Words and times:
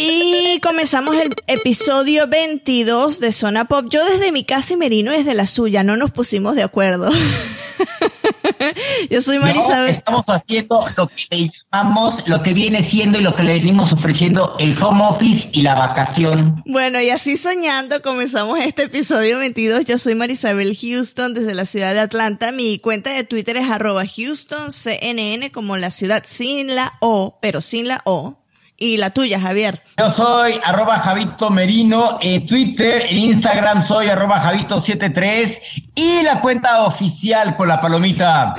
Y 0.00 0.60
comenzamos 0.60 1.16
el 1.16 1.34
episodio 1.48 2.28
22 2.28 3.18
de 3.18 3.32
Zona 3.32 3.64
Pop. 3.64 3.86
Yo 3.90 4.04
desde 4.04 4.30
mi 4.30 4.44
casa 4.44 4.74
y 4.74 4.76
Merino 4.76 5.10
desde 5.10 5.34
la 5.34 5.44
suya, 5.48 5.82
no 5.82 5.96
nos 5.96 6.12
pusimos 6.12 6.54
de 6.54 6.62
acuerdo. 6.62 7.10
Yo 9.10 9.20
soy 9.22 9.38
No, 9.38 9.42
Marisabel. 9.46 9.96
estamos 9.96 10.24
haciendo 10.28 10.86
lo 10.96 11.08
que 11.08 11.14
le 11.30 11.50
llamamos, 11.72 12.14
lo 12.26 12.44
que 12.44 12.52
viene 12.52 12.88
siendo 12.88 13.18
y 13.18 13.22
lo 13.22 13.34
que 13.34 13.42
le 13.42 13.54
venimos 13.54 13.92
ofreciendo 13.92 14.54
el 14.60 14.80
home 14.80 15.02
office 15.04 15.48
y 15.52 15.62
la 15.62 15.74
vacación. 15.74 16.62
Bueno, 16.64 17.00
y 17.00 17.10
así 17.10 17.36
soñando 17.36 18.00
comenzamos 18.00 18.60
este 18.60 18.84
episodio 18.84 19.38
22. 19.40 19.84
Yo 19.84 19.98
soy 19.98 20.14
Marisabel 20.14 20.76
Houston 20.80 21.34
desde 21.34 21.54
la 21.56 21.64
ciudad 21.64 21.92
de 21.92 21.98
Atlanta. 22.00 22.52
Mi 22.52 22.78
cuenta 22.78 23.10
de 23.10 23.24
Twitter 23.24 23.56
es 23.56 23.68
arroba 23.68 24.04
Houston 24.06 24.70
CNN 24.70 25.50
como 25.50 25.76
la 25.76 25.90
ciudad 25.90 26.22
sin 26.24 26.76
la 26.76 26.94
O, 27.00 27.38
pero 27.42 27.60
sin 27.60 27.88
la 27.88 28.00
O. 28.04 28.37
Y 28.80 28.96
la 28.96 29.10
tuya, 29.10 29.40
Javier. 29.40 29.82
Yo 29.98 30.08
soy 30.10 30.60
arroba 30.64 31.00
Javito 31.00 31.50
Merino 31.50 32.18
en 32.20 32.46
Twitter, 32.46 33.06
en 33.10 33.16
Instagram 33.16 33.84
soy 33.84 34.08
arroba 34.08 34.40
Javito73 34.40 35.58
y 35.96 36.22
la 36.22 36.40
cuenta 36.40 36.84
oficial 36.84 37.56
con 37.56 37.66
la 37.66 37.80
palomita. 37.80 38.54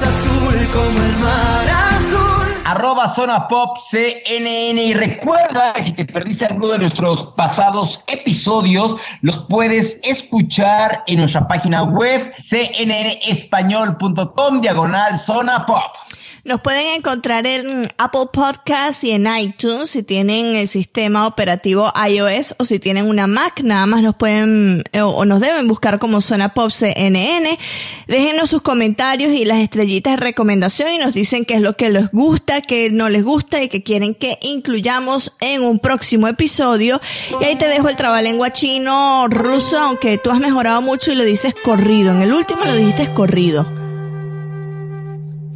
Arroba 2.66 3.16
Zona 3.16 3.47
Pop 3.47 3.78
CNN 3.90 4.84
y 4.84 4.94
recuerda 4.94 5.72
que 5.74 5.84
si 5.84 5.94
te 5.94 6.03
perdiste 6.06 6.46
alguno 6.46 6.74
de 6.74 6.80
nuestros 6.80 7.34
pasados 7.38 8.01
episodios, 8.06 8.97
los 9.22 9.38
puedes 9.47 9.97
escuchar 10.03 11.03
en 11.07 11.19
nuestra 11.19 11.47
página 11.47 11.84
web 11.84 12.34
cnnespañol.com 12.38 14.59
diagonal 14.62 15.18
Zona 15.18 15.66
Pop. 15.66 15.96
Nos 16.45 16.61
pueden 16.61 16.88
encontrar 16.95 17.45
en 17.45 17.91
Apple 17.97 18.27
Podcasts 18.31 19.03
y 19.03 19.11
en 19.11 19.27
iTunes 19.27 19.89
si 19.89 20.03
tienen 20.03 20.55
el 20.55 20.67
sistema 20.69 21.27
operativo 21.27 21.91
iOS 22.09 22.55
o 22.57 22.66
si 22.66 22.79
tienen 22.79 23.07
una 23.07 23.27
Mac, 23.27 23.61
nada 23.61 23.85
más 23.85 24.01
nos 24.01 24.16
pueden 24.16 24.83
eh, 24.94 25.01
o 25.01 25.25
nos 25.25 25.41
deben 25.41 25.67
buscar 25.67 26.00
como 26.00 26.22
Zona 26.22 26.53
Pop 26.53 26.72
CNN. 26.72 27.59
Déjenos 28.07 28.50
sus 28.50 28.61
comentarios 28.61 29.33
y 29.33 29.44
las 29.44 29.59
estrellitas 29.59 30.13
de 30.13 30.25
recomendación 30.25 30.89
y 30.91 30.97
nos 30.97 31.13
dicen 31.13 31.44
qué 31.44 31.55
es 31.55 31.61
lo 31.61 31.73
que 31.73 31.89
les 31.89 32.09
gusta, 32.11 32.61
qué 32.61 32.89
no 32.89 33.09
les 33.09 33.23
gusta 33.23 33.61
y 33.61 33.67
que 33.67 33.83
quieren 33.83 34.16
que 34.16 34.39
incluyamos 34.41 35.35
en 35.41 35.61
un 35.61 35.79
próximo 35.79 36.27
episodio. 36.27 37.01
Y 37.41 37.44
ahí 37.44 37.57
te 37.57 37.67
dejo 37.67 37.89
el 37.89 37.97
trabalengua 37.97 38.51
chino, 38.53 39.27
ruso, 39.27 39.77
aunque 39.77 40.17
tú 40.17 40.31
has 40.31 40.39
mejorado 40.39 40.81
mucho 40.81 41.11
y 41.11 41.16
lo 41.16 41.25
dices 41.25 41.53
corrido. 41.63 42.11
En 42.11 42.21
el 42.21 42.31
último 42.31 42.63
lo 42.63 42.75
dijiste 42.75 43.13
corrido. 43.13 43.88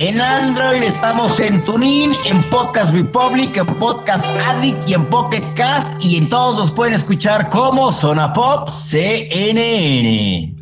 En 0.05 0.19
Android 0.19 0.83
estamos 0.83 1.39
en 1.39 1.63
TuneIn, 1.63 2.11
en 2.25 2.43
Podcast 2.49 2.93
Republic, 2.93 3.55
en 3.55 3.79
Podcast 3.79 4.25
Addict 4.25 4.85
y 4.85 4.95
en 4.95 5.09
Pocket 5.09 5.53
Cast 5.55 6.03
y 6.03 6.17
en 6.17 6.27
todos 6.27 6.59
nos 6.59 6.73
pueden 6.73 6.93
escuchar 6.93 7.49
como 7.49 7.93
Zona 7.93 8.33
Pop 8.33 8.67
CNN. 8.89 10.57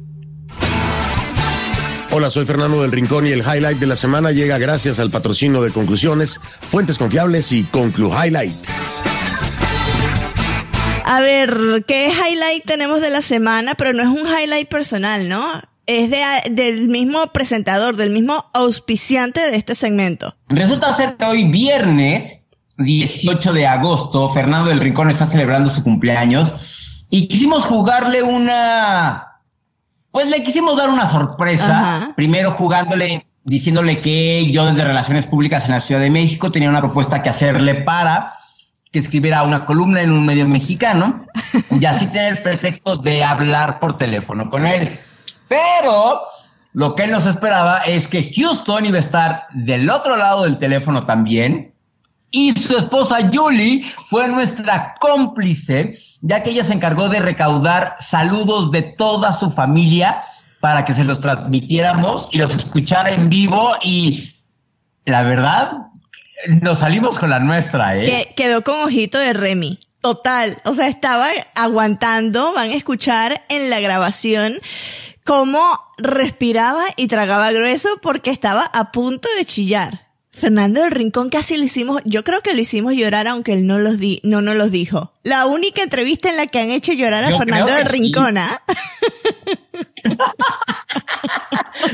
Hola, 2.11 2.29
soy 2.29 2.45
Fernando 2.45 2.83
del 2.83 2.91
Rincón 2.91 3.25
y 3.25 3.31
el 3.31 3.39
highlight 3.39 3.79
de 3.79 3.87
la 3.87 3.95
semana 3.95 4.29
llega 4.29 4.59
gracias 4.59 4.99
al 4.99 5.09
patrocinio 5.09 5.63
de 5.63 5.71
Conclusiones, 5.71 6.39
Fuentes 6.61 6.99
Confiables 6.99 7.51
y 7.51 7.63
Conclu 7.63 8.11
Highlight. 8.11 8.53
A 11.03 11.19
ver, 11.19 11.83
¿qué 11.87 12.09
highlight 12.09 12.63
tenemos 12.65 13.01
de 13.01 13.09
la 13.09 13.23
semana? 13.23 13.73
Pero 13.73 13.91
no 13.93 14.03
es 14.03 14.09
un 14.09 14.27
highlight 14.27 14.69
personal, 14.69 15.27
¿no? 15.27 15.70
Es 15.91 16.09
de, 16.09 16.21
del 16.51 16.87
mismo 16.87 17.27
presentador, 17.33 17.97
del 17.97 18.11
mismo 18.11 18.45
auspiciante 18.53 19.51
de 19.51 19.57
este 19.57 19.75
segmento. 19.75 20.33
Resulta 20.47 20.95
ser 20.95 21.17
que 21.17 21.25
hoy 21.25 21.51
viernes 21.51 22.39
18 22.77 23.51
de 23.51 23.67
agosto, 23.67 24.29
Fernando 24.29 24.69
del 24.69 24.79
Rincón 24.79 25.09
está 25.09 25.27
celebrando 25.27 25.69
su 25.69 25.83
cumpleaños 25.83 26.53
y 27.09 27.27
quisimos 27.27 27.65
jugarle 27.65 28.23
una... 28.23 29.27
Pues 30.11 30.29
le 30.29 30.45
quisimos 30.45 30.77
dar 30.77 30.89
una 30.89 31.11
sorpresa, 31.11 31.97
Ajá. 31.97 32.13
primero 32.15 32.51
jugándole, 32.51 33.27
diciéndole 33.43 33.99
que 33.99 34.49
yo 34.49 34.65
desde 34.65 34.85
Relaciones 34.85 35.25
Públicas 35.25 35.65
en 35.65 35.71
la 35.71 35.81
Ciudad 35.81 35.99
de 35.99 36.09
México 36.09 36.53
tenía 36.53 36.69
una 36.69 36.79
propuesta 36.79 37.21
que 37.21 37.29
hacerle 37.29 37.75
para 37.75 38.35
que 38.93 38.99
escribiera 38.99 39.43
una 39.43 39.65
columna 39.65 40.01
en 40.01 40.13
un 40.13 40.25
medio 40.25 40.47
mexicano 40.47 41.25
y 41.69 41.85
así 41.85 42.07
tener 42.07 42.37
el 42.37 42.43
pretexto 42.43 42.95
de 42.95 43.25
hablar 43.25 43.79
por 43.79 43.97
teléfono 43.97 44.49
con 44.49 44.65
él. 44.65 44.97
Pero 45.51 46.21
lo 46.71 46.95
que 46.95 47.03
él 47.03 47.11
nos 47.11 47.25
esperaba 47.25 47.79
es 47.79 48.07
que 48.07 48.31
Houston 48.33 48.85
iba 48.85 48.95
a 48.95 49.01
estar 49.01 49.47
del 49.51 49.89
otro 49.89 50.15
lado 50.15 50.43
del 50.43 50.57
teléfono 50.57 51.05
también. 51.05 51.73
Y 52.31 52.53
su 52.53 52.77
esposa 52.77 53.29
Julie 53.33 53.83
fue 54.09 54.29
nuestra 54.29 54.95
cómplice, 55.01 55.97
ya 56.21 56.41
que 56.41 56.51
ella 56.51 56.63
se 56.63 56.71
encargó 56.71 57.09
de 57.09 57.19
recaudar 57.19 57.97
saludos 57.99 58.71
de 58.71 58.83
toda 58.83 59.33
su 59.33 59.51
familia 59.51 60.23
para 60.61 60.85
que 60.85 60.93
se 60.93 61.03
los 61.03 61.19
transmitiéramos 61.19 62.29
y 62.31 62.37
los 62.37 62.55
escuchara 62.55 63.11
en 63.11 63.27
vivo. 63.27 63.73
Y 63.83 64.31
la 65.03 65.23
verdad, 65.23 65.73
nos 66.61 66.79
salimos 66.79 67.19
con 67.19 67.29
la 67.29 67.41
nuestra, 67.41 67.97
¿eh? 67.97 68.05
Que 68.05 68.33
quedó 68.37 68.61
con 68.61 68.79
ojito 68.83 69.19
de 69.19 69.33
Remy. 69.33 69.79
Total. 69.99 70.59
O 70.63 70.73
sea, 70.73 70.87
estaba 70.87 71.27
aguantando, 71.55 72.53
van 72.53 72.69
a 72.69 72.75
escuchar 72.75 73.41
en 73.49 73.69
la 73.69 73.81
grabación 73.81 74.61
cómo 75.23 75.79
respiraba 75.97 76.85
y 76.97 77.07
tragaba 77.07 77.51
grueso 77.51 77.89
porque 78.01 78.31
estaba 78.31 78.63
a 78.63 78.91
punto 78.91 79.27
de 79.37 79.45
chillar. 79.45 80.11
Fernando 80.31 80.81
del 80.81 80.91
Rincón 80.91 81.29
casi 81.29 81.57
lo 81.57 81.63
hicimos, 81.63 82.01
yo 82.05 82.23
creo 82.23 82.41
que 82.41 82.53
lo 82.53 82.61
hicimos 82.61 82.93
llorar 82.93 83.27
aunque 83.27 83.53
él 83.53 83.67
no 83.67 83.79
los 83.79 83.99
di, 83.99 84.21
no 84.23 84.41
nos 84.41 84.55
los 84.55 84.71
dijo. 84.71 85.11
La 85.23 85.45
única 85.45 85.83
entrevista 85.83 86.29
en 86.29 86.37
la 86.37 86.47
que 86.47 86.59
han 86.59 86.71
hecho 86.71 86.93
llorar 86.93 87.23
a 87.23 87.29
Yo 87.29 87.37
Fernando 87.37 87.71
del 87.71 87.83
sí. 87.83 87.89
Rincón, 87.89 88.37
¿ah? 88.37 88.61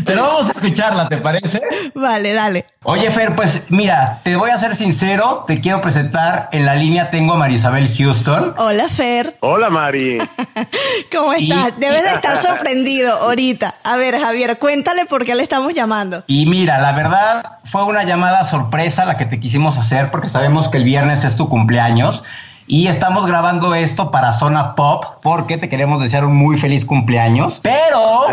Pero 0.06 0.22
vamos 0.24 0.50
a 0.50 0.54
escucharla, 0.54 1.10
¿te 1.10 1.18
parece? 1.18 1.62
Vale, 1.94 2.34
dale. 2.34 2.66
Oye, 2.84 3.12
Fer, 3.12 3.36
pues 3.36 3.64
mira, 3.70 4.22
te 4.24 4.36
voy 4.36 4.50
a 4.50 4.58
ser 4.58 4.76
sincero, 4.76 5.44
te 5.46 5.60
quiero 5.60 5.82
presentar. 5.82 6.50
En 6.52 6.66
la 6.66 6.76
línea 6.76 7.10
tengo 7.10 7.34
a 7.34 7.38
Marisabel 7.38 7.90
Houston. 7.94 8.54
Hola, 8.58 8.90
Fer. 8.90 9.36
Hola, 9.42 9.70
Mari. 9.70 10.20
¿Cómo 11.12 11.34
estás? 11.34 11.78
Debes 11.78 12.04
de 12.04 12.10
estar 12.12 12.38
sorprendido 12.42 13.14
ahorita. 13.14 13.76
A 13.84 13.98
ver, 13.98 14.20
Javier, 14.20 14.58
cuéntale 14.58 15.06
por 15.06 15.26
qué 15.26 15.36
le 15.36 15.44
estamos 15.44 15.74
llamando. 15.74 16.24
Y 16.28 16.46
mira, 16.46 16.78
la 16.80 16.94
verdad 16.94 17.58
fue 17.64 17.84
una 17.84 18.04
llamada 18.04 18.46
sorpresa 18.46 19.06
la 19.06 19.18
que 19.18 19.26
te 19.26 19.40
quisimos 19.40 19.78
hacer 19.78 20.12
porque 20.12 20.30
sabemos 20.30 20.70
que 20.70 20.78
el 20.78 20.86
viernes 20.86 21.26
es 21.26 21.36
tu 21.36 21.50
cumpleaños. 21.50 22.24
Y 22.70 22.88
estamos 22.88 23.26
grabando 23.26 23.74
esto 23.74 24.12
para 24.12 24.34
Zona 24.34 24.76
Pop 24.76 25.06
porque 25.24 25.58
te 25.58 25.70
queremos 25.70 26.02
desear 26.02 26.26
un 26.26 26.36
muy 26.36 26.58
feliz 26.58 26.84
cumpleaños. 26.84 27.62
Pero 27.64 28.26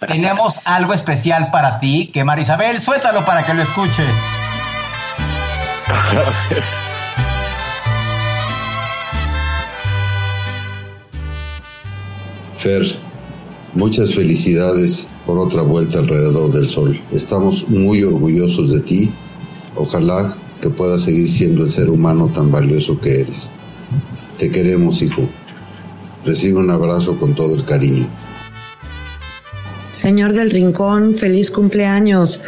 tenemos 0.06 0.60
algo 0.66 0.92
especial 0.92 1.50
para 1.50 1.80
ti 1.80 2.10
que 2.12 2.24
Marisabel, 2.24 2.78
suéltalo 2.78 3.24
para 3.24 3.42
que 3.42 3.54
lo 3.54 3.62
escuche. 3.62 4.02
Fer, 12.58 12.82
muchas 13.72 14.14
felicidades 14.14 15.08
por 15.24 15.38
otra 15.38 15.62
vuelta 15.62 16.00
alrededor 16.00 16.52
del 16.52 16.68
sol. 16.68 17.00
Estamos 17.12 17.66
muy 17.66 18.02
orgullosos 18.02 18.74
de 18.74 18.80
ti. 18.80 19.10
Ojalá 19.74 20.36
que 20.60 20.70
puedas 20.70 21.02
seguir 21.02 21.30
siendo 21.30 21.64
el 21.64 21.70
ser 21.70 21.90
humano 21.90 22.28
tan 22.32 22.50
valioso 22.50 23.00
que 23.00 23.20
eres. 23.20 23.50
Te 24.38 24.50
queremos, 24.50 25.02
hijo. 25.02 25.28
Recibe 26.24 26.58
un 26.58 26.70
abrazo 26.70 27.16
con 27.18 27.34
todo 27.34 27.54
el 27.54 27.64
cariño. 27.64 28.08
Señor 29.92 30.34
del 30.34 30.50
Rincón, 30.50 31.14
feliz 31.14 31.50
cumpleaños. 31.50 32.40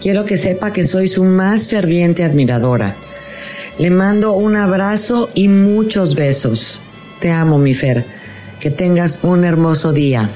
Quiero 0.00 0.24
que 0.24 0.36
sepa 0.36 0.72
que 0.72 0.84
soy 0.84 1.08
su 1.08 1.24
más 1.24 1.68
ferviente 1.68 2.24
admiradora. 2.24 2.94
Le 3.78 3.90
mando 3.90 4.32
un 4.32 4.56
abrazo 4.56 5.30
y 5.34 5.48
muchos 5.48 6.14
besos. 6.14 6.82
Te 7.20 7.30
amo, 7.30 7.56
mi 7.56 7.72
Fer. 7.72 8.04
Que 8.60 8.70
tengas 8.70 9.20
un 9.22 9.44
hermoso 9.44 9.92
día. 9.92 10.28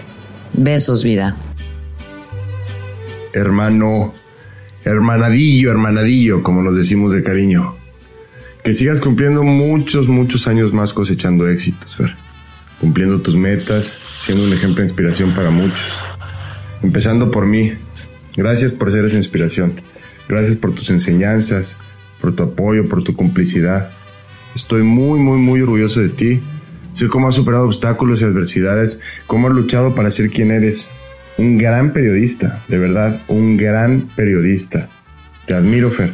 Besos, 0.55 1.05
vida. 1.05 1.37
Hermano, 3.35 4.13
hermanadillo, 4.85 5.71
hermanadillo, 5.71 6.43
como 6.43 6.63
nos 6.63 6.77
decimos 6.77 7.13
de 7.13 7.23
cariño. 7.23 7.75
Que 8.63 8.75
sigas 8.75 9.01
cumpliendo 9.01 9.43
muchos, 9.43 10.09
muchos 10.09 10.47
años 10.47 10.73
más 10.73 10.93
cosechando 10.93 11.49
éxitos, 11.49 11.97
Fer. 11.97 12.17
Cumpliendo 12.81 13.21
tus 13.21 13.37
metas, 13.37 13.97
siendo 14.19 14.45
un 14.45 14.53
ejemplo 14.53 14.83
de 14.83 14.89
inspiración 14.89 15.35
para 15.35 15.51
muchos. 15.51 15.87
Empezando 16.83 17.31
por 17.31 17.47
mí. 17.47 17.73
Gracias 18.37 18.73
por 18.73 18.91
ser 18.91 19.05
esa 19.05 19.17
inspiración. 19.17 19.81
Gracias 20.29 20.57
por 20.57 20.73
tus 20.73 20.91
enseñanzas, 20.91 21.79
por 22.21 22.35
tu 22.35 22.43
apoyo, 22.43 22.89
por 22.89 23.05
tu 23.05 23.15
complicidad. 23.15 23.91
Estoy 24.55 24.83
muy, 24.83 25.19
muy, 25.19 25.39
muy 25.39 25.61
orgulloso 25.61 26.01
de 26.01 26.09
ti. 26.09 26.41
Sé 26.93 27.09
cómo 27.09 27.29
has 27.29 27.35
superado 27.35 27.67
obstáculos 27.67 28.21
y 28.21 28.25
adversidades, 28.25 29.01
cómo 29.27 29.49
has 29.49 29.55
luchado 29.55 29.95
para 29.95 30.11
ser 30.11 30.31
quien 30.31 30.51
eres. 30.51 30.89
Un 31.37 31.59
gran 31.59 31.93
periodista, 31.93 32.63
de 32.69 32.79
verdad, 32.79 33.21
un 33.29 33.57
gran 33.57 34.09
periodista. 34.15 34.89
Te 35.47 35.55
admiro, 35.55 35.91
Fer. 35.91 36.13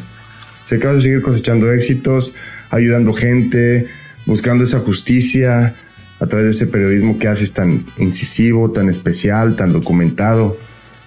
Sé 0.64 0.78
que 0.78 0.86
vas 0.86 0.98
a 0.98 1.00
seguir 1.00 1.20
cosechando 1.22 1.72
éxitos, 1.72 2.36
ayudando 2.70 3.12
gente, 3.12 3.86
buscando 4.26 4.64
esa 4.64 4.78
justicia 4.78 5.74
a 6.20 6.26
través 6.26 6.46
de 6.46 6.52
ese 6.52 6.66
periodismo 6.66 7.18
que 7.18 7.28
haces 7.28 7.52
tan 7.52 7.86
incisivo, 7.98 8.70
tan 8.70 8.88
especial, 8.88 9.56
tan 9.56 9.72
documentado. 9.72 10.58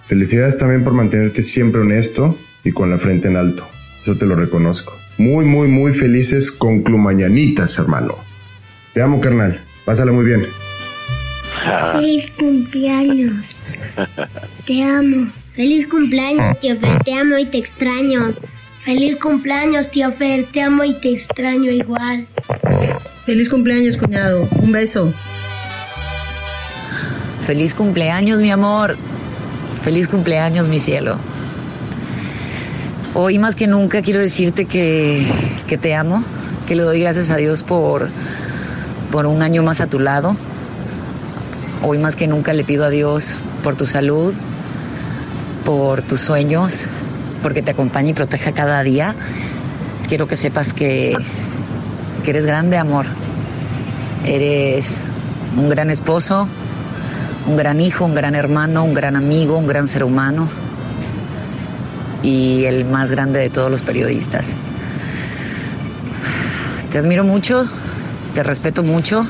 Felicidades 0.06 0.58
también 0.58 0.84
por 0.84 0.94
mantenerte 0.94 1.44
siempre 1.44 1.82
honesto 1.82 2.38
y 2.64 2.72
con 2.72 2.90
la 2.90 2.98
frente 2.98 3.30
en 3.30 3.38
alto. 3.38 3.68
Eso 4.02 4.18
te 4.18 4.26
lo 4.26 4.36
reconozco. 4.36 4.94
Muy, 5.18 5.46
muy, 5.46 5.68
muy 5.68 5.94
felices 5.94 6.52
con 6.52 6.84
Clumañanitas, 6.84 7.78
hermano. 7.78 8.18
Te 8.94 9.02
amo, 9.02 9.22
carnal. 9.22 9.62
Pásala 9.86 10.12
muy 10.12 10.26
bien. 10.26 10.46
Feliz 11.94 12.32
cumpleaños. 12.38 13.56
Te 14.66 14.84
amo. 14.84 15.32
Feliz 15.54 15.88
cumpleaños, 15.88 16.60
tío 16.60 16.78
Fer. 16.80 17.04
Te 17.04 17.14
amo 17.14 17.38
y 17.38 17.46
te 17.46 17.58
extraño. 17.58 18.34
Feliz 18.82 19.18
cumpleaños, 19.18 19.90
tío 19.92 20.12
Fer. 20.12 20.46
Te 20.46 20.62
amo 20.62 20.84
y 20.84 20.94
te 20.94 21.12
extraño 21.12 21.72
igual. 21.72 22.28
Feliz 23.26 23.50
cumpleaños, 23.50 23.98
cuñado. 23.98 24.48
Un 24.62 24.72
beso. 24.72 25.14
Feliz 27.46 27.74
cumpleaños, 27.74 28.42
mi 28.42 28.52
amor. 28.52 28.98
Feliz 29.82 30.08
cumpleaños, 30.08 30.68
mi 30.68 30.80
cielo. 30.80 31.18
Hoy 33.14 33.38
más 33.38 33.56
que 33.56 33.68
nunca 33.68 34.02
quiero 34.02 34.20
decirte 34.20 34.66
que, 34.66 35.26
que 35.68 35.78
te 35.78 35.94
amo, 35.94 36.24
que 36.68 36.76
le 36.76 36.84
doy 36.84 37.00
gracias 37.00 37.30
a 37.30 37.38
Dios 37.38 37.64
por, 37.64 38.10
por 39.12 39.28
un 39.28 39.44
año 39.44 39.62
más 39.62 39.82
a 39.82 39.88
tu 39.88 40.00
lado. 40.00 40.36
Hoy 41.86 41.98
más 41.98 42.16
que 42.16 42.28
nunca 42.28 42.54
le 42.54 42.64
pido 42.64 42.86
a 42.86 42.90
Dios 42.90 43.36
por 43.62 43.76
tu 43.76 43.88
salud, 43.88 44.34
por 45.66 46.02
tus 46.02 46.22
sueños, 46.22 46.88
porque 47.42 47.62
te 47.62 47.72
acompañe 47.72 48.12
y 48.12 48.14
proteja 48.14 48.54
cada 48.54 48.82
día. 48.84 49.16
Quiero 50.08 50.26
que 50.26 50.38
sepas 50.38 50.74
que, 50.74 51.14
que 52.24 52.30
eres 52.30 52.46
grande, 52.46 52.78
amor. 52.78 53.06
Eres 54.26 55.02
un 55.58 55.68
gran 55.68 55.90
esposo, 55.90 56.48
un 57.48 57.58
gran 57.58 57.82
hijo, 57.82 58.06
un 58.06 58.16
gran 58.16 58.34
hermano, 58.34 58.86
un 58.86 58.94
gran 58.94 59.18
amigo, 59.18 59.58
un 59.58 59.68
gran 59.68 59.90
ser 59.90 60.06
humano 60.06 60.48
y 62.22 62.64
el 62.64 62.86
más 62.86 63.12
grande 63.12 63.40
de 63.40 63.50
todos 63.50 63.70
los 63.70 63.82
periodistas. 63.82 64.56
Te 66.94 66.98
admiro 66.98 67.26
mucho, 67.26 67.66
te 68.34 68.42
respeto 68.42 68.84
mucho. 68.84 69.28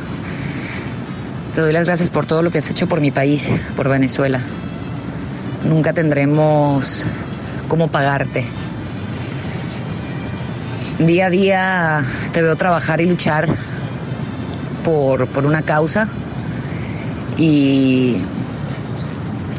Te 1.54 1.62
doy 1.62 1.72
las 1.72 1.86
gracias 1.86 2.10
por 2.10 2.26
todo 2.26 2.42
lo 2.42 2.50
que 2.50 2.58
has 2.58 2.70
hecho 2.72 2.88
por 2.88 3.00
mi 3.00 3.12
país, 3.12 3.52
por 3.76 3.88
Venezuela. 3.88 4.40
Nunca 5.64 5.94
tendremos 5.94 7.06
cómo 7.68 7.90
pagarte. 7.90 8.44
Día 10.98 11.28
a 11.28 11.30
día 11.30 12.04
te 12.32 12.42
veo 12.42 12.56
trabajar 12.56 13.02
y 13.02 13.06
luchar 13.06 13.48
por, 14.84 15.28
por 15.28 15.46
una 15.46 15.62
causa 15.62 16.08
y, 17.38 18.18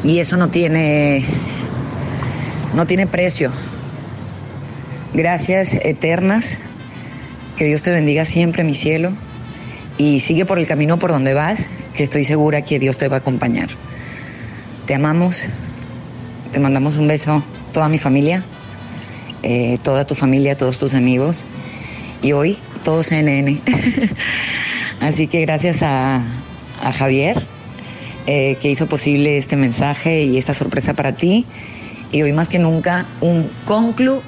y 0.02 0.18
eso 0.18 0.36
no 0.36 0.48
tiene, 0.48 1.24
no 2.74 2.86
tiene 2.86 3.06
precio. 3.06 3.52
Gracias 5.12 5.74
eternas. 5.74 6.58
Que 7.56 7.66
Dios 7.66 7.84
te 7.84 7.92
bendiga 7.92 8.24
siempre, 8.24 8.64
mi 8.64 8.74
cielo. 8.74 9.12
Y 9.96 10.18
sigue 10.18 10.44
por 10.44 10.58
el 10.58 10.66
camino 10.66 10.98
por 10.98 11.12
donde 11.12 11.34
vas, 11.34 11.68
que 11.94 12.02
estoy 12.02 12.24
segura 12.24 12.62
que 12.62 12.78
Dios 12.78 12.98
te 12.98 13.08
va 13.08 13.16
a 13.16 13.18
acompañar. 13.20 13.68
Te 14.86 14.94
amamos. 14.94 15.44
Te 16.52 16.60
mandamos 16.60 16.96
un 16.96 17.08
beso, 17.08 17.42
toda 17.72 17.88
mi 17.88 17.98
familia, 17.98 18.44
eh, 19.42 19.78
toda 19.82 20.06
tu 20.06 20.14
familia, 20.14 20.56
todos 20.56 20.78
tus 20.78 20.94
amigos. 20.94 21.44
Y 22.22 22.32
hoy, 22.32 22.58
todo 22.84 23.02
CNN. 23.02 23.60
Así 25.00 25.26
que 25.26 25.40
gracias 25.40 25.82
a, 25.82 26.22
Javier, 26.96 27.44
eh, 28.26 28.56
que 28.60 28.70
hizo 28.70 28.86
posible 28.86 29.36
este 29.36 29.56
mensaje 29.56 30.22
y 30.24 30.38
esta 30.38 30.54
sorpresa 30.54 30.94
para 30.94 31.16
ti. 31.16 31.46
Y 32.12 32.22
hoy 32.22 32.32
más 32.32 32.46
que 32.46 32.58
nunca, 32.58 33.06
un 33.20 33.50
conclu, 33.64 34.22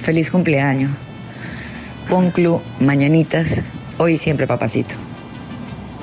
feliz 0.00 0.30
cumpleaños. 0.30 0.92
Conclu, 2.08 2.62
mañanitas, 2.80 3.60
hoy 3.98 4.16
siempre, 4.16 4.46
papacito. 4.46 5.07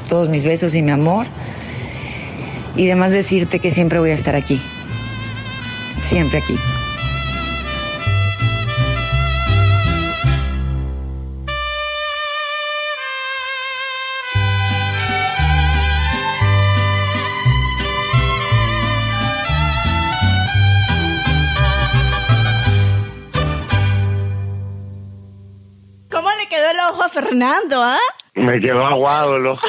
Todos 0.08 0.30
mis 0.30 0.44
besos 0.44 0.76
y 0.76 0.82
mi 0.82 0.92
amor. 0.92 1.28
Y 2.76 2.86
además 2.88 3.12
decirte 3.12 3.60
que 3.60 3.72
siempre 3.72 4.00
voy 4.00 4.12
a 4.12 4.14
estar 4.14 4.36
aquí. 4.36 4.62
Siempre 6.02 6.40
aquí. 6.40 6.56
¿Cómo 26.12 26.30
le 26.30 26.48
quedó 26.50 26.70
el 26.72 26.80
ojo 26.92 27.04
a 27.04 27.10
Fernando, 27.10 27.82
ah? 27.82 27.98
Me 28.36 28.60
quedó 28.60 28.86
aguado 28.86 29.38
el 29.38 29.48
ojo. 29.48 29.62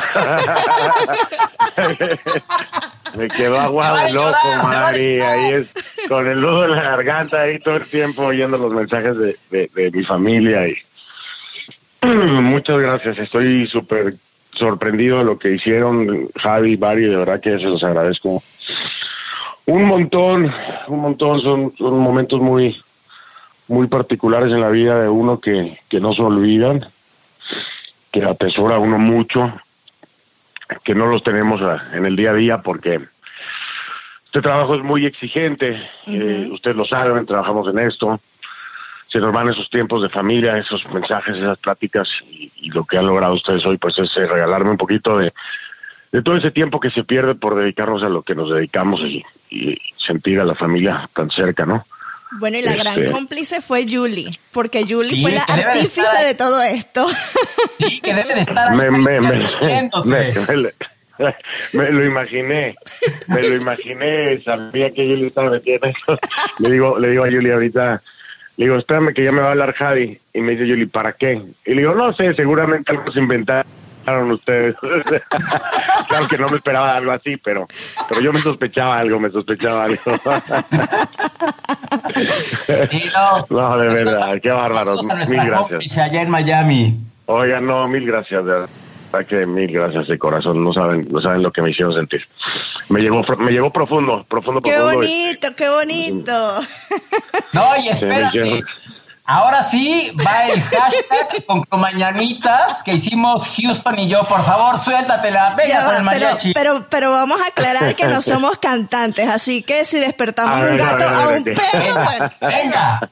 Me 3.16 3.28
quedó 3.28 3.60
aguado 3.60 3.98
el 4.08 4.16
ojo, 4.16 4.62
Mari. 4.62 5.20
Ahí 5.20 5.52
es, 5.52 5.68
con 6.08 6.26
el 6.26 6.40
nudo 6.40 6.64
en 6.64 6.72
la 6.72 6.82
garganta, 6.82 7.42
ahí 7.42 7.58
todo 7.58 7.76
el 7.76 7.86
tiempo 7.86 8.24
oyendo 8.24 8.58
los 8.58 8.72
mensajes 8.72 9.16
de, 9.16 9.36
de, 9.50 9.70
de 9.74 9.90
mi 9.90 10.02
familia. 10.02 10.66
y 10.68 10.76
Muchas 12.06 12.78
gracias. 12.78 13.18
Estoy 13.18 13.66
súper, 13.66 14.14
sorprendido 14.52 15.18
de 15.18 15.24
lo 15.24 15.38
que 15.38 15.52
hicieron 15.52 16.28
Javi 16.36 16.72
y 16.72 16.76
Bari, 16.76 17.06
de 17.06 17.16
verdad 17.16 17.40
que 17.40 17.58
se 17.58 17.64
los 17.64 17.84
agradezco 17.84 18.42
un 19.66 19.84
montón, 19.84 20.52
un 20.88 21.00
montón, 21.00 21.40
son, 21.40 21.72
son 21.76 21.98
momentos 21.98 22.40
muy, 22.40 22.76
muy 23.68 23.88
particulares 23.88 24.52
en 24.52 24.60
la 24.60 24.70
vida 24.70 25.00
de 25.00 25.08
uno 25.08 25.40
que, 25.40 25.78
que 25.88 26.00
no 26.00 26.12
se 26.12 26.22
olvidan, 26.22 26.86
que 28.20 28.24
atesora 28.24 28.78
uno 28.78 28.98
mucho, 28.98 29.52
que 30.82 30.94
no 30.94 31.06
los 31.06 31.22
tenemos 31.22 31.60
en 31.92 32.06
el 32.06 32.16
día 32.16 32.30
a 32.30 32.34
día 32.34 32.62
porque 32.62 33.00
este 34.24 34.40
trabajo 34.40 34.74
es 34.74 34.82
muy 34.82 35.04
exigente, 35.04 35.82
eh, 36.06 36.48
ustedes 36.50 36.76
lo 36.78 36.86
saben, 36.86 37.26
trabajamos 37.26 37.68
en 37.68 37.78
esto, 37.78 38.18
se 39.06 39.18
nos 39.18 39.32
van 39.32 39.50
esos 39.50 39.68
tiempos 39.68 40.00
de 40.00 40.08
familia, 40.08 40.56
esos 40.56 40.90
mensajes, 40.90 41.36
esas 41.36 41.58
pláticas 41.58 42.08
y, 42.26 42.70
lo 42.70 42.84
que 42.84 42.98
han 42.98 43.06
logrado 43.06 43.34
ustedes 43.34 43.64
hoy 43.64 43.76
pues 43.76 43.96
es 43.98 44.16
eh, 44.16 44.26
regalarme 44.26 44.70
un 44.70 44.76
poquito 44.76 45.18
de, 45.18 45.32
de 46.10 46.22
todo 46.22 46.36
ese 46.36 46.50
tiempo 46.50 46.80
que 46.80 46.90
se 46.90 47.04
pierde 47.04 47.34
por 47.34 47.54
dedicarnos 47.54 48.02
a 48.02 48.08
lo 48.08 48.22
que 48.22 48.34
nos 48.34 48.50
dedicamos 48.50 49.02
y, 49.02 49.22
y 49.50 49.78
sentir 49.96 50.40
a 50.40 50.44
la 50.44 50.54
familia 50.54 51.08
tan 51.12 51.30
cerca, 51.30 51.64
¿no? 51.66 51.86
Bueno, 52.32 52.58
y 52.58 52.62
la 52.62 52.74
gran 52.74 52.98
este, 52.98 53.12
cómplice 53.12 53.62
fue 53.62 53.86
Julie, 53.88 54.36
porque 54.52 54.84
Julie 54.88 55.22
fue 55.22 55.30
la 55.32 55.42
artífice 55.42 56.24
de, 56.24 56.34
todo 56.34 56.60
esto. 56.62 57.06
Sí, 57.78 58.00
que 58.00 58.14
debe 58.14 58.34
de 58.34 58.40
estar 58.40 58.74
me, 58.74 58.90
me, 58.90 59.20
me, 59.20 59.46
lo 61.92 62.04
imaginé, 62.04 62.74
me 63.28 63.42
lo 63.42 63.56
imaginé, 63.56 64.42
sabía 64.42 64.92
que 64.92 65.06
Julie 65.06 65.28
estaba 65.28 65.50
metida 65.50 65.92
Le 66.58 66.70
digo, 66.70 66.98
le 66.98 67.10
digo 67.10 67.24
a 67.24 67.30
Julie 67.30 67.52
ahorita, 67.52 68.02
le 68.56 68.64
digo, 68.64 68.76
espérame 68.76 69.14
que 69.14 69.22
ya 69.24 69.32
me 69.32 69.40
va 69.40 69.48
a 69.48 69.52
hablar 69.52 69.74
Javi. 69.74 70.18
Y 70.34 70.40
me 70.40 70.52
dice 70.52 70.68
Julie, 70.68 70.88
¿para 70.88 71.12
qué? 71.12 71.40
Y 71.64 71.74
le 71.74 71.82
digo, 71.82 71.94
no 71.94 72.12
sé, 72.12 72.34
seguramente 72.34 72.92
algo 72.92 73.10
se 73.12 73.20
inventaron 73.20 73.70
ustedes. 74.32 74.76
claro 76.08 76.28
que 76.28 76.38
no 76.38 76.46
me 76.48 76.56
esperaba 76.56 76.96
algo 76.96 77.12
así, 77.12 77.36
pero, 77.36 77.66
pero 78.08 78.20
yo 78.20 78.32
me 78.32 78.42
sospechaba 78.42 78.98
algo, 78.98 79.20
me 79.20 79.30
sospechaba 79.30 79.84
algo. 79.84 80.00
no, 83.50 83.78
de 83.78 83.88
verdad, 83.88 84.38
qué 84.42 84.50
bárbaros. 84.50 85.02
Mil 85.28 85.44
gracias. 85.44 85.98
allá 85.98 86.22
en 86.22 86.30
Miami. 86.30 86.98
Oiga, 87.26 87.60
no, 87.60 87.88
mil 87.88 88.06
gracias, 88.06 88.44
de 88.44 88.50
verdad 88.52 88.68
que 89.24 89.46
mil 89.46 89.72
gracias 89.72 90.08
de 90.08 90.18
corazón, 90.18 90.62
no 90.62 90.72
saben, 90.72 91.06
no 91.10 91.20
saben 91.20 91.42
lo 91.42 91.52
que 91.52 91.62
me 91.62 91.70
hicieron 91.70 91.92
sentir. 91.92 92.22
Me 92.88 93.00
llegó, 93.00 93.22
me 93.38 93.50
llegó 93.50 93.70
profundo, 93.70 94.26
profundo, 94.28 94.60
Qué 94.60 94.78
bonito, 94.78 95.54
qué 95.56 95.68
bonito. 95.68 96.32
No, 97.52 97.76
y 97.82 97.88
espérate. 97.88 98.62
Ahora 99.26 99.62
sí 99.62 100.12
va 100.24 100.46
el 100.46 100.62
hashtag 100.62 101.44
con 101.44 101.80
mañanitas 101.80 102.82
que 102.82 102.94
hicimos 102.94 103.48
Houston 103.56 103.98
y 103.98 104.08
yo. 104.08 104.24
Por 104.24 104.44
favor, 104.44 104.78
suéltatela. 104.78 105.54
Venga 105.56 105.84
con 105.84 105.96
el 105.96 106.02
mariachi. 106.04 106.52
Pero, 106.54 106.86
pero, 106.88 107.10
vamos 107.10 107.40
a 107.40 107.48
aclarar 107.48 107.96
que 107.96 108.06
no 108.06 108.22
somos 108.22 108.58
cantantes, 108.58 109.28
así 109.28 109.62
que 109.62 109.84
si 109.84 109.98
despertamos 109.98 110.70
un 110.70 110.76
gato 110.76 111.08
a, 111.08 111.28
un 111.28 111.44
perro, 111.44 112.04
bueno. 112.04 112.32
Venga. 112.40 113.10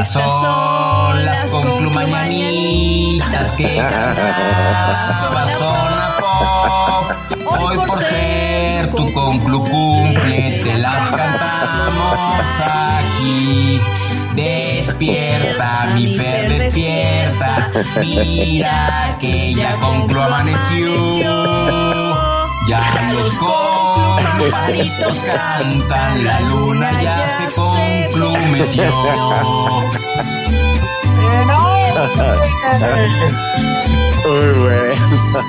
Estas 0.00 0.32
son 0.40 1.24
las 1.26 1.50
conclumañanitas 1.50 3.52
que 3.52 3.76
cantaba 3.76 5.12
Zona 5.20 5.60
Pop. 6.18 7.12
Hoy 7.46 7.76
por 7.76 7.90
ser 7.90 8.90
tu 8.92 9.12
conclu 9.12 9.62
cumple, 9.62 10.62
te 10.64 10.78
las 10.78 11.06
cantamos 11.08 12.18
aquí. 12.56 13.78
Despierta, 14.36 15.88
mi 15.94 16.16
Fer, 16.16 16.48
despierta. 16.48 17.70
Mira 18.00 19.18
que 19.20 19.52
ya 19.52 19.76
conclu 19.76 20.22
amaneció. 20.22 20.94
Ya 22.68 23.12
los 23.12 23.38
pajaritos 24.50 25.22
cantan, 25.24 26.24
la 26.24 26.40
luna 26.40 27.02
ya 27.02 27.36
se 27.36 27.50
conclumetió. 28.20 28.84
Muy 34.26 34.48
bueno. 34.60 35.44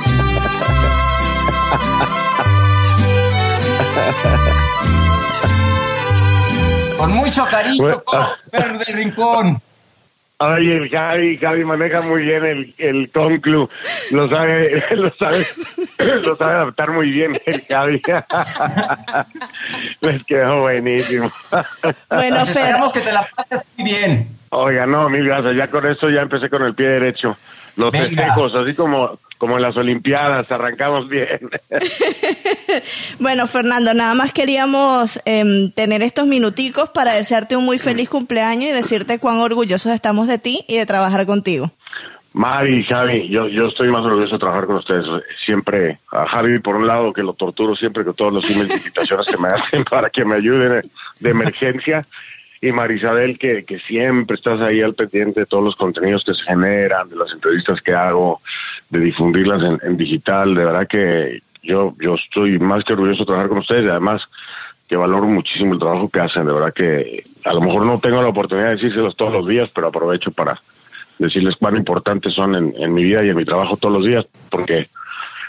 Con 6.97 7.11
mucho 7.15 7.45
cariño, 7.45 8.03
Fer 8.51 8.77
de 8.77 8.93
Rincón. 8.93 9.61
Ay, 10.43 10.71
el 10.71 10.89
Javi, 10.89 11.37
Javi 11.37 11.63
maneja 11.63 12.01
muy 12.01 12.23
bien 12.23 12.43
el, 12.43 12.73
el 12.79 13.11
conclu, 13.11 13.69
lo 14.09 14.27
sabe, 14.27 14.83
lo 14.95 15.13
sabe, 15.13 15.45
lo 16.23 16.35
sabe 16.35 16.51
adaptar 16.53 16.91
muy 16.91 17.11
bien 17.11 17.33
el 17.45 17.63
Javi. 17.69 18.01
Les 20.01 20.23
quedó 20.23 20.61
buenísimo. 20.61 21.31
Bueno, 22.09 22.39
esperamos 22.39 22.91
que 22.91 23.01
te 23.01 23.11
la 23.11 23.29
pases 23.35 23.63
muy 23.77 23.91
bien. 23.91 24.29
Oiga, 24.49 24.87
no, 24.87 25.09
mil 25.09 25.25
gracias. 25.25 25.55
Ya 25.55 25.69
con 25.69 25.85
esto 25.85 26.09
ya 26.09 26.21
empecé 26.21 26.49
con 26.49 26.63
el 26.63 26.73
pie 26.73 26.87
derecho. 26.87 27.37
Los 27.75 27.91
festejos, 27.91 28.55
así 28.55 28.73
como 28.73 29.19
como 29.41 29.55
en 29.55 29.63
las 29.63 29.75
Olimpiadas, 29.75 30.51
arrancamos 30.51 31.09
bien. 31.09 31.49
bueno, 33.19 33.47
Fernando, 33.47 33.93
nada 33.93 34.13
más 34.13 34.33
queríamos 34.33 35.19
em, 35.25 35.71
tener 35.71 36.01
estos 36.01 36.27
minuticos 36.27 36.89
para 36.89 37.13
desearte 37.13 37.55
un 37.55 37.65
muy 37.65 37.79
feliz 37.79 38.09
cumpleaños 38.09 38.69
y 38.69 38.73
decirte 38.73 39.19
cuán 39.19 39.37
orgullosos 39.37 39.91
estamos 39.91 40.27
de 40.27 40.37
ti 40.37 40.63
y 40.67 40.77
de 40.77 40.85
trabajar 40.85 41.25
contigo. 41.25 41.71
Mari, 42.33 42.85
Javi, 42.85 43.27
yo, 43.27 43.49
yo 43.49 43.67
estoy 43.67 43.89
más 43.89 44.05
orgulloso 44.05 44.35
de 44.35 44.39
trabajar 44.39 44.65
con 44.65 44.77
ustedes. 44.77 45.05
Siempre, 45.43 45.99
a 46.11 46.25
Javi 46.27 46.59
por 46.59 46.77
un 46.77 46.87
lado, 46.87 47.11
que 47.11 47.23
lo 47.23 47.33
torturo 47.33 47.75
siempre 47.75 48.05
con 48.05 48.13
todos 48.13 48.33
los 48.33 48.49
emails 48.49 48.73
invitaciones 48.77 49.27
que 49.27 49.37
me 49.37 49.49
hacen 49.49 49.83
para 49.89 50.09
que 50.09 50.23
me 50.23 50.35
ayuden 50.35 50.89
de 51.19 51.29
emergencia 51.29 52.01
y 52.61 52.71
Marisabel, 52.71 53.39
que, 53.39 53.65
que 53.65 53.79
siempre 53.79 54.35
estás 54.35 54.61
ahí 54.61 54.81
al 54.81 54.93
pendiente 54.93 55.41
de 55.41 55.45
todos 55.47 55.63
los 55.63 55.75
contenidos 55.75 56.23
que 56.23 56.35
se 56.35 56.43
generan, 56.43 57.09
de 57.09 57.15
las 57.15 57.33
entrevistas 57.33 57.81
que 57.81 57.93
hago, 57.93 58.39
de 58.89 58.99
difundirlas 58.99 59.63
en, 59.81 59.97
digital. 59.97 60.53
De 60.53 60.65
verdad 60.65 60.87
que 60.87 61.41
yo, 61.63 61.95
yo 61.99 62.15
estoy 62.15 62.59
más 62.59 62.83
que 62.83 62.93
orgulloso 62.93 63.23
de 63.23 63.27
trabajar 63.27 63.49
con 63.49 63.59
ustedes 63.59 63.85
y 63.85 63.89
además 63.89 64.27
que 64.87 64.97
valoro 64.97 65.25
muchísimo 65.27 65.73
el 65.73 65.79
trabajo 65.79 66.09
que 66.09 66.19
hacen. 66.19 66.45
De 66.45 66.53
verdad 66.53 66.73
que 66.73 67.23
a 67.45 67.53
lo 67.53 67.61
mejor 67.61 67.85
no 67.85 67.99
tengo 67.99 68.21
la 68.21 68.29
oportunidad 68.29 68.67
de 68.67 68.75
decírselos 68.75 69.15
todos 69.15 69.31
los 69.31 69.47
días, 69.47 69.69
pero 69.73 69.87
aprovecho 69.87 70.31
para 70.31 70.61
decirles 71.17 71.55
cuán 71.55 71.77
importantes 71.77 72.33
son 72.33 72.55
en, 72.55 72.73
en 72.77 72.93
mi 72.93 73.03
vida 73.03 73.23
y 73.23 73.29
en 73.29 73.37
mi 73.37 73.45
trabajo 73.45 73.77
todos 73.77 73.95
los 73.95 74.05
días, 74.05 74.25
porque 74.49 74.89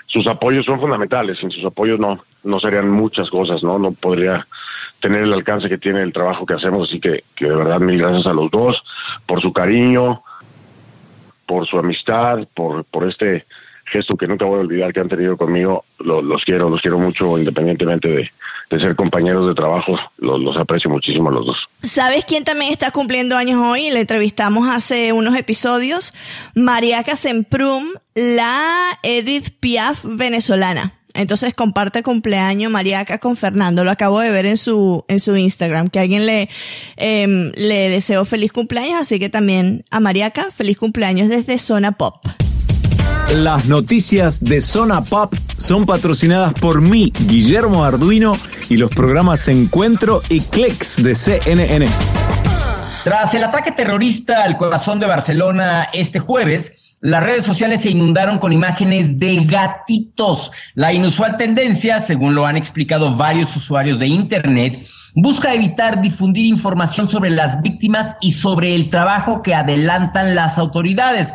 sus 0.06 0.26
apoyos 0.26 0.66
son 0.66 0.78
fundamentales. 0.78 1.38
Sin 1.38 1.50
sus 1.50 1.64
apoyos 1.64 1.98
no, 1.98 2.22
no 2.44 2.60
serían 2.60 2.90
muchas 2.90 3.30
cosas, 3.30 3.64
¿no? 3.64 3.78
No 3.78 3.92
podría 3.92 4.46
tener 5.00 5.22
el 5.22 5.32
alcance 5.32 5.68
que 5.68 5.78
tiene 5.78 6.02
el 6.02 6.12
trabajo 6.12 6.46
que 6.46 6.54
hacemos. 6.54 6.88
Así 6.88 7.00
que, 7.00 7.24
que 7.34 7.46
de 7.46 7.56
verdad 7.56 7.80
mil 7.80 7.98
gracias 7.98 8.26
a 8.26 8.32
los 8.32 8.50
dos 8.50 8.84
por 9.26 9.40
su 9.40 9.52
cariño, 9.52 10.22
por 11.46 11.66
su 11.66 11.78
amistad, 11.78 12.46
por, 12.54 12.84
por 12.84 13.08
este 13.08 13.46
gesto 13.92 14.16
que 14.16 14.26
nunca 14.26 14.44
voy 14.46 14.56
a 14.56 14.60
olvidar 14.60 14.92
que 14.92 15.00
han 15.00 15.08
tenido 15.08 15.36
conmigo. 15.36 15.84
Los, 15.98 16.44
quiero, 16.44 16.68
los 16.68 16.80
quiero 16.80 16.98
mucho 16.98 17.38
independientemente 17.38 18.08
de, 18.08 18.30
ser 18.80 18.96
compañeros 18.96 19.46
de 19.46 19.54
trabajo. 19.54 19.98
Los, 20.18 20.56
aprecio 20.56 20.90
muchísimo 20.90 21.30
los 21.30 21.46
dos. 21.46 21.68
¿Sabes 21.82 22.24
quién 22.24 22.44
también 22.44 22.72
está 22.72 22.90
cumpliendo 22.90 23.36
años 23.36 23.60
hoy? 23.62 23.90
Le 23.90 24.00
entrevistamos 24.00 24.68
hace 24.68 25.12
unos 25.12 25.36
episodios. 25.36 26.14
Mariaca 26.54 27.14
Semprum, 27.14 27.86
la 28.14 28.98
Edith 29.02 29.50
Piaf 29.60 30.04
venezolana. 30.04 30.94
Entonces 31.14 31.52
comparte 31.52 32.02
cumpleaños 32.02 32.72
Mariaca 32.72 33.18
con 33.18 33.36
Fernando. 33.36 33.84
Lo 33.84 33.90
acabo 33.90 34.20
de 34.20 34.30
ver 34.30 34.46
en 34.46 34.56
su, 34.56 35.04
en 35.08 35.20
su 35.20 35.36
Instagram, 35.36 35.88
que 35.88 36.00
alguien 36.00 36.24
le, 36.24 36.48
eh, 36.96 37.52
le 37.54 37.90
deseó 37.90 38.24
feliz 38.24 38.52
cumpleaños, 38.52 39.00
así 39.00 39.18
que 39.18 39.28
también 39.28 39.84
a 39.90 40.00
Mariaca, 40.00 40.50
feliz 40.50 40.78
cumpleaños 40.78 41.28
desde 41.28 41.58
Zona 41.58 41.92
Pop. 41.92 42.24
Las 43.32 43.66
noticias 43.66 44.44
de 44.44 44.60
Zona 44.60 45.00
Pop 45.00 45.32
son 45.56 45.86
patrocinadas 45.86 46.52
por 46.52 46.82
mí, 46.82 47.14
Guillermo 47.26 47.82
Arduino, 47.82 48.36
y 48.68 48.76
los 48.76 48.90
programas 48.90 49.48
Encuentro 49.48 50.20
y 50.28 50.42
Clex 50.42 51.02
de 51.02 51.14
CNN. 51.14 51.86
Tras 53.04 53.34
el 53.34 53.44
ataque 53.44 53.72
terrorista 53.72 54.44
al 54.44 54.58
corazón 54.58 55.00
de 55.00 55.06
Barcelona 55.06 55.88
este 55.94 56.18
jueves, 56.18 56.72
las 57.00 57.22
redes 57.22 57.46
sociales 57.46 57.80
se 57.80 57.88
inundaron 57.88 58.38
con 58.38 58.52
imágenes 58.52 59.18
de 59.18 59.46
gatitos. 59.46 60.52
La 60.74 60.92
inusual 60.92 61.38
tendencia, 61.38 62.00
según 62.00 62.34
lo 62.34 62.44
han 62.44 62.58
explicado 62.58 63.16
varios 63.16 63.56
usuarios 63.56 63.98
de 63.98 64.08
Internet, 64.08 64.86
busca 65.14 65.54
evitar 65.54 66.02
difundir 66.02 66.44
información 66.44 67.08
sobre 67.08 67.30
las 67.30 67.62
víctimas 67.62 68.14
y 68.20 68.32
sobre 68.32 68.74
el 68.74 68.90
trabajo 68.90 69.40
que 69.40 69.54
adelantan 69.54 70.34
las 70.34 70.58
autoridades. 70.58 71.32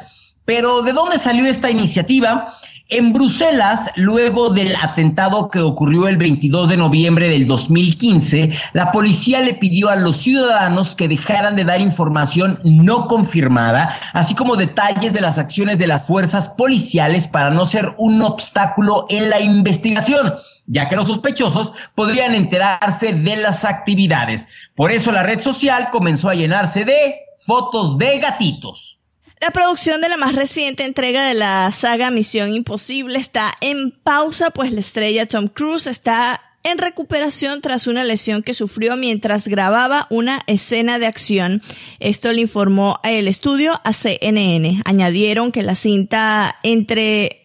Pero 0.47 0.81
¿de 0.81 0.93
dónde 0.93 1.19
salió 1.19 1.45
esta 1.45 1.69
iniciativa? 1.69 2.53
En 2.87 3.11
Bruselas, 3.11 3.91
luego 3.97 4.49
del 4.49 4.77
atentado 4.77 5.49
que 5.49 5.59
ocurrió 5.59 6.07
el 6.07 6.15
22 6.15 6.69
de 6.69 6.77
noviembre 6.77 7.27
del 7.27 7.45
2015, 7.45 8.51
la 8.71 8.93
policía 8.93 9.41
le 9.41 9.55
pidió 9.55 9.89
a 9.89 9.97
los 9.97 10.23
ciudadanos 10.23 10.95
que 10.95 11.09
dejaran 11.09 11.57
de 11.57 11.65
dar 11.65 11.81
información 11.81 12.61
no 12.63 13.07
confirmada, 13.07 13.93
así 14.13 14.35
como 14.35 14.55
detalles 14.55 15.11
de 15.11 15.19
las 15.19 15.37
acciones 15.37 15.79
de 15.79 15.87
las 15.87 16.07
fuerzas 16.07 16.47
policiales 16.47 17.27
para 17.27 17.49
no 17.49 17.65
ser 17.65 17.95
un 17.97 18.21
obstáculo 18.21 19.05
en 19.09 19.29
la 19.29 19.41
investigación 19.41 20.33
ya 20.69 20.89
que 20.89 20.97
los 20.97 21.07
sospechosos 21.07 21.71
podrían 21.95 22.35
enterarse 22.35 23.13
de 23.13 23.37
las 23.37 23.63
actividades. 23.63 24.45
Por 24.75 24.91
eso 24.91 25.13
la 25.13 25.23
red 25.23 25.41
social 25.41 25.89
comenzó 25.91 26.29
a 26.29 26.35
llenarse 26.35 26.83
de 26.83 27.15
fotos 27.45 27.97
de 27.97 28.19
gatitos. 28.19 28.96
La 29.39 29.51
producción 29.51 30.01
de 30.01 30.09
la 30.09 30.17
más 30.17 30.33
reciente 30.33 30.83
entrega 30.83 31.27
de 31.27 31.35
la 31.35 31.71
saga 31.71 32.09
Misión 32.09 32.51
Imposible 32.53 33.19
está 33.19 33.53
en 33.61 33.91
pausa, 33.91 34.49
pues 34.49 34.71
la 34.71 34.79
estrella 34.79 35.27
Tom 35.27 35.47
Cruise 35.47 35.85
está 35.85 36.41
en 36.63 36.79
recuperación 36.79 37.61
tras 37.61 37.85
una 37.85 38.03
lesión 38.03 38.41
que 38.41 38.55
sufrió 38.55 38.97
mientras 38.97 39.47
grababa 39.47 40.07
una 40.09 40.41
escena 40.47 40.97
de 40.97 41.05
acción. 41.05 41.61
Esto 41.99 42.33
le 42.33 42.41
informó 42.41 42.99
el 43.03 43.27
estudio 43.27 43.79
a 43.83 43.93
CNN. 43.93 44.81
Añadieron 44.85 45.51
que 45.51 45.61
la 45.61 45.75
cinta 45.75 46.57
entre 46.63 47.43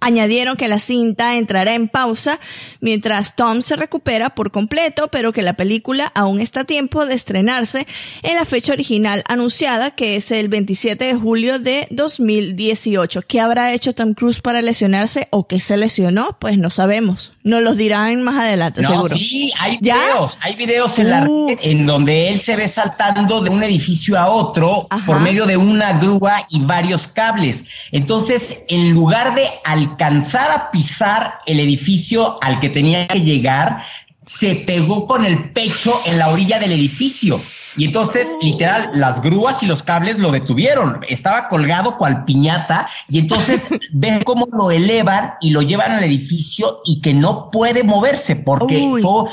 Añadieron 0.00 0.56
que 0.56 0.68
la 0.68 0.78
cinta 0.78 1.36
entrará 1.36 1.74
en 1.74 1.88
pausa 1.88 2.40
mientras 2.80 3.36
Tom 3.36 3.62
se 3.62 3.76
recupera 3.76 4.30
por 4.30 4.50
completo, 4.50 5.08
pero 5.08 5.32
que 5.32 5.42
la 5.42 5.54
película 5.54 6.12
aún 6.14 6.40
está 6.40 6.60
a 6.60 6.64
tiempo 6.64 7.06
de 7.06 7.14
estrenarse 7.14 7.86
en 8.22 8.36
la 8.36 8.44
fecha 8.44 8.72
original 8.72 9.22
anunciada, 9.28 9.92
que 9.92 10.16
es 10.16 10.30
el 10.30 10.48
27 10.48 11.04
de 11.04 11.14
julio 11.14 11.58
de 11.58 11.86
2018. 11.90 13.22
¿Qué 13.22 13.40
habrá 13.40 13.72
hecho 13.72 13.94
Tom 13.94 14.14
Cruise 14.14 14.40
para 14.40 14.62
lesionarse 14.62 15.28
o 15.30 15.46
qué 15.46 15.60
se 15.60 15.76
lesionó? 15.76 16.38
Pues 16.40 16.58
no 16.58 16.70
sabemos. 16.70 17.32
Nos 17.48 17.62
los 17.62 17.76
dirán 17.78 18.22
más 18.22 18.36
adelante, 18.44 18.82
no, 18.82 18.90
seguro. 18.90 19.14
Sí, 19.16 19.50
hay 19.58 19.78
videos, 19.78 20.38
hay 20.42 20.54
videos 20.54 20.98
en 20.98 21.08
la 21.10 21.24
Uh. 21.24 21.48
red 21.48 21.58
en 21.62 21.86
donde 21.86 22.28
él 22.28 22.38
se 22.38 22.56
ve 22.56 22.68
saltando 22.68 23.40
de 23.40 23.48
un 23.48 23.62
edificio 23.62 24.18
a 24.18 24.28
otro 24.28 24.86
por 25.06 25.18
medio 25.20 25.46
de 25.46 25.56
una 25.56 25.94
grúa 25.94 26.36
y 26.50 26.60
varios 26.60 27.06
cables. 27.08 27.64
Entonces, 27.90 28.58
en 28.68 28.92
lugar 28.92 29.34
de 29.34 29.48
alcanzar 29.64 30.50
a 30.50 30.70
pisar 30.70 31.38
el 31.46 31.58
edificio 31.60 32.38
al 32.42 32.60
que 32.60 32.68
tenía 32.68 33.06
que 33.08 33.22
llegar, 33.22 33.82
se 34.28 34.54
pegó 34.54 35.06
con 35.06 35.24
el 35.24 35.50
pecho 35.52 35.94
en 36.04 36.18
la 36.18 36.28
orilla 36.28 36.58
del 36.58 36.72
edificio. 36.72 37.40
Y 37.76 37.86
entonces, 37.86 38.26
literal, 38.42 38.90
las 38.94 39.22
grúas 39.22 39.62
y 39.62 39.66
los 39.66 39.82
cables 39.82 40.18
lo 40.18 40.30
detuvieron. 40.30 41.00
Estaba 41.08 41.48
colgado 41.48 41.96
cual 41.96 42.24
piñata. 42.24 42.88
Y 43.08 43.20
entonces 43.20 43.68
ves 43.92 44.24
cómo 44.24 44.46
lo 44.52 44.70
elevan 44.70 45.34
y 45.40 45.50
lo 45.50 45.62
llevan 45.62 45.92
al 45.92 46.04
edificio 46.04 46.80
y 46.84 47.00
que 47.00 47.14
no 47.14 47.50
puede 47.50 47.84
moverse 47.84 48.36
porque 48.36 48.98
fue, 49.00 49.30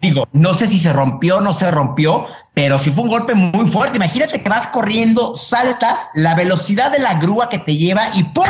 digo, 0.00 0.26
no 0.32 0.54
sé 0.54 0.66
si 0.66 0.78
se 0.78 0.92
rompió 0.92 1.38
o 1.38 1.40
no 1.40 1.52
se 1.52 1.70
rompió, 1.70 2.26
pero 2.54 2.78
sí 2.78 2.90
fue 2.90 3.04
un 3.04 3.10
golpe 3.10 3.34
muy 3.34 3.66
fuerte. 3.66 3.96
Imagínate 3.96 4.42
que 4.42 4.48
vas 4.48 4.66
corriendo, 4.68 5.36
saltas, 5.36 6.00
la 6.14 6.34
velocidad 6.34 6.90
de 6.90 6.98
la 6.98 7.14
grúa 7.14 7.48
que 7.48 7.58
te 7.58 7.76
lleva 7.76 8.08
y 8.14 8.24
¡pum! 8.24 8.44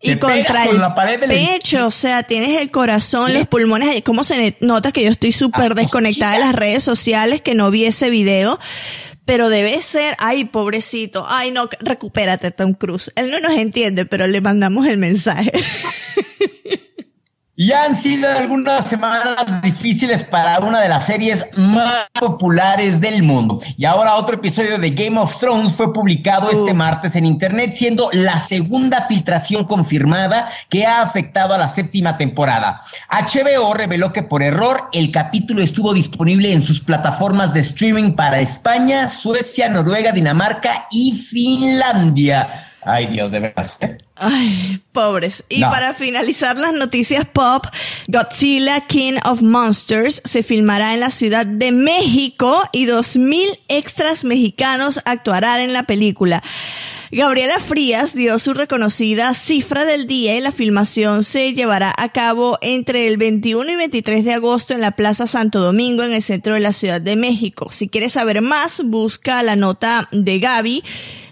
Y 0.00 0.10
Te 0.10 0.18
contra 0.20 0.66
con 0.66 0.76
el 0.76 0.80
la 0.80 0.94
pared 0.94 1.18
del 1.18 1.28
pecho, 1.30 1.88
o 1.88 1.90
sea, 1.90 2.22
tienes 2.22 2.60
el 2.60 2.70
corazón, 2.70 3.34
los 3.34 3.48
pulmones. 3.48 4.00
¿cómo 4.02 4.22
se 4.22 4.56
nota 4.60 4.92
que 4.92 5.02
yo 5.02 5.10
estoy 5.10 5.32
súper 5.32 5.74
desconectada 5.74 6.34
de 6.34 6.40
las 6.40 6.54
redes 6.54 6.84
sociales, 6.84 7.40
que 7.42 7.54
no 7.54 7.70
vi 7.72 7.84
ese 7.84 8.08
video? 8.08 8.60
Pero 9.24 9.48
debe 9.48 9.82
ser, 9.82 10.16
ay, 10.20 10.44
pobrecito, 10.44 11.26
ay, 11.28 11.50
no, 11.50 11.68
recupérate, 11.80 12.50
Tom 12.50 12.72
Cruise. 12.74 13.12
Él 13.16 13.30
no 13.30 13.40
nos 13.40 13.52
entiende, 13.58 14.06
pero 14.06 14.26
le 14.26 14.40
mandamos 14.40 14.86
el 14.86 14.98
mensaje. 14.98 15.52
Y 17.60 17.72
han 17.72 17.96
sido 17.96 18.30
algunas 18.30 18.86
semanas 18.86 19.34
difíciles 19.62 20.22
para 20.22 20.60
una 20.60 20.80
de 20.80 20.88
las 20.88 21.06
series 21.06 21.44
más 21.56 22.06
populares 22.20 23.00
del 23.00 23.24
mundo. 23.24 23.60
Y 23.76 23.84
ahora 23.84 24.14
otro 24.14 24.36
episodio 24.36 24.78
de 24.78 24.90
Game 24.90 25.18
of 25.18 25.36
Thrones 25.40 25.72
fue 25.72 25.92
publicado 25.92 26.52
este 26.52 26.72
martes 26.72 27.16
en 27.16 27.26
Internet, 27.26 27.74
siendo 27.74 28.10
la 28.12 28.38
segunda 28.38 29.08
filtración 29.08 29.64
confirmada 29.64 30.50
que 30.68 30.86
ha 30.86 31.02
afectado 31.02 31.52
a 31.52 31.58
la 31.58 31.66
séptima 31.66 32.16
temporada. 32.16 32.80
HBO 33.10 33.74
reveló 33.74 34.12
que 34.12 34.22
por 34.22 34.44
error 34.44 34.88
el 34.92 35.10
capítulo 35.10 35.60
estuvo 35.60 35.92
disponible 35.92 36.52
en 36.52 36.62
sus 36.62 36.80
plataformas 36.80 37.52
de 37.52 37.58
streaming 37.58 38.12
para 38.12 38.38
España, 38.38 39.08
Suecia, 39.08 39.68
Noruega, 39.68 40.12
Dinamarca 40.12 40.86
y 40.92 41.12
Finlandia. 41.12 42.67
Ay, 42.82 43.08
Dios, 43.08 43.30
de 43.30 43.40
verdad. 43.40 43.66
Ay, 44.14 44.80
pobres. 44.92 45.44
Y 45.48 45.60
No. 45.60 45.70
para 45.70 45.94
finalizar 45.94 46.56
las 46.58 46.72
noticias 46.72 47.26
pop, 47.26 47.66
Godzilla 48.06 48.80
King 48.82 49.14
of 49.24 49.42
Monsters 49.42 50.22
se 50.24 50.42
filmará 50.42 50.94
en 50.94 51.00
la 51.00 51.10
Ciudad 51.10 51.44
de 51.44 51.72
México 51.72 52.62
y 52.72 52.86
2.000 52.86 53.46
extras 53.68 54.24
mexicanos 54.24 55.00
actuarán 55.04 55.60
en 55.60 55.72
la 55.72 55.82
película. 55.84 56.42
Gabriela 57.10 57.58
Frías 57.58 58.14
dio 58.14 58.38
su 58.38 58.52
reconocida 58.52 59.32
cifra 59.32 59.86
del 59.86 60.06
día 60.06 60.36
y 60.36 60.40
la 60.40 60.52
filmación 60.52 61.24
se 61.24 61.54
llevará 61.54 61.94
a 61.96 62.10
cabo 62.10 62.58
entre 62.60 63.08
el 63.08 63.16
21 63.16 63.70
y 63.72 63.76
23 63.76 64.26
de 64.26 64.34
agosto 64.34 64.74
en 64.74 64.82
la 64.82 64.90
Plaza 64.90 65.26
Santo 65.26 65.60
Domingo 65.60 66.02
en 66.02 66.12
el 66.12 66.22
centro 66.22 66.52
de 66.52 66.60
la 66.60 66.74
Ciudad 66.74 67.00
de 67.00 67.16
México. 67.16 67.70
Si 67.72 67.88
quieres 67.88 68.12
saber 68.12 68.42
más, 68.42 68.82
busca 68.84 69.42
la 69.42 69.56
nota 69.56 70.08
de 70.12 70.38
Gaby 70.38 70.84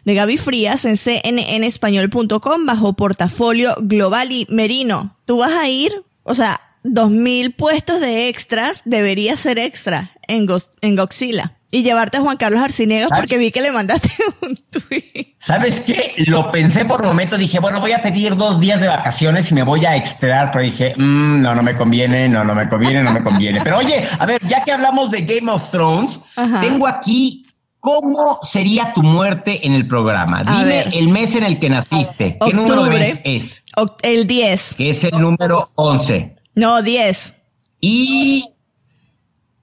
de 0.07 0.14
Gaby 0.14 0.38
Frías 0.38 0.87
en 0.87 0.97
cnnespañol.com 0.97 2.64
bajo 2.64 2.95
portafolio 2.95 3.75
global 3.81 4.33
y 4.33 4.47
merino. 4.49 5.16
Tú 5.27 5.38
vas 5.38 5.53
a 5.53 5.69
ir, 5.69 5.92
o 6.23 6.35
sea, 6.35 6.61
dos 6.83 7.11
mil 7.11 7.53
puestos 7.53 8.01
de 8.01 8.29
extras 8.29 8.83
debería 8.85 9.37
ser 9.37 9.59
extra 9.59 10.12
en, 10.29 10.47
Gos- 10.47 10.71
en 10.81 10.97
Godzilla. 10.97 11.53
Y 11.73 11.83
llevarte 11.83 12.19
a 12.19 12.21
Juan 12.21 12.37
Carlos 12.37 12.62
Arciniegas 12.62 13.09
¿Sabes? 13.09 13.23
porque 13.23 13.38
vi 13.38 13.51
que 13.51 13.61
le 13.61 13.73
mandaste 13.73 14.09
un 14.42 14.57
tweet. 14.71 15.35
¿Sabes 15.40 15.81
qué? 15.81 16.14
Lo 16.29 16.51
pensé 16.53 16.85
por 16.85 17.01
un 17.03 17.09
momento, 17.09 17.37
dije, 17.37 17.59
bueno, 17.59 17.81
voy 17.81 17.90
a 17.92 18.01
pedir 18.03 18.37
dos 18.37 18.61
días 18.61 18.81
de 18.81 18.87
vacaciones 18.87 19.51
y 19.51 19.55
me 19.55 19.64
voy 19.64 19.85
a 19.85 19.97
extrar, 19.97 20.53
pero 20.53 20.64
dije, 20.64 20.95
"Mm, 20.97 21.42
no, 21.42 21.55
no 21.57 21.62
me 21.64 21.77
conviene, 21.77 22.29
no, 22.29 22.45
no 22.45 22.55
me 22.55 22.69
conviene, 22.69 23.03
no 23.03 23.12
me 23.12 23.23
conviene. 23.23 23.61
Pero 23.62 23.79
oye, 23.79 24.09
a 24.19 24.25
ver, 24.25 24.40
ya 24.49 24.62
que 24.64 24.71
hablamos 24.73 25.11
de 25.11 25.23
Game 25.23 25.51
of 25.51 25.69
Thrones, 25.73 26.21
Ajá. 26.37 26.61
tengo 26.61 26.87
aquí 26.87 27.45
cómo 27.81 28.41
sería 28.43 28.93
tu 28.93 29.03
muerte 29.03 29.67
en 29.67 29.73
el 29.75 29.87
programa. 29.87 30.43
A 30.47 30.59
Dime 30.59 30.65
ver. 30.65 30.89
el 30.95 31.09
mes 31.09 31.35
en 31.35 31.45
el 31.45 31.59
que 31.61 31.69
naciste. 31.69 32.39
¿Qué 32.45 32.53
número 32.53 32.85
de 32.85 32.91
mes 32.91 33.12
Octubre. 33.17 33.37
es? 33.37 33.62
El 34.03 34.27
10. 34.27 34.75
Que 34.77 34.91
es 34.91 35.05
el 35.05 35.21
número 35.21 35.69
11. 35.77 36.37
No, 36.55 36.83
10. 36.83 37.35
Y... 37.81 38.49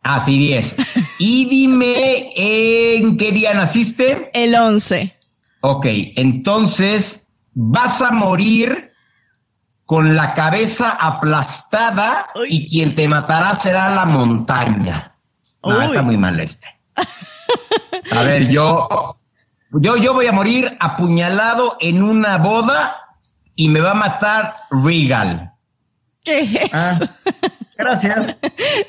Ah, 0.04 0.23
sí, 0.26 0.38
10. 0.38 0.76
Y 1.19 1.45
dime 1.45 2.32
en 2.36 3.15
qué 3.17 3.32
día 3.32 3.54
naciste. 3.54 4.30
El 4.34 4.54
11. 4.56 5.15
Ok, 5.62 5.86
entonces 6.15 7.26
vas 7.54 8.02
a 8.02 8.12
morir 8.12 8.91
con 9.86 10.15
la 10.15 10.34
cabeza 10.34 10.89
aplastada 10.89 12.28
y 12.49 12.67
quien 12.67 12.95
te 12.95 13.08
matará 13.08 13.58
será 13.60 13.89
la 13.93 14.06
montaña. 14.06 15.15
No, 15.63 15.78
Uy. 15.80 15.86
está 15.86 16.02
muy 16.02 16.17
mal 16.17 16.39
este. 16.39 16.67
A 18.12 18.23
ver, 18.23 18.49
yo, 18.49 19.17
yo, 19.71 19.97
yo 19.97 20.13
voy 20.13 20.27
a 20.27 20.32
morir 20.32 20.77
apuñalado 20.79 21.77
en 21.79 22.03
una 22.03 22.38
boda 22.38 22.97
y 23.56 23.69
me 23.69 23.79
va 23.79 23.91
a 23.91 23.95
matar 23.95 24.56
Regal. 24.71 25.51
¿Qué 26.23 26.41
es? 26.41 26.73
Ah, 26.73 26.99
gracias. 27.77 28.36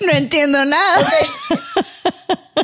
No 0.07 0.13
entiendo 0.13 0.65
nada. 0.65 1.09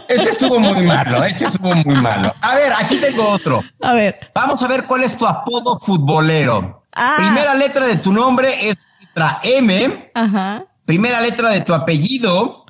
Ese 0.09 0.31
estuvo 0.31 0.59
muy 0.59 0.87
malo, 0.87 1.25
ese 1.25 1.45
estuvo 1.45 1.75
muy 1.75 1.95
malo. 1.97 2.33
A 2.41 2.55
ver, 2.55 2.73
aquí 2.73 2.97
tengo 2.99 3.29
otro. 3.29 3.63
A 3.83 3.93
ver. 3.93 4.31
Vamos 4.35 4.63
a 4.63 4.69
ver 4.69 4.85
cuál 4.85 5.03
es 5.05 5.17
tu 5.19 5.27
apodo 5.27 5.79
futbolero. 5.81 6.85
Ah. 6.95 7.15
Primera 7.17 7.55
letra 7.55 7.87
de 7.87 7.97
tu 7.97 8.13
nombre 8.13 8.71
es 8.71 8.79
letra 9.01 9.41
M. 9.43 10.11
Ajá. 10.15 10.65
Primera 10.85 11.21
letra 11.21 11.51
de 11.51 11.63
tu 11.63 11.75
apellido 11.75 12.65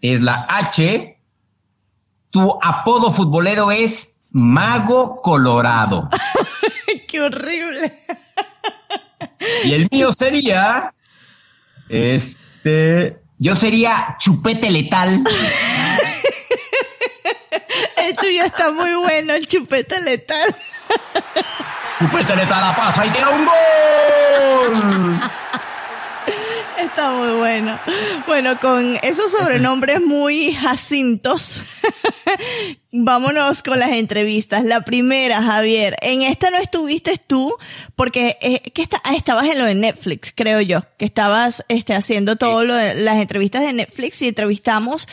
es 0.00 0.20
la 0.20 0.46
H. 0.48 1.13
Tu 2.34 2.58
apodo 2.60 3.14
futbolero 3.14 3.70
es 3.70 4.08
Mago 4.32 5.22
Colorado. 5.22 6.10
Qué 7.08 7.20
horrible. 7.20 7.94
Y 9.62 9.72
el 9.72 9.88
mío 9.88 10.12
sería. 10.12 10.92
Este. 11.88 13.18
Yo 13.38 13.54
sería 13.54 14.16
Chupete 14.18 14.68
Letal. 14.68 15.22
El 17.98 18.16
tuyo 18.16 18.42
está 18.44 18.72
muy 18.72 18.94
bueno, 18.94 19.32
el 19.34 19.46
chupete 19.46 20.00
letal. 20.02 20.54
Chupete 22.00 22.36
Letal 22.36 22.60
la 22.60 22.76
pasa 22.76 23.06
y 23.06 23.10
tira 23.10 23.30
un 23.30 23.46
gol. 23.46 25.20
Está 26.94 27.10
muy 27.10 27.38
bueno. 27.38 27.76
Bueno, 28.28 28.60
con 28.60 28.96
esos 29.02 29.32
sobrenombres 29.32 30.00
muy 30.00 30.54
jacintos, 30.54 31.60
vámonos 32.96 33.64
con 33.64 33.80
las 33.80 33.90
entrevistas. 33.90 34.64
La 34.64 34.82
primera, 34.82 35.42
Javier. 35.42 35.96
En 36.00 36.22
esta 36.22 36.50
no 36.50 36.58
estuviste 36.58 37.16
tú 37.26 37.52
porque 37.96 38.38
eh, 38.40 38.70
que 38.72 38.82
está, 38.82 39.00
ah, 39.04 39.16
estabas 39.16 39.46
en 39.46 39.58
lo 39.58 39.66
de 39.66 39.74
Netflix, 39.74 40.32
creo 40.34 40.60
yo, 40.60 40.82
que 40.96 41.04
estabas 41.04 41.64
este, 41.68 41.94
haciendo 41.94 42.36
todo 42.36 42.64
lo 42.64 42.74
de 42.74 42.94
las 42.94 43.16
entrevistas 43.16 43.62
de 43.62 43.72
Netflix 43.72 44.22
y 44.22 44.28
entrevistamos 44.28 45.08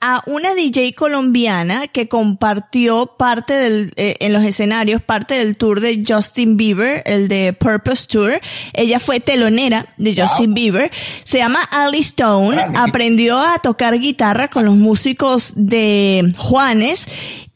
a 0.00 0.22
una 0.26 0.54
DJ 0.54 0.94
colombiana 0.94 1.86
que 1.86 2.08
compartió 2.08 3.14
parte 3.16 3.52
del, 3.52 3.92
eh, 3.96 4.16
en 4.18 4.32
los 4.32 4.42
escenarios, 4.42 5.00
parte 5.00 5.38
del 5.38 5.56
tour 5.56 5.80
de 5.80 6.02
Justin 6.06 6.56
Bieber, 6.56 7.02
el 7.06 7.28
de 7.28 7.52
Purpose 7.52 8.08
Tour. 8.08 8.40
Ella 8.72 8.98
fue 8.98 9.20
telonera 9.20 9.86
de 9.98 10.20
Justin 10.20 10.52
Bieber. 10.52 10.90
Se 11.22 11.38
llama 11.38 11.62
Ali 11.70 12.00
Stone. 12.00 12.60
Aprendió 12.74 13.38
a 13.38 13.60
tocar 13.60 14.00
guitarra 14.00 14.48
con 14.48 14.64
los 14.64 14.74
músicos 14.74 15.52
de 15.54 16.32
Juanes 16.36 17.06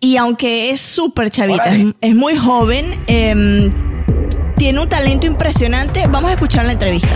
y 0.04 0.18
aunque 0.18 0.68
es 0.68 0.82
súper 0.82 1.30
chavita, 1.30 1.74
es, 2.02 2.14
muy 2.14 2.36
joven, 2.36 2.84
em, 3.06 3.72
tiene 4.58 4.80
un 4.80 4.86
talento 4.86 5.26
impresionante. 5.26 6.06
Vamos 6.06 6.30
a 6.30 6.34
escuchar 6.34 6.66
la 6.66 6.72
entrevista. 6.72 7.08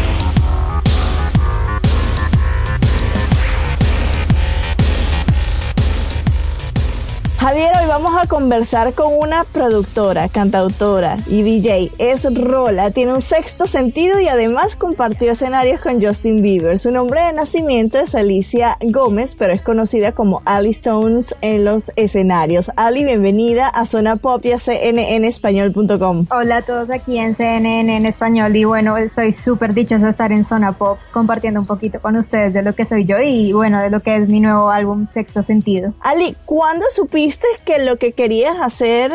Javier, 7.49 7.73
hoy 7.81 7.89
vamos 7.89 8.13
a 8.15 8.27
conversar 8.27 8.93
con 8.93 9.15
una 9.17 9.43
productora, 9.43 10.29
cantautora 10.29 11.17
y 11.29 11.41
DJ. 11.41 11.91
Es 11.97 12.27
Rola, 12.35 12.91
tiene 12.91 13.15
un 13.15 13.23
sexto 13.23 13.67
sentido 13.67 14.21
y 14.21 14.29
además 14.29 14.77
compartió 14.77 15.33
escenarios 15.33 15.81
con 15.81 15.99
Justin 15.99 16.43
Bieber. 16.43 16.79
Su 16.79 16.91
nombre 16.91 17.23
de 17.23 17.33
nacimiento 17.33 17.99
es 17.99 18.15
Alicia 18.15 18.77
Gómez, 18.83 19.35
pero 19.35 19.55
es 19.55 19.63
conocida 19.63 20.13
como 20.13 20.43
Ali 20.45 20.69
Stones 20.69 21.35
en 21.41 21.65
los 21.65 21.91
escenarios. 21.97 22.71
Ali, 22.77 23.03
bienvenida 23.03 23.67
a 23.67 23.87
Zona 23.87 24.17
Pop 24.17 24.45
y 24.45 24.53
a 24.53 24.59
cnnespañol.com. 24.59 26.27
Hola 26.31 26.59
a 26.59 26.63
todos 26.63 26.91
aquí 26.91 27.17
en 27.17 27.35
CNN 27.35 27.97
en 27.97 28.05
español 28.05 28.55
y 28.57 28.65
bueno, 28.65 28.99
estoy 28.99 29.33
súper 29.33 29.73
dichosa 29.73 30.05
de 30.05 30.11
estar 30.11 30.33
en 30.33 30.45
Zona 30.45 30.73
Pop 30.73 30.99
compartiendo 31.15 31.61
un 31.61 31.67
poquito 31.67 31.99
con 32.03 32.17
ustedes 32.17 32.53
de 32.53 32.63
lo 32.63 32.75
que 32.75 32.85
soy 32.85 33.07
yo 33.07 33.19
y 33.23 33.55
bueno, 33.55 33.81
de 33.81 33.89
lo 33.89 34.01
que 34.01 34.17
es 34.17 34.29
mi 34.29 34.41
nuevo 34.41 34.69
álbum 34.69 35.07
Sexto 35.07 35.43
Sentido. 35.43 35.95
Ali, 36.03 36.37
¿cuándo 36.45 36.85
supiste 36.95 37.38
que 37.65 37.85
lo 37.85 37.97
que 37.97 38.13
querías 38.13 38.57
hacer 38.61 39.13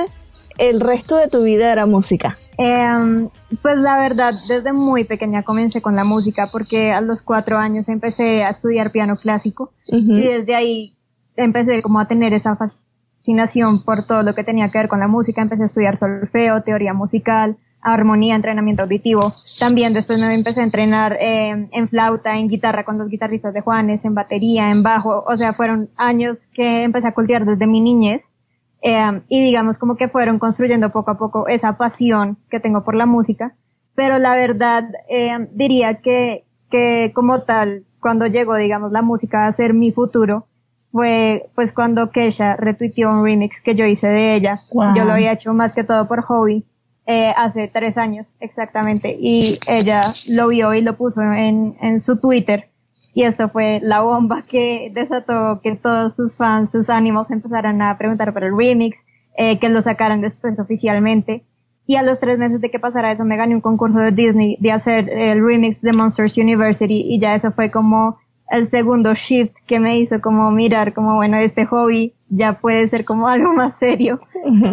el 0.58 0.80
resto 0.80 1.18
de 1.18 1.28
tu 1.28 1.44
vida 1.44 1.72
era 1.72 1.86
música? 1.86 2.38
Em, 2.58 3.30
pues 3.62 3.78
la 3.78 3.98
verdad, 3.98 4.34
desde 4.48 4.74
muy 4.74 5.06
pequeña 5.06 5.44
comencé 5.44 5.82
con 5.82 5.96
la 5.96 6.04
música 6.04 6.50
porque 6.52 6.92
a 6.92 7.02
los 7.02 7.24
cuatro 7.24 7.58
años 7.58 7.90
empecé 7.90 8.44
a 8.44 8.50
estudiar 8.50 8.92
piano 8.92 9.16
clásico 9.18 9.74
y 9.88 10.22
desde 10.22 10.56
ahí 10.56 10.96
empecé 11.36 11.82
como 11.82 12.00
a 12.00 12.08
tener 12.08 12.34
esa 12.34 12.56
fascinación 12.56 13.84
por 13.84 14.06
todo 14.06 14.22
lo 14.22 14.36
que 14.36 14.44
tenía 14.44 14.70
que 14.70 14.78
ver 14.78 14.88
con 14.88 15.00
la 15.00 15.08
música. 15.08 15.42
Empecé 15.42 15.64
a 15.64 15.66
estudiar 15.66 15.98
solfeo, 15.98 16.62
teoría 16.62 16.94
musical, 16.94 17.58
armonía, 17.84 18.36
entrenamiento 18.36 18.84
auditivo. 18.84 19.34
También 19.60 19.94
después 19.94 20.20
me 20.20 20.34
empecé 20.34 20.62
a 20.62 20.64
entrenar 20.64 21.18
eh, 21.20 21.68
en 21.72 21.90
flauta, 21.90 22.38
en 22.38 22.48
guitarra 22.48 22.86
con 22.86 22.98
los 22.98 23.10
guitarristas 23.10 23.54
de 23.54 23.62
Juanes, 23.62 24.06
en 24.06 24.16
batería, 24.16 24.72
en 24.72 24.84
bajo. 24.84 25.24
O 25.28 25.38
sea, 25.38 25.54
fueron 25.54 25.90
años 25.98 26.48
que 26.54 26.84
empecé 26.84 27.08
a 27.08 27.14
cultivar 27.14 27.46
desde 27.46 27.68
mi 27.68 27.82
niñez. 27.82 28.34
Eh, 28.82 29.22
y 29.30 29.42
digamos 29.42 29.78
como 29.78 29.96
que 29.96 30.10
fueron 30.10 30.40
construyendo 30.40 30.90
poco 30.90 31.12
a 31.12 31.18
poco 31.18 31.48
esa 31.48 31.78
pasión 31.78 32.38
que 32.50 32.60
tengo 32.60 32.84
por 32.84 32.96
la 32.96 33.06
música. 33.06 33.54
Pero 33.96 34.18
la 34.18 34.36
verdad, 34.36 34.90
eh, 35.10 35.48
diría 35.52 35.96
que, 35.96 36.46
que 36.70 37.12
como 37.14 37.42
tal, 37.42 37.84
cuando 38.00 38.26
llegó, 38.28 38.56
digamos, 38.56 38.92
la 38.92 39.02
música 39.02 39.46
a 39.46 39.52
ser 39.52 39.74
mi 39.74 39.92
futuro, 39.92 40.48
fue 40.92 41.50
pues 41.56 41.74
cuando 41.74 42.12
Kesha 42.12 42.56
retuiteó 42.56 43.10
un 43.10 43.24
remix 43.24 43.62
que 43.62 43.76
yo 43.76 43.86
hice 43.86 44.08
de 44.08 44.36
ella. 44.36 44.60
Yo 44.96 45.06
lo 45.06 45.14
había 45.14 45.32
hecho 45.32 45.54
más 45.54 45.74
que 45.74 45.84
todo 45.84 46.08
por 46.08 46.22
hobby 46.22 46.66
eh, 47.06 47.34
hace 47.36 47.68
tres 47.68 47.98
años 47.98 48.34
exactamente. 48.40 49.16
Y 49.20 49.60
ella 49.68 50.04
lo 50.30 50.48
vio 50.48 50.74
y 50.74 50.82
lo 50.82 50.96
puso 50.96 51.22
en, 51.22 51.76
en 51.82 52.00
su 52.00 52.20
Twitter. 52.20 52.70
Y 53.14 53.24
esto 53.24 53.50
fue 53.50 53.80
la 53.84 54.02
bomba 54.02 54.44
que 54.44 54.92
desató 54.94 55.62
que 55.62 55.76
todos 55.76 56.16
sus 56.16 56.36
fans, 56.36 56.72
sus 56.72 56.90
ánimos 56.90 57.30
empezaran 57.30 57.82
a 57.82 57.98
preguntar 57.98 58.34
por 58.34 58.44
el 58.44 58.58
remix, 58.58 59.06
eh, 59.38 59.60
que 59.60 59.70
lo 59.70 59.82
sacaran 59.82 60.22
después 60.22 60.60
oficialmente. 60.60 61.44
Y 61.86 61.96
a 61.98 62.04
los 62.04 62.20
tres 62.20 62.40
meses 62.40 62.62
de 62.62 62.72
que 62.72 62.80
pasara 62.80 63.12
eso 63.12 63.26
me 63.26 63.38
gané 63.38 63.54
un 63.54 63.62
concurso 63.62 64.00
de 64.00 64.12
Disney 64.12 64.58
de 64.60 64.72
hacer 64.72 65.10
el 65.10 65.46
remix 65.46 65.82
de 65.82 65.92
Monsters 65.92 66.38
University. 66.38 67.04
Y 67.06 67.20
ya 67.20 67.36
eso 67.36 67.52
fue 67.52 67.70
como 67.70 68.18
el 68.50 68.66
segundo 68.66 69.14
shift 69.14 69.56
que 69.66 69.80
me 69.80 69.98
hizo 69.98 70.22
como 70.22 70.52
mirar 70.52 70.94
como 70.94 71.16
bueno 71.16 71.38
este 71.38 71.66
hobby 71.66 72.14
ya 72.30 72.60
puede 72.60 72.88
ser 72.90 73.06
como 73.06 73.28
algo 73.30 73.54
más 73.54 73.78
serio 73.78 74.22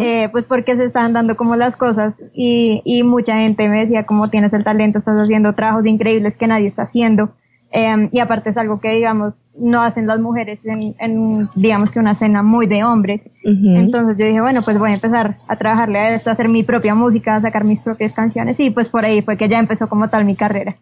eh, 0.00 0.28
pues 0.33 0.46
porque 0.46 0.76
se 0.76 0.85
están 0.85 1.12
dando 1.12 1.37
como 1.37 1.56
las 1.56 1.76
cosas 1.76 2.20
y, 2.35 2.83
y 2.85 3.02
mucha 3.02 3.37
gente 3.37 3.68
me 3.68 3.80
decía 3.80 4.06
como 4.06 4.30
tienes 4.30 4.52
el 4.52 4.64
talento 4.64 4.98
estás 4.98 5.16
haciendo 5.16 5.54
trabajos 5.54 5.87
increíbles 5.87 6.37
que 6.37 6.46
nadie 6.46 6.66
está 6.66 6.83
haciendo 6.83 7.33
Em, 7.72 8.09
y 8.11 8.18
aparte 8.18 8.50
es 8.50 8.56
algo 8.56 8.80
que, 8.80 8.90
digamos, 8.90 9.44
no 9.56 9.80
hacen 9.83 10.09
las 10.09 10.18
mujeres 10.18 10.66
en, 10.66 10.96
en 10.98 11.48
digamos 11.54 11.92
que 11.92 12.00
una 12.00 12.16
cena 12.16 12.42
muy 12.42 12.66
de 12.66 12.83
hombres. 12.83 13.30
Entonces 13.44 14.16
yo 14.18 14.26
dije, 14.26 14.40
bueno, 14.40 14.62
pues 14.64 14.78
voy 14.78 14.90
a 14.90 14.94
empezar 14.94 15.37
a 15.46 15.56
trabajarle 15.56 15.98
a 16.00 16.14
esto, 16.14 16.30
a 16.30 16.33
hacer 16.33 16.48
mi 16.48 16.64
propia 16.64 16.96
música, 16.96 17.37
a 17.37 17.40
sacar 17.40 17.64
mis 17.64 17.83
propias 17.83 18.12
canciones 18.12 18.59
y 18.59 18.70
pues 18.70 18.88
por 18.88 19.04
ahí 19.04 19.22
fue 19.22 19.37
que 19.37 19.48
ya 19.48 19.59
empezó 19.59 19.88
como 19.88 20.09
tal 20.09 20.24
mi 20.24 20.35
carrera. 20.35 20.76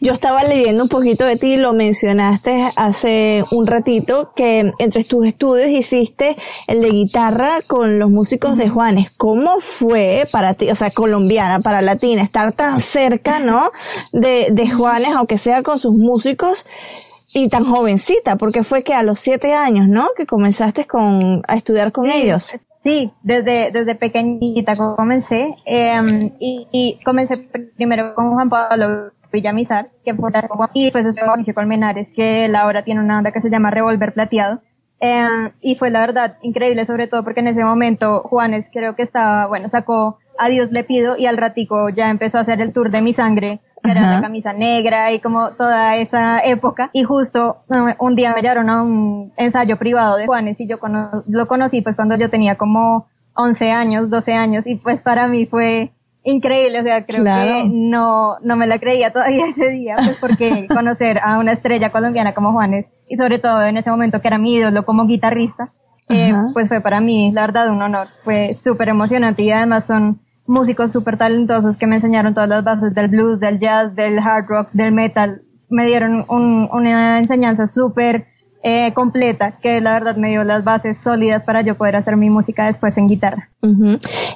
Yo 0.00 0.12
estaba 0.12 0.42
leyendo 0.44 0.82
un 0.82 0.88
poquito 0.90 1.24
de 1.24 1.36
ti, 1.36 1.56
lo 1.56 1.72
mencionaste 1.72 2.68
hace 2.76 3.42
un 3.50 3.66
ratito, 3.66 4.32
que 4.36 4.72
entre 4.78 5.04
tus 5.04 5.26
estudios 5.26 5.70
hiciste 5.70 6.36
el 6.66 6.82
de 6.82 6.90
guitarra 6.90 7.60
con 7.66 7.98
los 7.98 8.10
músicos 8.10 8.58
de 8.58 8.68
Juanes. 8.68 9.10
¿Cómo 9.16 9.60
fue 9.60 10.24
para 10.30 10.52
ti, 10.54 10.70
o 10.70 10.74
sea, 10.74 10.90
colombiana, 10.90 11.60
para 11.60 11.80
latina, 11.80 12.22
estar 12.22 12.52
tan 12.52 12.78
cerca, 12.80 13.38
¿no? 13.40 13.70
De, 14.12 14.48
de 14.52 14.70
Juanes, 14.70 15.10
aunque 15.16 15.38
sea 15.38 15.62
con 15.62 15.78
sus 15.78 15.92
músicos 15.92 16.09
músicos 16.10 16.66
y 17.32 17.48
tan 17.48 17.64
jovencita, 17.64 18.36
porque 18.36 18.64
fue 18.64 18.82
que 18.82 18.94
a 18.94 19.02
los 19.02 19.20
siete 19.20 19.54
años, 19.54 19.88
¿no? 19.88 20.08
Que 20.16 20.26
comenzaste 20.26 20.86
con, 20.86 21.42
a 21.46 21.54
estudiar 21.54 21.92
con 21.92 22.10
ellos. 22.10 22.56
Sí, 22.82 23.12
desde, 23.22 23.70
desde 23.70 23.94
pequeñita 23.94 24.74
comencé, 24.74 25.54
em, 25.66 26.32
y, 26.40 26.66
y, 26.72 26.98
comencé 27.04 27.36
primero 27.76 28.14
con 28.14 28.32
Juan 28.32 28.48
Pablo 28.48 29.12
Villamizar, 29.30 29.90
que 30.04 30.14
fue, 30.14 30.30
y 30.72 30.84
después 30.84 31.06
estuve 31.06 31.26
Mauricio 31.26 31.54
Colmenares, 31.54 32.12
que 32.12 32.46
él 32.46 32.56
ahora 32.56 32.82
tiene 32.82 33.00
una 33.00 33.16
banda 33.16 33.32
que 33.32 33.40
se 33.40 33.50
llama 33.50 33.70
Revolver 33.70 34.14
Plateado. 34.14 34.60
Em, 34.98 35.52
y 35.60 35.76
fue 35.76 35.90
la 35.90 36.00
verdad 36.00 36.36
increíble, 36.42 36.84
sobre 36.84 37.06
todo 37.06 37.22
porque 37.22 37.40
en 37.40 37.48
ese 37.48 37.64
momento 37.64 38.22
Juanes 38.22 38.70
creo 38.72 38.96
que 38.96 39.02
estaba, 39.02 39.46
bueno, 39.46 39.68
sacó 39.70 40.18
A 40.38 40.48
Dios 40.48 40.72
le 40.72 40.84
pido 40.84 41.16
y 41.16 41.24
al 41.24 41.38
ratico 41.38 41.88
ya 41.88 42.10
empezó 42.10 42.36
a 42.36 42.42
hacer 42.42 42.60
el 42.60 42.72
tour 42.72 42.90
de 42.90 43.00
mi 43.00 43.14
sangre 43.14 43.60
que 43.82 43.90
era 43.90 44.14
la 44.14 44.20
camisa 44.20 44.52
negra 44.52 45.12
y 45.12 45.20
como 45.20 45.52
toda 45.52 45.96
esa 45.96 46.40
época. 46.40 46.90
Y 46.92 47.04
justo 47.04 47.58
un 47.98 48.14
día 48.14 48.34
me 48.34 48.42
llevaron 48.42 48.70
a 48.70 48.82
un 48.82 49.32
ensayo 49.36 49.78
privado 49.78 50.16
de 50.16 50.26
Juanes 50.26 50.60
y 50.60 50.66
yo 50.66 50.78
lo 51.26 51.48
conocí 51.48 51.82
pues 51.82 51.96
cuando 51.96 52.16
yo 52.16 52.30
tenía 52.30 52.56
como 52.56 53.06
11 53.34 53.72
años, 53.72 54.10
12 54.10 54.34
años 54.34 54.66
y 54.66 54.76
pues 54.76 55.02
para 55.02 55.28
mí 55.28 55.46
fue 55.46 55.92
increíble, 56.22 56.80
o 56.80 56.82
sea, 56.82 57.06
creo 57.06 57.24
que 57.24 57.64
no, 57.68 58.38
no 58.40 58.56
me 58.56 58.66
la 58.66 58.78
creía 58.78 59.10
todavía 59.10 59.46
ese 59.48 59.70
día, 59.70 59.96
pues 59.96 60.18
porque 60.20 60.66
conocer 60.68 61.18
a 61.22 61.38
una 61.38 61.52
estrella 61.52 61.90
colombiana 61.90 62.34
como 62.34 62.52
Juanes 62.52 62.92
y 63.08 63.16
sobre 63.16 63.38
todo 63.38 63.62
en 63.64 63.76
ese 63.76 63.90
momento 63.90 64.20
que 64.20 64.28
era 64.28 64.38
mi 64.38 64.54
ídolo 64.54 64.84
como 64.84 65.06
guitarrista, 65.06 65.72
eh, 66.10 66.34
pues 66.52 66.66
fue 66.68 66.80
para 66.80 67.00
mí, 67.00 67.30
la 67.32 67.42
verdad, 67.42 67.70
un 67.70 67.80
honor. 67.82 68.08
Fue 68.24 68.54
súper 68.56 68.88
emocionante 68.88 69.42
y 69.42 69.50
además 69.52 69.86
son 69.86 70.20
músicos 70.50 70.92
súper 70.92 71.16
talentosos 71.16 71.76
que 71.76 71.86
me 71.86 71.96
enseñaron 71.96 72.34
todas 72.34 72.48
las 72.48 72.64
bases 72.64 72.92
del 72.92 73.08
blues, 73.08 73.40
del 73.40 73.58
jazz, 73.58 73.94
del 73.94 74.18
hard 74.18 74.46
rock, 74.48 74.68
del 74.72 74.92
metal. 74.92 75.42
Me 75.70 75.86
dieron 75.86 76.26
un, 76.28 76.68
una 76.72 77.18
enseñanza 77.18 77.66
súper 77.68 78.26
eh, 78.62 78.92
completa, 78.92 79.58
que 79.62 79.80
la 79.80 79.94
verdad 79.94 80.16
me 80.16 80.28
dio 80.28 80.44
las 80.44 80.64
bases 80.64 81.00
sólidas 81.00 81.44
para 81.44 81.62
yo 81.62 81.76
poder 81.76 81.96
hacer 81.96 82.16
mi 82.16 82.28
música 82.28 82.66
después 82.66 82.96
en 82.98 83.08
guitarra. 83.08 83.48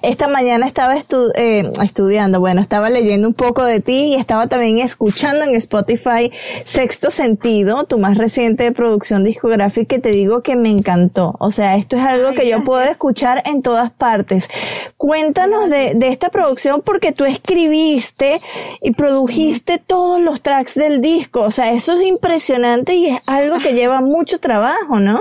Esta 0.02 0.28
mañana 0.28 0.66
estaba 0.66 0.94
eh, 0.96 1.72
estudiando, 1.82 2.40
bueno, 2.40 2.60
estaba 2.60 2.88
leyendo 2.88 3.28
un 3.28 3.34
poco 3.34 3.64
de 3.64 3.80
ti 3.80 4.12
y 4.12 4.14
estaba 4.14 4.46
también 4.46 4.78
escuchando 4.78 5.44
en 5.44 5.54
Spotify 5.54 6.30
Sexto 6.64 7.10
Sentido, 7.10 7.84
tu 7.84 7.98
más 7.98 8.16
reciente 8.16 8.70
producción 8.72 9.24
discográfica, 9.24 9.96
que 9.96 9.98
te 9.98 10.10
digo 10.10 10.42
que 10.42 10.56
me 10.56 10.70
encantó. 10.70 11.36
O 11.38 11.50
sea, 11.50 11.76
esto 11.76 11.96
es 11.96 12.02
algo 12.02 12.32
que 12.32 12.48
yo 12.48 12.64
puedo 12.64 12.82
escuchar 12.82 13.42
en 13.44 13.62
todas 13.62 13.90
partes. 13.90 14.48
Cuéntanos 14.96 15.68
de, 15.68 15.94
de 15.94 16.08
esta 16.08 16.30
producción 16.30 16.82
porque 16.82 17.12
tú 17.12 17.24
escribiste 17.24 18.40
y 18.80 18.92
produjiste 18.92 19.78
todos 19.78 20.20
los 20.20 20.40
tracks 20.40 20.74
del 20.74 21.00
disco. 21.00 21.40
O 21.40 21.50
sea, 21.50 21.72
eso 21.72 21.98
es 21.98 22.06
impresionante 22.06 22.94
y 22.94 23.08
es 23.08 23.28
algo 23.28 23.58
que 23.58 23.74
lleva 23.74 24.00
mucho 24.14 24.38
trabajo, 24.38 25.00
¿no? 25.00 25.18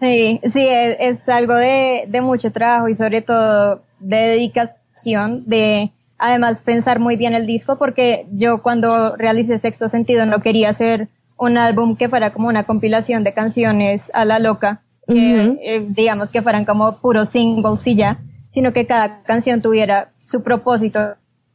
Sí, 0.00 0.40
sí, 0.52 0.66
es, 0.68 1.28
algo 1.28 1.54
de, 1.54 2.04
de, 2.08 2.20
mucho 2.20 2.50
trabajo 2.50 2.88
y 2.88 2.94
sobre 2.94 3.22
todo 3.22 3.82
de 4.00 4.16
dedicación, 4.16 5.44
de 5.46 5.92
además 6.18 6.62
pensar 6.62 6.98
muy 6.98 7.16
bien 7.16 7.34
el 7.34 7.46
disco, 7.46 7.78
porque 7.78 8.26
yo 8.32 8.60
cuando 8.62 9.16
realicé 9.16 9.58
Sexto 9.58 9.88
Sentido 9.88 10.26
no 10.26 10.40
quería 10.40 10.70
hacer 10.70 11.08
un 11.36 11.58
álbum 11.58 11.96
que 11.96 12.08
fuera 12.08 12.32
como 12.32 12.48
una 12.48 12.64
compilación 12.64 13.24
de 13.24 13.34
canciones 13.34 14.10
a 14.14 14.24
la 14.24 14.38
loca, 14.38 14.82
que 15.06 15.56
eh, 15.62 15.86
digamos 15.88 16.30
que 16.30 16.42
fueran 16.42 16.64
como 16.64 16.98
puros 16.98 17.28
singles 17.28 17.86
y 17.86 17.94
ya, 17.94 18.18
sino 18.50 18.72
que 18.72 18.86
cada 18.86 19.22
canción 19.22 19.62
tuviera 19.62 20.12
su 20.22 20.42
propósito 20.42 21.14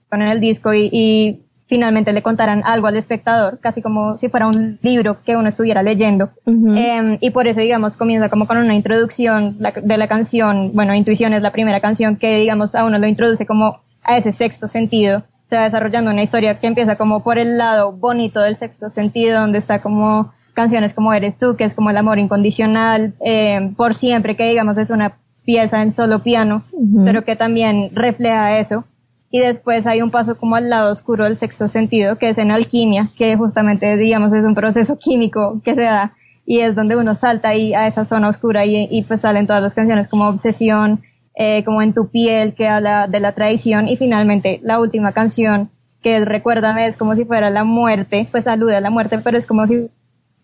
con 0.09 0.21
el 0.21 0.39
disco 0.39 0.73
y, 0.73 0.89
y 0.91 1.41
finalmente 1.69 2.11
le 2.13 2.23
contaran 2.23 2.63
algo 2.65 2.87
al 2.87 2.97
espectador, 2.97 3.59
casi 3.59 3.81
como 3.83 4.17
si 4.17 4.27
fuera 4.27 4.47
un 4.47 4.79
libro 4.81 5.19
que 5.23 5.37
uno 5.37 5.47
estuviera 5.47 5.83
leyendo. 5.83 6.31
eh, 6.75 7.19
y 7.21 7.29
por 7.29 7.47
eso, 7.47 7.61
digamos, 7.61 7.95
comienza 7.95 8.27
como 8.27 8.47
con 8.47 8.57
una 8.57 8.73
introducción 8.73 9.57
de 9.59 9.97
la 9.97 10.07
canción, 10.07 10.71
bueno, 10.73 10.95
Intuición 10.95 11.33
es 11.33 11.43
la 11.43 11.51
primera 11.51 11.79
canción 11.79 12.15
que, 12.15 12.37
digamos, 12.37 12.73
a 12.73 12.83
uno 12.85 12.97
lo 12.97 13.07
introduce 13.07 13.45
como 13.45 13.81
a 14.03 14.17
ese 14.17 14.33
sexto 14.33 14.67
sentido. 14.67 15.23
Se 15.49 15.55
va 15.55 15.63
desarrollando 15.63 16.09
una 16.09 16.23
historia 16.23 16.59
que 16.59 16.67
empieza 16.67 16.95
como 16.95 17.21
por 17.23 17.37
el 17.37 17.57
lado 17.59 17.91
bonito 17.91 18.41
del 18.41 18.57
sexto 18.57 18.89
sentido, 18.89 19.39
donde 19.39 19.59
está 19.59 19.79
como 19.79 20.33
canciones 20.53 20.95
como 20.95 21.13
Eres 21.13 21.37
tú, 21.37 21.55
que 21.55 21.65
es 21.65 21.75
como 21.75 21.91
el 21.91 21.97
amor 21.97 22.17
incondicional, 22.17 23.13
eh, 23.23 23.71
por 23.77 23.93
siempre, 23.93 24.35
que 24.35 24.49
digamos 24.49 24.77
es 24.79 24.89
una 24.89 25.17
pieza 25.45 25.81
en 25.83 25.93
solo 25.93 26.19
piano, 26.19 26.63
pero 27.05 27.23
que 27.23 27.35
también 27.35 27.91
refleja 27.93 28.57
eso 28.59 28.85
y 29.31 29.39
después 29.39 29.85
hay 29.85 30.01
un 30.01 30.11
paso 30.11 30.37
como 30.37 30.55
al 30.55 30.69
lado 30.69 30.91
oscuro 30.91 31.25
del 31.25 31.37
sexto 31.37 31.67
sentido, 31.67 32.17
que 32.17 32.29
es 32.29 32.37
en 32.37 32.51
alquimia, 32.51 33.09
que 33.17 33.35
justamente, 33.35 33.97
digamos, 33.97 34.33
es 34.33 34.43
un 34.43 34.55
proceso 34.55 34.97
químico 34.97 35.61
que 35.63 35.75
se 35.75 35.83
da 35.83 36.13
y 36.45 36.61
es 36.61 36.75
donde 36.75 36.97
uno 36.97 37.13
salta 37.13 37.49
ahí 37.49 37.73
a 37.75 37.85
esa 37.87 38.05
zona 38.05 38.29
oscura 38.29 38.65
y, 38.65 38.87
y 38.89 39.03
pues 39.03 39.21
salen 39.21 39.45
todas 39.45 39.61
las 39.61 39.75
canciones 39.75 40.07
como 40.07 40.27
Obsesión, 40.27 41.03
eh, 41.35 41.63
como 41.63 41.81
En 41.81 41.93
tu 41.93 42.09
piel, 42.09 42.53
que 42.53 42.67
habla 42.67 43.07
de 43.07 43.19
la 43.19 43.33
traición 43.33 43.87
y 43.87 43.97
finalmente 43.97 44.59
la 44.63 44.79
última 44.79 45.13
canción, 45.13 45.69
que 46.01 46.17
es 46.17 46.25
Recuérdame, 46.25 46.87
es 46.87 46.97
como 46.97 47.15
si 47.15 47.23
fuera 47.23 47.49
la 47.49 47.63
muerte, 47.63 48.27
pues 48.31 48.47
alude 48.47 48.75
a 48.75 48.81
la 48.81 48.89
muerte, 48.89 49.19
pero 49.19 49.37
es 49.37 49.45
como 49.45 49.67
si 49.67 49.89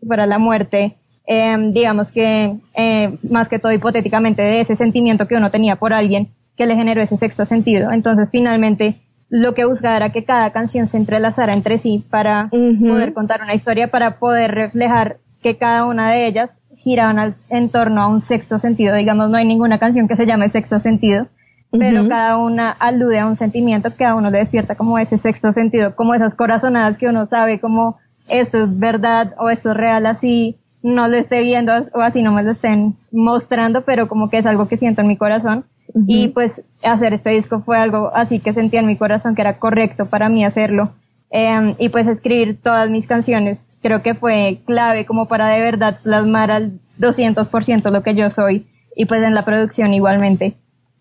fuera 0.06 0.26
la 0.26 0.38
muerte, 0.38 0.96
eh, 1.28 1.58
digamos 1.74 2.12
que 2.12 2.56
eh, 2.76 3.18
más 3.30 3.50
que 3.50 3.60
todo 3.60 3.72
hipotéticamente 3.72 4.44
de 4.44 4.62
ese 4.62 4.76
sentimiento 4.76 5.28
que 5.28 5.36
uno 5.36 5.50
tenía 5.50 5.76
por 5.76 5.92
alguien 5.92 6.30
que 6.58 6.66
le 6.66 6.76
generó 6.76 7.02
ese 7.02 7.18
sexto 7.18 7.46
sentido. 7.46 7.92
Entonces, 7.92 8.30
finalmente, 8.32 9.02
lo 9.30 9.54
que 9.54 9.66
buscaba 9.66 9.98
era 9.98 10.12
que 10.12 10.24
cada 10.24 10.52
canción 10.52 10.88
se 10.88 10.98
entrelazara 10.98 11.54
entre 11.54 11.78
sí 11.78 12.04
para 12.10 12.50
poder 12.88 13.14
contar 13.14 13.42
una 13.42 13.54
historia, 13.54 13.90
para 13.92 14.20
poder 14.20 14.52
reflejar 14.52 15.18
que 15.42 15.58
cada 15.58 15.86
una 15.86 16.10
de 16.12 16.28
ellas 16.28 16.60
giraban 16.78 17.18
al- 17.20 17.36
en 17.50 17.70
torno 17.70 18.02
a 18.02 18.08
un 18.08 18.22
sexto 18.22 18.60
sentido. 18.60 18.96
Digamos, 18.96 19.30
no 19.30 19.38
hay 19.38 19.46
ninguna 19.46 19.80
canción 19.80 20.08
que 20.08 20.16
se 20.16 20.26
llame 20.26 20.50
sexto 20.50 20.80
sentido, 20.80 21.28
pero 21.72 22.08
cada 22.08 22.38
una 22.38 22.70
alude 22.72 23.20
a 23.20 23.26
un 23.28 23.36
sentimiento 23.36 23.96
que 23.96 24.06
a 24.06 24.16
uno 24.16 24.30
le 24.30 24.38
despierta 24.38 24.76
como 24.76 24.98
ese 25.00 25.18
sexto 25.18 25.52
sentido, 25.52 25.96
como 25.96 26.14
esas 26.14 26.36
corazonadas 26.36 26.98
que 26.98 27.08
uno 27.08 27.26
sabe 27.26 27.60
como 27.60 27.98
esto 28.30 28.60
es 28.64 28.80
verdad 28.80 29.34
o 29.40 29.50
esto 29.50 29.72
es 29.72 29.78
real 29.78 30.06
así 30.06 30.58
no 30.82 31.08
lo 31.08 31.18
esté 31.18 31.42
viendo 31.44 31.74
o 31.94 32.02
así 32.02 32.22
no 32.22 32.32
me 32.32 32.44
lo 32.44 32.52
estén 32.52 32.96
mostrando, 33.12 33.82
pero 33.84 34.08
como 34.08 34.30
que 34.30 34.38
es 34.38 34.46
algo 34.46 34.68
que 34.68 34.78
siento 34.78 35.02
en 35.02 35.08
mi 35.08 35.18
corazón. 35.18 35.66
Y 36.08 36.28
pues 36.30 36.62
hacer 36.84 37.14
este 37.14 37.30
disco 37.30 37.62
fue 37.66 37.78
algo 37.78 38.12
así 38.14 38.40
que 38.40 38.52
sentía 38.54 38.82
en 38.82 38.86
mi 38.88 38.98
corazón 38.98 39.34
que 39.34 39.42
era 39.42 39.60
correcto 39.60 40.08
para 40.08 40.28
mí 40.28 40.44
hacerlo. 40.44 40.92
Em, 41.32 41.76
y 41.80 41.90
pues 41.90 42.08
escribir 42.08 42.60
todas 42.62 42.90
mis 42.90 43.08
canciones 43.08 43.72
creo 43.82 44.02
que 44.04 44.14
fue 44.14 44.60
clave 44.66 45.06
como 45.06 45.28
para 45.28 45.50
de 45.50 45.60
verdad 45.62 46.00
plasmar 46.04 46.52
al 46.52 46.80
200% 47.00 47.92
lo 47.92 48.04
que 48.04 48.14
yo 48.14 48.30
soy 48.30 48.68
y 48.96 49.06
pues 49.06 49.22
en 49.24 49.34
la 49.36 49.44
producción 49.46 49.94
igualmente. 49.94 50.56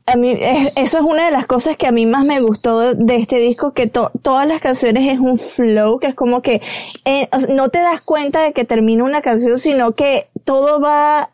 A 0.07 0.17
mí, 0.17 0.33
eh, 0.33 0.71
eso 0.77 0.99
es 0.99 1.05
una 1.05 1.25
de 1.27 1.31
las 1.31 1.47
cosas 1.47 1.77
que 1.79 1.87
a 1.87 1.93
mí 1.93 2.05
más 2.05 2.25
me 2.27 2.41
gustó 2.41 2.95
de, 2.95 3.17
este 3.17 3.39
disco, 3.39 3.73
que 3.73 3.87
to- 3.87 4.11
todas 4.23 4.47
las 4.47 4.61
canciones 4.61 5.11
es 5.11 5.19
un 5.19 5.39
flow, 5.39 5.99
que 5.99 6.09
es 6.09 6.15
como 6.15 6.43
que 6.43 6.61
eh, 7.07 7.29
no 7.49 7.71
te 7.71 7.79
das 7.79 8.03
cuenta 8.03 8.43
de 8.43 8.53
que 8.53 8.65
termina 8.65 9.03
una 9.05 9.23
canción, 9.23 9.59
sino 9.59 9.93
que 9.93 10.27
todo 10.45 10.81
va, 10.81 11.31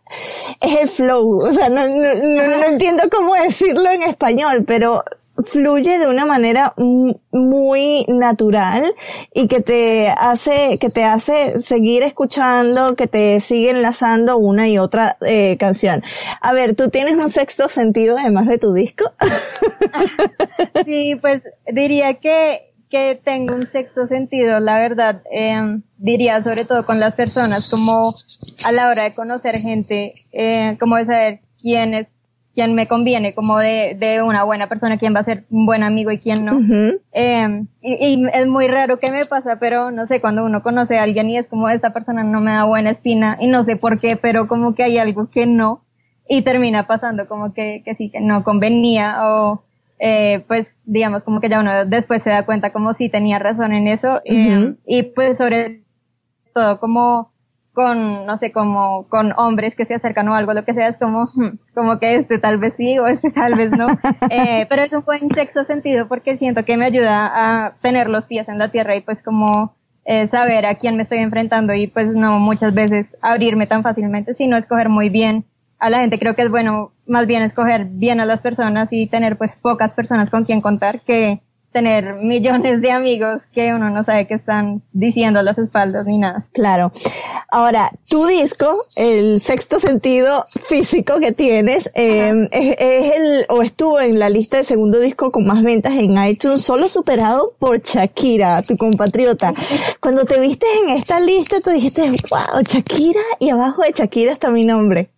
es 0.60 0.78
el 0.82 0.88
flow. 0.88 1.38
O 1.48 1.52
sea, 1.52 1.68
no, 1.68 1.86
no, 1.88 2.14
no- 2.14 2.56
no 2.58 2.64
entiendo 2.66 3.04
cómo 3.10 3.34
decirlo 3.34 3.90
en 3.90 4.02
español, 4.04 4.64
pero 4.66 5.04
fluye 5.46 5.98
de 5.98 6.06
una 6.06 6.26
manera 6.26 6.74
mu- 6.76 7.14
muy 7.32 8.04
natural 8.08 8.94
y 9.32 9.48
que 9.48 9.62
te 9.62 10.10
hace 10.10 10.76
que 10.78 10.90
te 10.90 11.04
hace 11.04 11.62
seguir 11.62 12.02
escuchando 12.02 12.94
que 12.94 13.06
te 13.06 13.40
sigue 13.40 13.70
enlazando 13.70 14.36
una 14.36 14.68
y 14.68 14.76
otra 14.76 15.16
eh, 15.26 15.56
canción. 15.58 16.02
A 16.42 16.52
ver 16.52 16.76
tú 16.76 16.90
tienes 16.90 17.14
un 17.14 17.30
sexto 17.30 17.70
sentido 17.70 18.18
además 18.18 18.48
de 18.48 18.58
tu 18.58 18.74
disco 18.74 19.10
Sí, 20.84 21.16
pues 21.20 21.42
diría 21.72 22.14
que, 22.14 22.69
que 22.90 23.20
tengo 23.22 23.54
un 23.54 23.66
sexto 23.66 24.06
sentido, 24.06 24.58
la 24.58 24.78
verdad, 24.78 25.22
eh, 25.32 25.80
diría 25.96 26.42
sobre 26.42 26.64
todo 26.64 26.84
con 26.84 26.98
las 26.98 27.14
personas, 27.14 27.70
como 27.70 28.16
a 28.64 28.72
la 28.72 28.88
hora 28.88 29.04
de 29.04 29.14
conocer 29.14 29.56
gente, 29.58 30.12
eh, 30.32 30.76
como 30.80 30.96
de 30.96 31.04
saber 31.04 31.40
quién 31.60 31.94
es, 31.94 32.16
quién 32.52 32.74
me 32.74 32.88
conviene, 32.88 33.32
como 33.32 33.58
de, 33.58 33.96
de 33.98 34.22
una 34.22 34.42
buena 34.42 34.68
persona, 34.68 34.98
quién 34.98 35.14
va 35.14 35.20
a 35.20 35.24
ser 35.24 35.44
un 35.50 35.66
buen 35.66 35.84
amigo 35.84 36.10
y 36.10 36.18
quién 36.18 36.44
no. 36.44 36.58
Eh, 37.12 37.64
y, 37.80 37.92
y 37.92 38.26
es 38.32 38.46
muy 38.48 38.66
raro 38.66 38.98
que 38.98 39.12
me 39.12 39.24
pasa, 39.24 39.58
pero 39.60 39.92
no 39.92 40.06
sé, 40.06 40.20
cuando 40.20 40.44
uno 40.44 40.62
conoce 40.62 40.98
a 40.98 41.04
alguien 41.04 41.30
y 41.30 41.38
es 41.38 41.46
como 41.46 41.68
esta 41.68 41.92
persona 41.92 42.24
no 42.24 42.40
me 42.40 42.50
da 42.52 42.64
buena 42.64 42.90
espina 42.90 43.38
y 43.40 43.46
no 43.46 43.62
sé 43.62 43.76
por 43.76 44.00
qué, 44.00 44.16
pero 44.16 44.48
como 44.48 44.74
que 44.74 44.82
hay 44.82 44.98
algo 44.98 45.30
que 45.30 45.46
no 45.46 45.84
y 46.28 46.42
termina 46.42 46.88
pasando 46.88 47.28
como 47.28 47.52
que, 47.52 47.82
que 47.84 47.94
sí, 47.94 48.10
que 48.10 48.20
no 48.20 48.42
convenía 48.42 49.28
o 49.28 49.62
eh, 50.00 50.44
pues 50.48 50.78
digamos 50.84 51.22
como 51.24 51.40
que 51.40 51.50
ya 51.50 51.60
uno 51.60 51.84
después 51.84 52.22
se 52.22 52.30
da 52.30 52.46
cuenta 52.46 52.72
como 52.72 52.94
si 52.94 53.10
tenía 53.10 53.38
razón 53.38 53.74
en 53.74 53.86
eso 53.86 54.20
eh, 54.24 54.74
y 54.86 55.02
pues 55.02 55.36
sobre 55.36 55.82
todo 56.54 56.80
como 56.80 57.30
con, 57.72 58.26
no 58.26 58.36
sé, 58.36 58.52
como 58.52 59.06
con 59.08 59.32
hombres 59.36 59.76
que 59.76 59.84
se 59.84 59.94
acercan 59.94 60.28
o 60.28 60.34
algo, 60.34 60.52
lo 60.54 60.64
que 60.64 60.74
sea, 60.74 60.88
es 60.88 60.96
como, 60.96 61.30
como 61.74 61.98
que 61.98 62.16
este 62.16 62.38
tal 62.38 62.58
vez 62.58 62.76
sí 62.76 62.98
o 62.98 63.06
este 63.06 63.30
tal 63.30 63.54
vez 63.54 63.70
no. 63.76 63.86
Eh, 64.30 64.66
pero 64.68 64.82
es 64.82 64.92
un 64.92 65.04
buen 65.04 65.28
sexto 65.34 65.64
sentido 65.64 66.06
porque 66.06 66.36
siento 66.36 66.64
que 66.64 66.76
me 66.76 66.84
ayuda 66.84 67.30
a 67.32 67.74
tener 67.80 68.08
los 68.08 68.26
pies 68.26 68.48
en 68.48 68.58
la 68.58 68.70
tierra 68.70 68.94
y 68.96 69.00
pues 69.00 69.22
como 69.22 69.74
eh, 70.04 70.26
saber 70.26 70.66
a 70.66 70.76
quién 70.76 70.96
me 70.96 71.02
estoy 71.02 71.18
enfrentando 71.18 71.74
y 71.74 71.88
pues 71.88 72.14
no 72.14 72.38
muchas 72.38 72.74
veces 72.74 73.16
abrirme 73.22 73.66
tan 73.66 73.82
fácilmente, 73.82 74.34
sino 74.34 74.56
escoger 74.56 74.88
muy 74.88 75.08
bien 75.08 75.44
a 75.80 75.90
la 75.90 76.00
gente. 76.00 76.18
Creo 76.18 76.36
que 76.36 76.42
es 76.42 76.50
bueno 76.50 76.92
más 77.06 77.26
bien 77.26 77.42
escoger 77.42 77.86
bien 77.86 78.20
a 78.20 78.26
las 78.26 78.40
personas 78.40 78.92
y 78.92 79.08
tener 79.08 79.36
pues 79.36 79.56
pocas 79.56 79.94
personas 79.94 80.30
con 80.30 80.44
quien 80.44 80.60
contar 80.60 81.00
que 81.00 81.40
tener 81.72 82.14
millones 82.14 82.80
de 82.80 82.90
amigos 82.90 83.46
que 83.52 83.72
uno 83.72 83.90
no 83.90 84.02
sabe 84.02 84.26
qué 84.26 84.34
están 84.34 84.82
diciendo 84.92 85.38
a 85.38 85.42
las 85.42 85.56
espaldas 85.56 86.04
ni 86.04 86.18
nada. 86.18 86.46
Claro. 86.52 86.92
Ahora, 87.48 87.90
tu 88.08 88.26
disco, 88.26 88.74
el 88.96 89.40
sexto 89.40 89.78
sentido 89.78 90.46
físico 90.66 91.20
que 91.20 91.32
tienes, 91.32 91.88
eh, 91.94 92.48
es, 92.50 92.76
es 92.78 93.12
el, 93.16 93.46
o 93.48 93.62
estuvo 93.62 94.00
en 94.00 94.18
la 94.18 94.28
lista 94.28 94.56
de 94.56 94.64
segundo 94.64 94.98
disco 94.98 95.30
con 95.30 95.46
más 95.46 95.62
ventas 95.62 95.92
en 95.92 96.16
iTunes, 96.24 96.60
solo 96.60 96.88
superado 96.88 97.54
por 97.58 97.82
Shakira, 97.82 98.62
tu 98.62 98.76
compatriota. 98.76 99.54
Cuando 100.00 100.24
te 100.24 100.40
viste 100.40 100.66
en 100.82 100.96
esta 100.96 101.20
lista, 101.20 101.60
tú 101.60 101.70
dijiste, 101.70 102.02
wow, 102.02 102.62
Shakira, 102.66 103.22
y 103.38 103.50
abajo 103.50 103.82
de 103.82 103.92
Shakira 103.92 104.32
está 104.32 104.50
mi 104.50 104.64
nombre. 104.64 105.10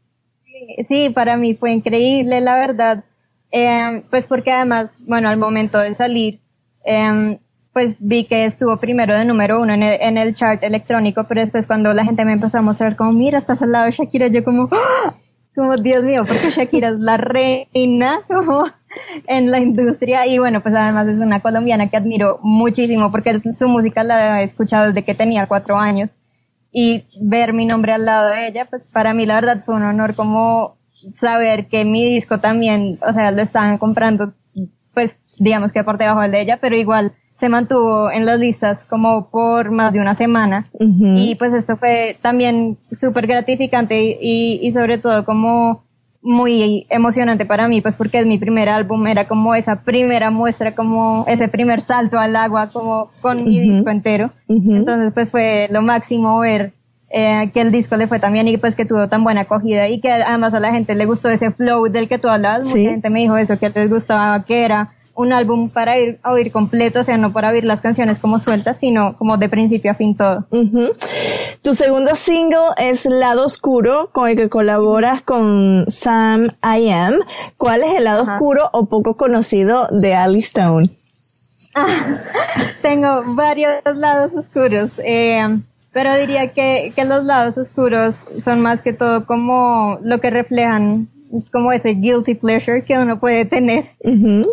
Sí, 0.88 1.10
para 1.10 1.36
mí 1.36 1.54
fue 1.54 1.72
increíble, 1.72 2.40
la 2.40 2.56
verdad. 2.56 3.04
Eh, 3.50 4.02
pues 4.10 4.26
porque 4.26 4.50
además, 4.50 5.02
bueno, 5.06 5.28
al 5.28 5.36
momento 5.36 5.78
de 5.78 5.94
salir, 5.94 6.40
eh, 6.84 7.38
pues 7.72 7.96
vi 8.00 8.24
que 8.24 8.44
estuvo 8.44 8.76
primero 8.78 9.16
de 9.16 9.24
número 9.24 9.60
uno 9.60 9.74
en 9.74 9.82
el, 9.82 10.00
en 10.00 10.18
el 10.18 10.34
chart 10.34 10.62
electrónico, 10.62 11.24
pero 11.24 11.40
después 11.40 11.66
cuando 11.66 11.92
la 11.94 12.04
gente 12.04 12.24
me 12.24 12.32
empezó 12.32 12.58
a 12.58 12.62
mostrar 12.62 12.96
como, 12.96 13.12
mira, 13.12 13.38
estás 13.38 13.62
al 13.62 13.72
lado 13.72 13.86
de 13.86 13.92
Shakira, 13.92 14.28
yo 14.28 14.44
como, 14.44 14.68
¡ah! 14.72 15.14
como 15.54 15.76
Dios 15.76 16.02
mío, 16.02 16.24
porque 16.26 16.50
Shakira 16.50 16.88
es 16.88 16.98
la 16.98 17.16
reina 17.16 18.20
como 18.28 18.66
en 19.26 19.50
la 19.50 19.60
industria 19.60 20.26
y 20.26 20.38
bueno, 20.38 20.62
pues 20.62 20.74
además 20.74 21.08
es 21.08 21.18
una 21.18 21.40
colombiana 21.40 21.88
que 21.88 21.96
admiro 21.96 22.38
muchísimo 22.42 23.10
porque 23.10 23.38
su 23.38 23.68
música 23.68 24.04
la 24.04 24.40
he 24.40 24.44
escuchado 24.44 24.86
desde 24.86 25.04
que 25.04 25.14
tenía 25.14 25.46
cuatro 25.46 25.76
años 25.78 26.18
y 26.72 27.04
ver 27.20 27.52
mi 27.52 27.66
nombre 27.66 27.92
al 27.92 28.06
lado 28.06 28.30
de 28.30 28.48
ella, 28.48 28.66
pues 28.68 28.86
para 28.86 29.12
mí 29.12 29.26
la 29.26 29.34
verdad 29.34 29.62
fue 29.64 29.74
un 29.74 29.82
honor 29.82 30.14
como 30.14 30.76
saber 31.14 31.66
que 31.66 31.84
mi 31.84 32.04
disco 32.04 32.40
también, 32.40 32.98
o 33.06 33.12
sea, 33.12 33.30
lo 33.30 33.42
estaban 33.42 33.78
comprando, 33.78 34.32
pues 34.94 35.22
digamos 35.38 35.72
que 35.72 35.84
por 35.84 35.98
debajo 35.98 36.20
del 36.22 36.32
de 36.32 36.40
ella, 36.40 36.58
pero 36.60 36.76
igual 36.76 37.12
se 37.34 37.48
mantuvo 37.48 38.10
en 38.10 38.24
las 38.24 38.38
listas 38.38 38.84
como 38.84 39.28
por 39.28 39.70
más 39.70 39.92
de 39.92 40.00
una 40.00 40.14
semana. 40.14 40.70
Y 40.78 41.34
pues 41.34 41.52
esto 41.54 41.76
fue 41.76 42.16
también 42.22 42.78
súper 42.92 43.26
gratificante 43.26 44.02
y, 44.02 44.18
y, 44.20 44.66
y 44.66 44.70
sobre 44.70 44.98
todo 44.98 45.24
como 45.24 45.84
muy 46.22 46.86
emocionante 46.88 47.44
para 47.44 47.68
mí, 47.68 47.80
pues 47.80 47.96
porque 47.96 48.20
es 48.20 48.26
mi 48.26 48.38
primer 48.38 48.68
álbum, 48.68 49.06
era 49.06 49.26
como 49.26 49.54
esa 49.54 49.82
primera 49.82 50.30
muestra, 50.30 50.74
como 50.74 51.24
ese 51.26 51.48
primer 51.48 51.80
salto 51.80 52.18
al 52.18 52.36
agua, 52.36 52.70
como 52.72 53.10
con 53.20 53.44
mi 53.44 53.58
disco 53.58 53.90
entero. 53.90 54.30
Entonces 54.48 55.12
pues 55.12 55.30
fue 55.30 55.68
lo 55.70 55.82
máximo 55.82 56.38
ver 56.38 56.72
eh, 57.10 57.50
que 57.52 57.60
el 57.60 57.72
disco 57.72 57.96
le 57.96 58.06
fue 58.06 58.18
tan 58.18 58.32
bien 58.32 58.48
y 58.48 58.56
pues 58.56 58.74
que 58.76 58.86
tuvo 58.86 59.08
tan 59.08 59.22
buena 59.22 59.42
acogida 59.42 59.88
y 59.88 60.00
que 60.00 60.10
además 60.10 60.54
a 60.54 60.60
la 60.60 60.72
gente 60.72 60.94
le 60.94 61.04
gustó 61.04 61.28
ese 61.28 61.50
flow 61.50 61.88
del 61.88 62.08
que 62.08 62.18
tú 62.18 62.28
hablabas. 62.28 62.68
Sí. 62.68 62.78
Mucha 62.78 62.90
gente 62.90 63.10
me 63.10 63.20
dijo 63.20 63.36
eso, 63.36 63.58
que 63.58 63.68
les 63.68 63.90
gustaba 63.90 64.44
que 64.44 64.64
era 64.64 64.92
un 65.14 65.32
álbum 65.32 65.68
para 65.68 65.98
ir 65.98 66.18
a 66.22 66.32
oír 66.32 66.50
completo, 66.50 67.00
o 67.00 67.04
sea, 67.04 67.16
no 67.16 67.32
para 67.32 67.50
oír 67.50 67.64
las 67.64 67.80
canciones 67.80 68.18
como 68.18 68.38
sueltas, 68.38 68.78
sino 68.78 69.16
como 69.18 69.36
de 69.36 69.48
principio 69.48 69.90
a 69.90 69.94
fin 69.94 70.16
todo. 70.16 70.46
Tu 71.62 71.74
segundo 71.74 72.14
single 72.14 72.72
es 72.78 73.04
Lado 73.04 73.44
Oscuro, 73.44 74.10
con 74.12 74.28
el 74.28 74.36
que 74.36 74.48
colaboras 74.48 75.22
con 75.22 75.84
Sam 75.88 76.48
I 76.62 76.90
Am. 76.90 77.20
¿Cuál 77.56 77.82
es 77.82 77.94
el 77.96 78.04
lado 78.04 78.22
oscuro 78.22 78.70
o 78.72 78.86
poco 78.86 79.16
conocido 79.16 79.88
de 79.90 80.14
Alice 80.14 80.48
Stone? 80.48 80.90
tengo 82.82 83.34
varios 83.34 83.82
lados 83.94 84.32
oscuros, 84.34 84.90
eh, 85.04 85.58
pero 85.92 86.16
diría 86.16 86.52
que, 86.52 86.92
que 86.94 87.04
los 87.04 87.24
lados 87.24 87.56
oscuros 87.58 88.26
son 88.40 88.60
más 88.60 88.82
que 88.82 88.92
todo 88.92 89.26
como 89.26 89.98
lo 90.02 90.20
que 90.20 90.30
reflejan 90.30 91.08
como 91.50 91.72
ese 91.72 91.94
guilty 91.94 92.34
pleasure 92.34 92.84
que 92.84 92.98
uno 92.98 93.18
puede 93.18 93.46
tener 93.46 93.90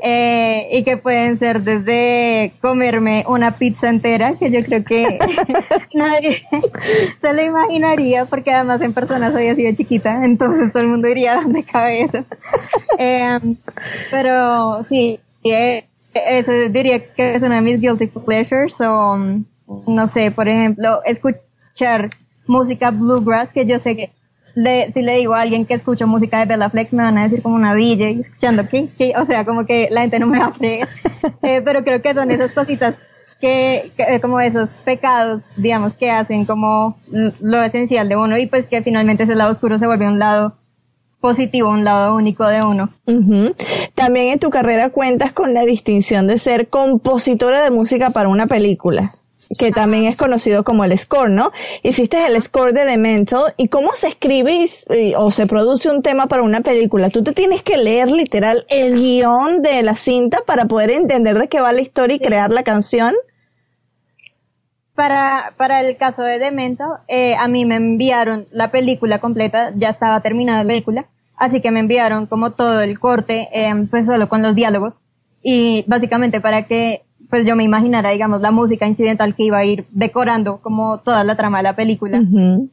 eh, 0.02 0.70
y 0.72 0.84
que 0.84 0.98
pueden 0.98 1.38
ser 1.38 1.62
desde 1.62 2.54
comerme 2.62 3.26
una 3.28 3.52
pizza 3.52 3.90
entera 3.90 4.36
que 4.36 4.50
yo 4.50 4.64
creo 4.64 4.84
que 4.84 5.20
nadie 5.94 6.42
se 7.22 7.34
lo 7.34 7.42
imaginaría 7.44 8.26
porque 8.26 8.52
además 8.52 8.82
en 8.82 8.94
persona 8.94 9.32
soy 9.32 9.48
así 9.48 9.64
de 9.64 9.74
chiquita 9.74 10.24
entonces 10.24 10.72
todo 10.72 10.84
el 10.84 10.90
mundo 10.90 11.10
diría 11.10 11.36
dónde 11.36 11.64
cabe 11.72 12.04
eso 12.04 12.24
eh, 12.98 13.40
pero 14.10 14.86
sí 14.86 15.20
eh, 15.44 15.86
eso 16.14 16.52
diría 16.70 17.14
que 17.14 17.36
es 17.36 17.44
una 17.44 17.56
de 17.56 17.62
mis 17.62 17.82
guilty 17.82 18.08
pleasures 18.08 18.80
o 18.82 19.18
no 19.18 20.08
sé 20.08 20.32
por 20.32 20.48
ejemplo 20.48 21.02
escuchar 21.04 22.10
música 22.48 22.92
bluegrass 22.92 23.52
que 23.52 23.66
yo 23.66 23.80
sé 23.80 23.96
que 23.96 24.19
si 24.94 25.02
le 25.02 25.18
digo 25.18 25.34
a 25.34 25.42
alguien 25.42 25.66
que 25.66 25.74
escucho 25.74 26.08
música 26.08 26.40
de 26.40 26.46
Bella 26.46 26.70
Flex, 26.70 26.94
me 26.94 27.04
van 27.04 27.18
a 27.18 27.24
decir 27.24 27.42
como 27.42 27.56
una 27.56 27.74
DJ, 27.74 28.20
escuchando 28.20 28.68
que, 28.68 29.14
o 29.18 29.26
sea, 29.26 29.46
como 29.46 29.66
que 29.66 29.88
la 29.92 30.02
gente 30.02 30.20
no 30.20 30.28
me 30.28 30.40
va 30.40 30.48
a 30.48 30.54
creer. 30.54 30.88
Eh, 31.42 31.62
pero 31.64 31.84
creo 31.84 32.02
que 32.02 32.14
son 32.14 32.32
esas 32.32 32.52
cositas 32.52 32.96
que, 33.42 33.92
que, 33.98 34.22
como 34.22 34.40
esos 34.40 34.70
pecados, 34.86 35.42
digamos, 35.58 35.96
que 35.96 36.10
hacen 36.10 36.46
como 36.46 36.98
lo 37.10 37.62
esencial 37.62 38.08
de 38.08 38.16
uno 38.16 38.38
y 38.38 38.48
pues 38.48 38.68
que 38.68 38.82
finalmente 38.82 39.24
ese 39.24 39.36
lado 39.36 39.52
oscuro 39.52 39.78
se 39.80 39.86
vuelve 39.86 40.08
un 40.08 40.18
lado 40.18 40.56
positivo, 41.20 41.70
un 41.70 41.84
lado 41.84 42.16
único 42.16 42.48
de 42.48 42.64
uno. 42.64 42.90
También 43.96 44.34
en 44.34 44.40
tu 44.40 44.50
carrera 44.50 44.90
cuentas 44.92 45.34
con 45.34 45.54
la 45.54 45.66
distinción 45.66 46.28
de 46.28 46.38
ser 46.38 46.70
compositora 46.70 47.64
de 47.64 47.72
música 47.72 48.12
para 48.12 48.30
una 48.30 48.48
película 48.48 49.20
que 49.58 49.72
también 49.72 50.06
es 50.06 50.16
conocido 50.16 50.64
como 50.64 50.84
el 50.84 50.98
score, 50.98 51.32
¿no? 51.32 51.52
Hiciste 51.82 52.26
el 52.26 52.40
score 52.42 52.74
de 52.74 52.86
The 52.86 52.98
Mental 52.98 53.54
y 53.58 53.68
cómo 53.68 53.96
se 53.96 54.10
escribe 54.10 54.66
o 55.18 55.32
se 55.32 55.48
produce 55.48 55.90
un 55.90 56.02
tema 56.02 56.28
para 56.28 56.44
una 56.44 56.62
película. 56.62 57.10
Tú 57.10 57.24
te 57.24 57.34
tienes 57.34 57.64
que 57.64 57.78
leer 57.78 58.12
literal 58.12 58.66
el 58.70 58.96
guion 58.96 59.62
de 59.62 59.82
la 59.84 59.96
cinta 59.96 60.40
para 60.46 60.66
poder 60.66 60.92
entender 60.92 61.38
de 61.40 61.48
qué 61.48 61.60
va 61.60 61.72
la 61.72 61.82
historia 61.82 62.18
y 62.18 62.20
crear 62.20 62.52
la 62.52 62.64
canción. 62.64 63.16
Para, 64.94 65.54
para 65.58 65.80
el 65.80 65.96
caso 65.98 66.24
de 66.24 66.40
The 66.40 66.52
Mental, 66.52 66.90
eh, 67.08 67.36
a 67.36 67.48
mí 67.48 67.66
me 67.66 67.78
enviaron 67.78 68.48
la 68.52 68.70
película 68.70 69.20
completa, 69.20 69.72
ya 69.76 69.90
estaba 69.90 70.22
terminada 70.22 70.64
la 70.64 70.68
película, 70.68 71.06
así 71.38 71.62
que 71.62 71.72
me 71.72 71.80
enviaron 71.80 72.26
como 72.26 72.52
todo 72.52 72.82
el 72.82 73.00
corte, 73.00 73.48
eh, 73.54 73.74
pues 73.90 74.06
solo 74.06 74.28
con 74.28 74.44
los 74.44 74.56
diálogos 74.56 75.02
y 75.42 75.86
básicamente 75.88 76.42
para 76.42 76.68
que 76.68 77.04
pues 77.30 77.46
yo 77.46 77.56
me 77.56 77.64
imaginara, 77.64 78.10
digamos, 78.12 78.42
la 78.42 78.52
música 78.52 78.88
incidental 78.88 79.36
que 79.36 79.44
iba 79.44 79.60
a 79.60 79.66
ir 79.66 79.86
decorando 79.92 80.58
como 80.62 81.00
toda 81.00 81.24
la 81.24 81.36
trama 81.36 81.60
de 81.60 81.64
la 81.64 81.76
película. 81.76 82.22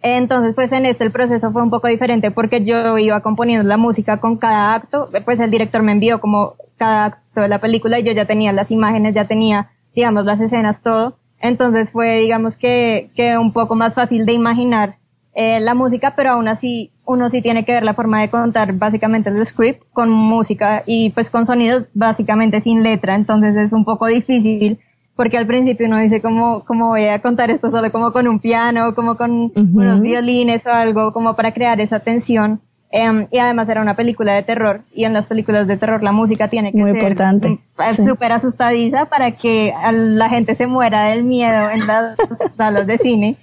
Entonces, 0.01 0.55
pues 0.55 0.73
en 0.73 0.87
este 0.87 1.05
el 1.05 1.13
proceso 1.13 1.53
fue 1.53 1.63
un 1.63 1.71
poco 1.71 1.89
diferente 1.89 2.31
porque 2.31 2.65
yo 2.65 2.97
iba 2.97 3.21
componiendo 3.21 3.69
la 3.69 3.77
música 3.77 4.19
con 4.19 4.39
cada 4.39 4.75
acto, 4.75 5.11
pues 5.25 5.41
el 5.41 5.51
director 5.51 5.83
me 5.83 5.93
envió 5.93 6.21
como 6.21 6.55
cada 6.79 7.05
acto 7.05 7.43
de 7.43 7.49
la 7.49 7.61
película 7.61 7.99
y 7.99 8.05
yo 8.05 8.13
ya 8.13 8.25
tenía 8.25 8.53
las 8.53 8.71
imágenes, 8.71 9.15
ya 9.15 9.27
tenía, 9.27 9.71
digamos, 9.95 10.25
las 10.25 10.41
escenas, 10.41 10.83
todo. 10.83 11.19
Entonces 11.39 11.91
fue, 11.91 12.19
digamos, 12.19 12.57
que, 12.57 13.11
que 13.15 13.37
un 13.37 13.53
poco 13.53 13.75
más 13.75 13.95
fácil 13.95 14.25
de 14.25 14.33
imaginar 14.33 14.97
eh, 15.39 15.61
la 15.61 15.75
música, 15.75 16.15
pero 16.17 16.31
aún 16.31 16.49
así 16.49 16.91
uno 17.05 17.29
sí 17.29 17.43
tiene 17.43 17.67
que 17.67 17.73
ver 17.73 17.85
la 17.85 17.93
forma 17.93 18.23
de 18.23 18.31
contar 18.31 18.73
básicamente 18.73 19.29
el 19.29 19.47
script 19.47 19.83
con 19.93 20.11
música 20.11 20.83
y 20.87 21.11
pues 21.11 21.31
con 21.31 21.45
sonidos 21.45 21.89
básicamente 21.93 22.63
sin 22.63 22.83
letra, 22.83 23.15
entonces 23.15 23.55
es 23.55 23.75
un 23.75 23.85
poco 23.85 24.07
difícil 24.07 24.79
porque 25.15 25.37
al 25.37 25.47
principio 25.47 25.87
uno 25.89 25.99
dice 25.99 26.23
cómo, 26.23 26.65
cómo 26.65 26.89
voy 26.89 27.05
a 27.05 27.21
contar 27.21 27.51
esto 27.51 27.71
solo 27.71 27.93
como 27.93 28.13
con 28.13 28.27
un 28.29 28.39
piano, 28.39 28.95
como 28.95 29.19
con 29.19 29.53
unos 29.55 30.01
violines 30.01 30.67
o 30.67 30.71
algo, 30.71 31.13
como 31.13 31.37
para 31.37 31.53
crear 31.53 31.81
esa 31.83 32.01
tensión. 32.01 32.61
Em, 32.91 33.27
y 33.31 33.39
además 33.39 33.69
era 33.69 33.83
una 33.83 33.95
película 33.95 34.33
de 34.33 34.43
terror 34.43 34.83
y 34.95 35.05
en 35.05 35.13
las 35.13 35.27
películas 35.27 35.67
de 35.67 35.77
terror 35.77 36.03
la 36.03 36.13
música 36.13 36.49
tiene 36.49 36.73
que 36.73 36.79
Muy 36.79 36.93
ser 36.93 37.03
importante. 37.03 37.59
súper 38.05 38.33
asustadiza 38.33 39.07
para 39.07 39.33
que 39.33 39.75
la 39.93 40.31
gente 40.31 40.55
se 40.55 40.67
muera 40.67 41.05
del 41.05 41.25
miedo 41.25 41.71
en 41.71 41.87
las 41.87 42.17
salas 42.57 42.87
de 42.87 42.97
cine. 42.97 43.37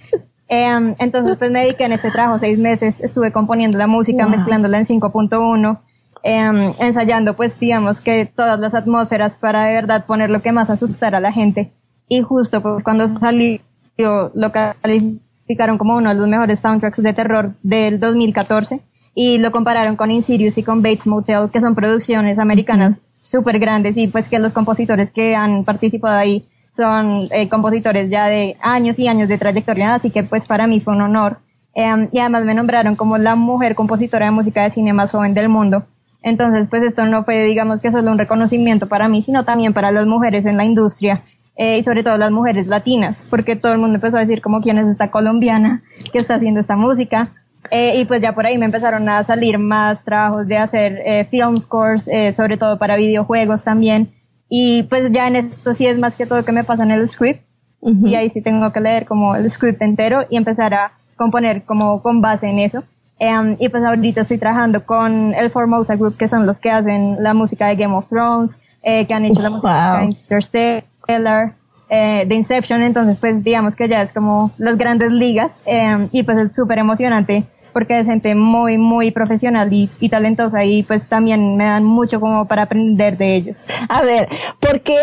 Em, 0.48 0.94
entonces 0.98 1.36
pues 1.38 1.50
me 1.50 1.60
dediqué 1.62 1.84
en 1.84 1.92
este 1.92 2.10
trabajo 2.10 2.38
seis 2.38 2.58
meses, 2.58 3.00
estuve 3.00 3.32
componiendo 3.32 3.78
la 3.78 3.86
música, 3.86 4.26
mezclándola 4.26 4.78
en 4.78 4.84
5.1, 4.84 5.80
em, 6.22 6.74
ensayando 6.78 7.34
pues 7.34 7.58
digamos 7.58 8.00
que 8.00 8.26
todas 8.26 8.60
las 8.60 8.74
atmósferas 8.74 9.38
para 9.38 9.64
de 9.64 9.74
verdad 9.74 10.04
poner 10.06 10.30
lo 10.30 10.42
que 10.42 10.52
más 10.52 10.68
asustara 10.70 11.18
a 11.18 11.20
la 11.20 11.32
gente. 11.32 11.72
Y 12.08 12.20
justo 12.20 12.62
pues 12.62 12.84
cuando 12.84 13.08
salió 13.08 13.60
lo 13.96 14.52
calificaron 14.52 15.78
como 15.78 15.96
uno 15.96 16.10
de 16.10 16.16
los 16.16 16.28
mejores 16.28 16.60
soundtracks 16.60 17.02
de 17.02 17.12
terror 17.12 17.54
del 17.62 17.98
2014 18.00 18.80
y 19.14 19.38
lo 19.38 19.52
compararon 19.52 19.96
con 19.96 20.10
Insidious 20.10 20.58
y 20.58 20.62
con 20.62 20.82
Bates 20.82 21.06
Motel, 21.06 21.50
que 21.50 21.60
son 21.60 21.74
producciones 21.74 22.38
americanas 22.38 23.00
súper 23.22 23.58
grandes 23.58 23.96
y 23.96 24.08
pues 24.08 24.28
que 24.28 24.38
los 24.38 24.52
compositores 24.52 25.10
que 25.10 25.34
han 25.34 25.64
participado 25.64 26.16
ahí 26.16 26.46
son 26.74 27.28
eh, 27.30 27.48
compositores 27.48 28.10
ya 28.10 28.26
de 28.26 28.56
años 28.60 28.98
y 28.98 29.06
años 29.08 29.28
de 29.28 29.38
trayectoria, 29.38 29.94
así 29.94 30.10
que 30.10 30.24
pues 30.24 30.46
para 30.46 30.66
mí 30.66 30.80
fue 30.80 30.94
un 30.94 31.02
honor. 31.02 31.38
Em, 31.74 32.08
y 32.12 32.18
además 32.18 32.44
me 32.44 32.54
nombraron 32.54 32.96
como 32.96 33.18
la 33.18 33.34
mujer 33.34 33.74
compositora 33.74 34.26
de 34.26 34.32
música 34.32 34.62
de 34.62 34.70
cine 34.70 34.92
más 34.92 35.10
joven 35.10 35.34
del 35.34 35.48
mundo. 35.48 35.84
Entonces, 36.22 36.68
pues 36.68 36.82
esto 36.82 37.04
no 37.04 37.24
fue, 37.24 37.44
digamos 37.44 37.80
que 37.80 37.90
solo 37.90 38.10
un 38.10 38.18
reconocimiento 38.18 38.88
para 38.88 39.08
mí, 39.08 39.22
sino 39.22 39.44
también 39.44 39.72
para 39.72 39.92
las 39.92 40.06
mujeres 40.06 40.46
en 40.46 40.56
la 40.56 40.64
industria, 40.64 41.22
eh, 41.56 41.78
y 41.78 41.84
sobre 41.84 42.02
todo 42.02 42.16
las 42.16 42.30
mujeres 42.30 42.66
latinas, 42.66 43.24
porque 43.28 43.56
todo 43.56 43.72
el 43.72 43.78
mundo 43.78 43.96
empezó 43.96 44.16
a 44.16 44.20
decir 44.20 44.40
como 44.40 44.60
quién 44.60 44.78
es 44.78 44.86
esta 44.88 45.10
colombiana 45.10 45.82
que 46.12 46.18
está 46.18 46.36
haciendo 46.36 46.60
esta 46.60 46.76
música. 46.76 47.32
Eh, 47.70 48.00
y 48.00 48.04
pues 48.04 48.20
ya 48.20 48.34
por 48.34 48.46
ahí 48.46 48.58
me 48.58 48.66
empezaron 48.66 49.08
a 49.08 49.22
salir 49.22 49.58
más 49.58 50.04
trabajos 50.04 50.46
de 50.46 50.58
hacer 50.58 51.00
eh, 51.04 51.24
film 51.24 51.56
scores, 51.56 52.08
eh, 52.08 52.32
sobre 52.32 52.56
todo 52.56 52.78
para 52.78 52.96
videojuegos 52.96 53.64
también. 53.64 54.08
Y 54.56 54.84
pues 54.84 55.10
ya 55.10 55.26
en 55.26 55.34
esto 55.34 55.74
sí 55.74 55.84
es 55.84 55.98
más 55.98 56.14
que 56.14 56.26
todo 56.26 56.44
que 56.44 56.52
me 56.52 56.62
pasa 56.62 56.84
en 56.84 56.92
el 56.92 57.08
script. 57.08 57.42
Y 57.82 58.14
ahí 58.14 58.30
sí 58.30 58.40
tengo 58.40 58.72
que 58.72 58.80
leer 58.80 59.04
como 59.04 59.34
el 59.34 59.50
script 59.50 59.82
entero 59.82 60.20
y 60.30 60.36
empezar 60.36 60.72
a 60.72 60.92
componer 61.16 61.64
como 61.64 62.00
con 62.02 62.20
base 62.20 62.46
en 62.46 62.60
eso. 62.60 62.84
Em, 63.18 63.56
y 63.58 63.68
pues 63.68 63.82
ahorita 63.82 64.20
estoy 64.20 64.38
trabajando 64.38 64.86
con 64.86 65.34
el 65.34 65.50
Formosa 65.50 65.96
Group, 65.96 66.16
que 66.16 66.28
son 66.28 66.46
los 66.46 66.60
que 66.60 66.70
hacen 66.70 67.16
la 67.20 67.34
música 67.34 67.66
de 67.66 67.74
Game 67.74 67.96
of 67.96 68.08
Thrones, 68.08 68.60
eh, 68.84 69.04
que 69.08 69.14
han 69.14 69.24
hecho 69.24 69.42
la 69.42 69.50
música 69.50 69.98
de 69.98 70.04
Interstellar, 70.04 71.54
eh, 71.88 72.24
de 72.24 72.34
Inception. 72.36 72.80
Entonces, 72.84 73.18
pues 73.18 73.42
digamos 73.42 73.74
que 73.74 73.88
ya 73.88 74.02
es 74.02 74.12
como 74.12 74.52
las 74.56 74.78
grandes 74.78 75.10
ligas. 75.10 75.50
Em, 75.66 76.08
y 76.12 76.22
pues 76.22 76.38
es 76.38 76.54
súper 76.54 76.78
emocionante 76.78 77.44
porque 77.74 77.98
es 77.98 78.06
gente 78.06 78.34
muy, 78.34 78.78
muy 78.78 79.10
profesional 79.10 79.68
y, 79.72 80.08
talentosa 80.08 80.64
y 80.64 80.84
pues 80.84 81.08
también 81.08 81.56
me 81.56 81.64
dan 81.64 81.84
mucho 81.84 82.20
como 82.20 82.46
para 82.46 82.62
aprender 82.62 83.18
de 83.18 83.34
ellos. 83.34 83.58
A 83.90 84.02
ver, 84.02 84.28
¿por 84.60 84.80
qué 84.80 85.00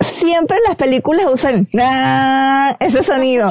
siempre 0.00 0.56
las 0.66 0.76
películas 0.76 1.26
usan 1.30 1.68
ese 2.80 3.02
sonido? 3.02 3.50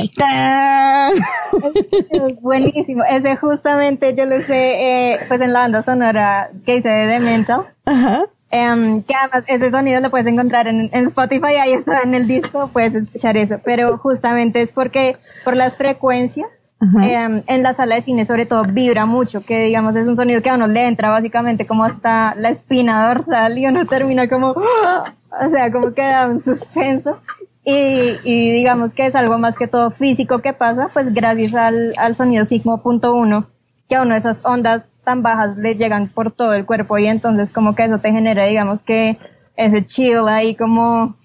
Es 2.10 2.41
buenísimo. 2.41 3.04
Ese 3.04 3.36
justamente 3.36 4.15
yo 4.15 4.26
lo 4.26 4.41
sé, 4.41 5.12
eh, 5.13 5.20
pues 5.28 5.41
en 5.41 5.54
la 5.54 5.60
banda 5.60 5.84
sonora 5.84 6.50
que 6.65 6.78
hice 6.78 6.89
de. 6.89 7.46
Ajá. 7.86 8.26
Em, 8.52 9.04
que 9.04 9.13
además 9.13 9.44
ese 9.48 9.70
sonido 9.70 10.00
lo 10.00 10.10
puedes 10.10 10.28
encontrar 10.28 10.68
en, 10.68 10.89
en, 10.94 11.08
Spotify, 11.08 11.56
ahí 11.60 11.74
está 11.74 12.04
en 12.04 12.13
el 12.13 12.26
disco, 12.26 12.70
puedes 12.72 12.94
escuchar 12.96 13.36
eso, 13.36 13.60
pero 13.65 13.98
justamente 13.98 14.62
es 14.62 14.72
porque 14.72 15.18
por 15.44 15.58
las 15.58 15.76
frecuencias 15.76 16.48
eh, 16.81 17.43
en 17.47 17.63
la 17.63 17.73
sala 17.73 17.95
de 17.95 18.01
cine 18.01 18.25
sobre 18.25 18.45
todo 18.45 18.63
vibra 18.65 19.05
mucho, 19.05 19.41
que 19.41 19.65
digamos 19.65 19.95
es 19.95 20.07
un 20.07 20.15
sonido 20.15 20.41
que 20.41 20.49
a 20.49 20.55
uno 20.55 20.67
le 20.67 20.88
entra 20.88 21.09
básicamente 21.09 21.65
como 21.65 21.83
hasta 21.83 22.35
la 22.35 22.49
espina 22.49 23.07
dorsal 23.07 23.57
y 23.57 23.65
uno 23.65 23.85
termina 23.85 24.27
como, 24.27 24.49
o 24.49 25.49
sea, 25.51 25.71
como 25.71 25.93
queda 25.93 26.27
un 26.27 26.41
suspenso. 26.41 27.19
Y, 27.67 28.19
y, 28.23 28.51
digamos 28.51 28.93
que 28.93 29.07
es 29.07 29.15
algo 29.15 29.39
más 29.39 29.57
que 29.57 29.67
todo 29.67 29.89
físico 29.89 30.38
que 30.39 30.53
pasa, 30.53 30.89
pues 30.93 31.11
gracias 31.11 31.55
al, 31.55 31.93
al 31.97 32.15
sonido 32.15 32.45
sigmo.1, 32.45 33.47
que 33.89 33.95
a 33.95 34.03
uno 34.03 34.15
esas 34.15 34.45
ondas 34.45 34.93
tan 35.03 35.23
bajas 35.23 35.57
le 35.57 35.73
llegan 35.73 36.07
por 36.09 36.31
todo 36.31 36.53
el 36.53 36.67
cuerpo 36.67 36.99
y 36.99 37.07
entonces 37.07 37.51
como 37.51 37.73
que 37.73 37.85
eso 37.85 37.97
te 37.97 38.11
genera, 38.11 38.45
digamos 38.45 38.83
que 38.83 39.17
ese 39.57 39.83
chill 39.83 40.27
ahí 40.27 40.53
como, 40.53 41.15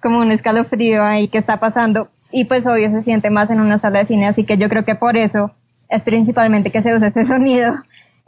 como 0.00 0.20
un 0.20 0.30
escalofrío 0.30 1.02
ahí 1.02 1.26
que 1.26 1.38
está 1.38 1.58
pasando 1.58 2.08
y 2.32 2.44
pues 2.44 2.66
obvio 2.66 2.90
se 2.90 3.02
siente 3.02 3.30
más 3.30 3.50
en 3.50 3.60
una 3.60 3.78
sala 3.78 4.00
de 4.00 4.04
cine, 4.04 4.26
así 4.26 4.44
que 4.44 4.56
yo 4.56 4.68
creo 4.68 4.84
que 4.84 4.94
por 4.94 5.16
eso 5.16 5.52
es 5.88 6.02
principalmente 6.02 6.70
que 6.70 6.82
se 6.82 6.94
usa 6.94 7.08
ese 7.08 7.26
sonido. 7.26 7.74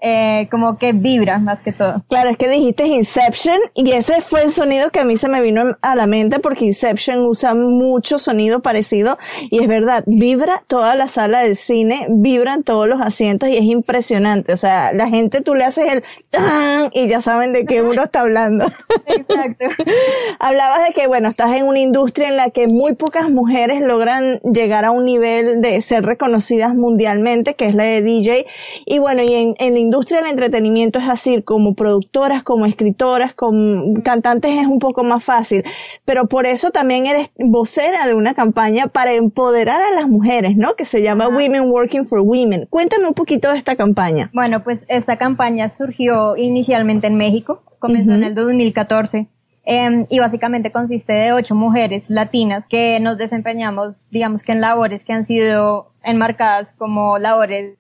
Eh, 0.05 0.49
como 0.51 0.79
que 0.79 0.93
vibra 0.93 1.39
más 1.39 1.63
que 1.63 1.71
todo. 1.71 2.03
Claro, 2.09 2.31
es 2.31 2.37
que 2.37 2.49
dijiste 2.49 2.85
Inception 2.87 3.59
y 3.75 3.93
ese 3.93 4.21
fue 4.21 4.43
el 4.43 4.51
sonido 4.51 4.91
que 4.91 4.99
a 4.99 5.05
mí 5.05 5.17
se 5.17 5.29
me 5.29 5.41
vino 5.41 5.77
a 5.81 5.95
la 5.95 6.09
mente 6.09 6.41
porque 6.41 6.65
Inception 6.65 7.25
usa 7.25 7.55
mucho 7.55 8.19
sonido 8.19 8.63
parecido 8.63 9.17
y 9.51 9.63
es 9.63 9.69
verdad, 9.69 10.03
vibra 10.07 10.65
toda 10.67 10.97
la 10.97 11.07
sala 11.07 11.43
del 11.43 11.55
cine, 11.55 12.07
vibran 12.11 12.65
todos 12.65 12.89
los 12.89 13.01
asientos 13.01 13.49
y 13.49 13.57
es 13.57 13.63
impresionante. 13.63 14.53
O 14.53 14.57
sea, 14.57 14.93
la 14.93 15.09
gente 15.09 15.41
tú 15.41 15.55
le 15.55 15.65
haces 15.65 15.93
el 15.93 16.05
tan 16.31 16.91
y 16.93 17.07
ya 17.07 17.21
saben 17.21 17.53
de 17.53 17.65
qué 17.65 17.83
uno 17.83 18.03
está 18.03 18.23
hablando. 18.23 18.67
Exacto. 19.07 19.67
Hablabas 20.41 20.89
de 20.89 20.95
que, 20.95 21.07
bueno, 21.07 21.29
estás 21.29 21.55
en 21.55 21.65
una 21.65 21.79
industria 21.79 22.29
en 22.29 22.37
la 22.37 22.51
que 22.51 22.67
muy 22.67 22.95
pocas 22.95 23.31
mujeres 23.31 23.81
logran 23.81 24.41
llegar 24.41 24.85
a 24.85 24.91
un 24.91 25.05
nivel 25.05 25.61
de 25.61 25.81
ser 25.81 26.05
reconocidas 26.05 26.75
mundialmente, 26.75 27.55
que 27.55 27.67
es 27.67 27.77
la 27.77 27.85
de 27.85 28.03
DJ. 28.03 28.47
Y 28.85 28.99
bueno, 28.99 29.23
y 29.23 29.35
en, 29.35 29.55
en 29.59 29.77
industria 29.93 30.23
del 30.23 30.31
entretenimiento 30.31 30.99
es 30.99 31.07
así, 31.07 31.43
como 31.43 31.75
productoras, 31.75 32.43
como 32.43 32.65
escritoras, 32.65 33.35
como 33.35 34.03
cantantes 34.03 34.53
es 34.53 34.67
un 34.67 34.79
poco 34.79 35.05
más 35.05 35.23
fácil, 35.23 35.65
pero 36.07 36.29
por 36.29 36.47
eso 36.47 36.71
también 36.71 37.05
eres 37.05 37.31
vocera 37.37 38.07
de 38.07 38.15
una 38.15 38.33
campaña 38.33 38.87
para 38.87 39.13
empoderar 39.13 39.83
a 39.83 39.91
las 39.95 40.09
mujeres, 40.09 40.57
¿no? 40.57 40.77
Que 40.77 40.87
se 40.87 41.03
llama 41.03 41.29
Women 41.29 41.69
Working 41.71 42.07
for 42.07 42.21
Women. 42.21 42.69
Cuéntame 42.71 43.07
un 43.07 43.13
poquito 43.13 43.53
de 43.53 43.59
esta 43.59 43.77
campaña. 43.77 44.31
Bueno, 44.33 44.65
pues 44.65 44.87
esta 44.89 45.19
campaña 45.19 45.69
surgió 45.69 46.39
inicialmente 46.39 47.07
en 47.09 47.17
México, 47.17 47.63
comenzó 47.79 48.13
en 48.13 48.25
el 48.25 48.35
2014. 48.35 49.29
Em, 49.65 50.07
y 50.09 50.19
básicamente 50.19 50.73
consiste 50.73 51.13
de 51.13 51.33
ocho 51.33 51.55
mujeres 51.55 52.11
latinas 52.11 52.67
que 52.67 52.99
nos 52.99 53.17
desempeñamos, 53.17 54.09
digamos 54.11 54.43
que 54.43 54.53
en 54.53 54.61
labores 54.61 55.05
que 55.05 55.13
han 55.13 55.25
sido 55.25 55.93
enmarcadas 56.03 56.75
como 56.79 57.19
labores 57.19 57.79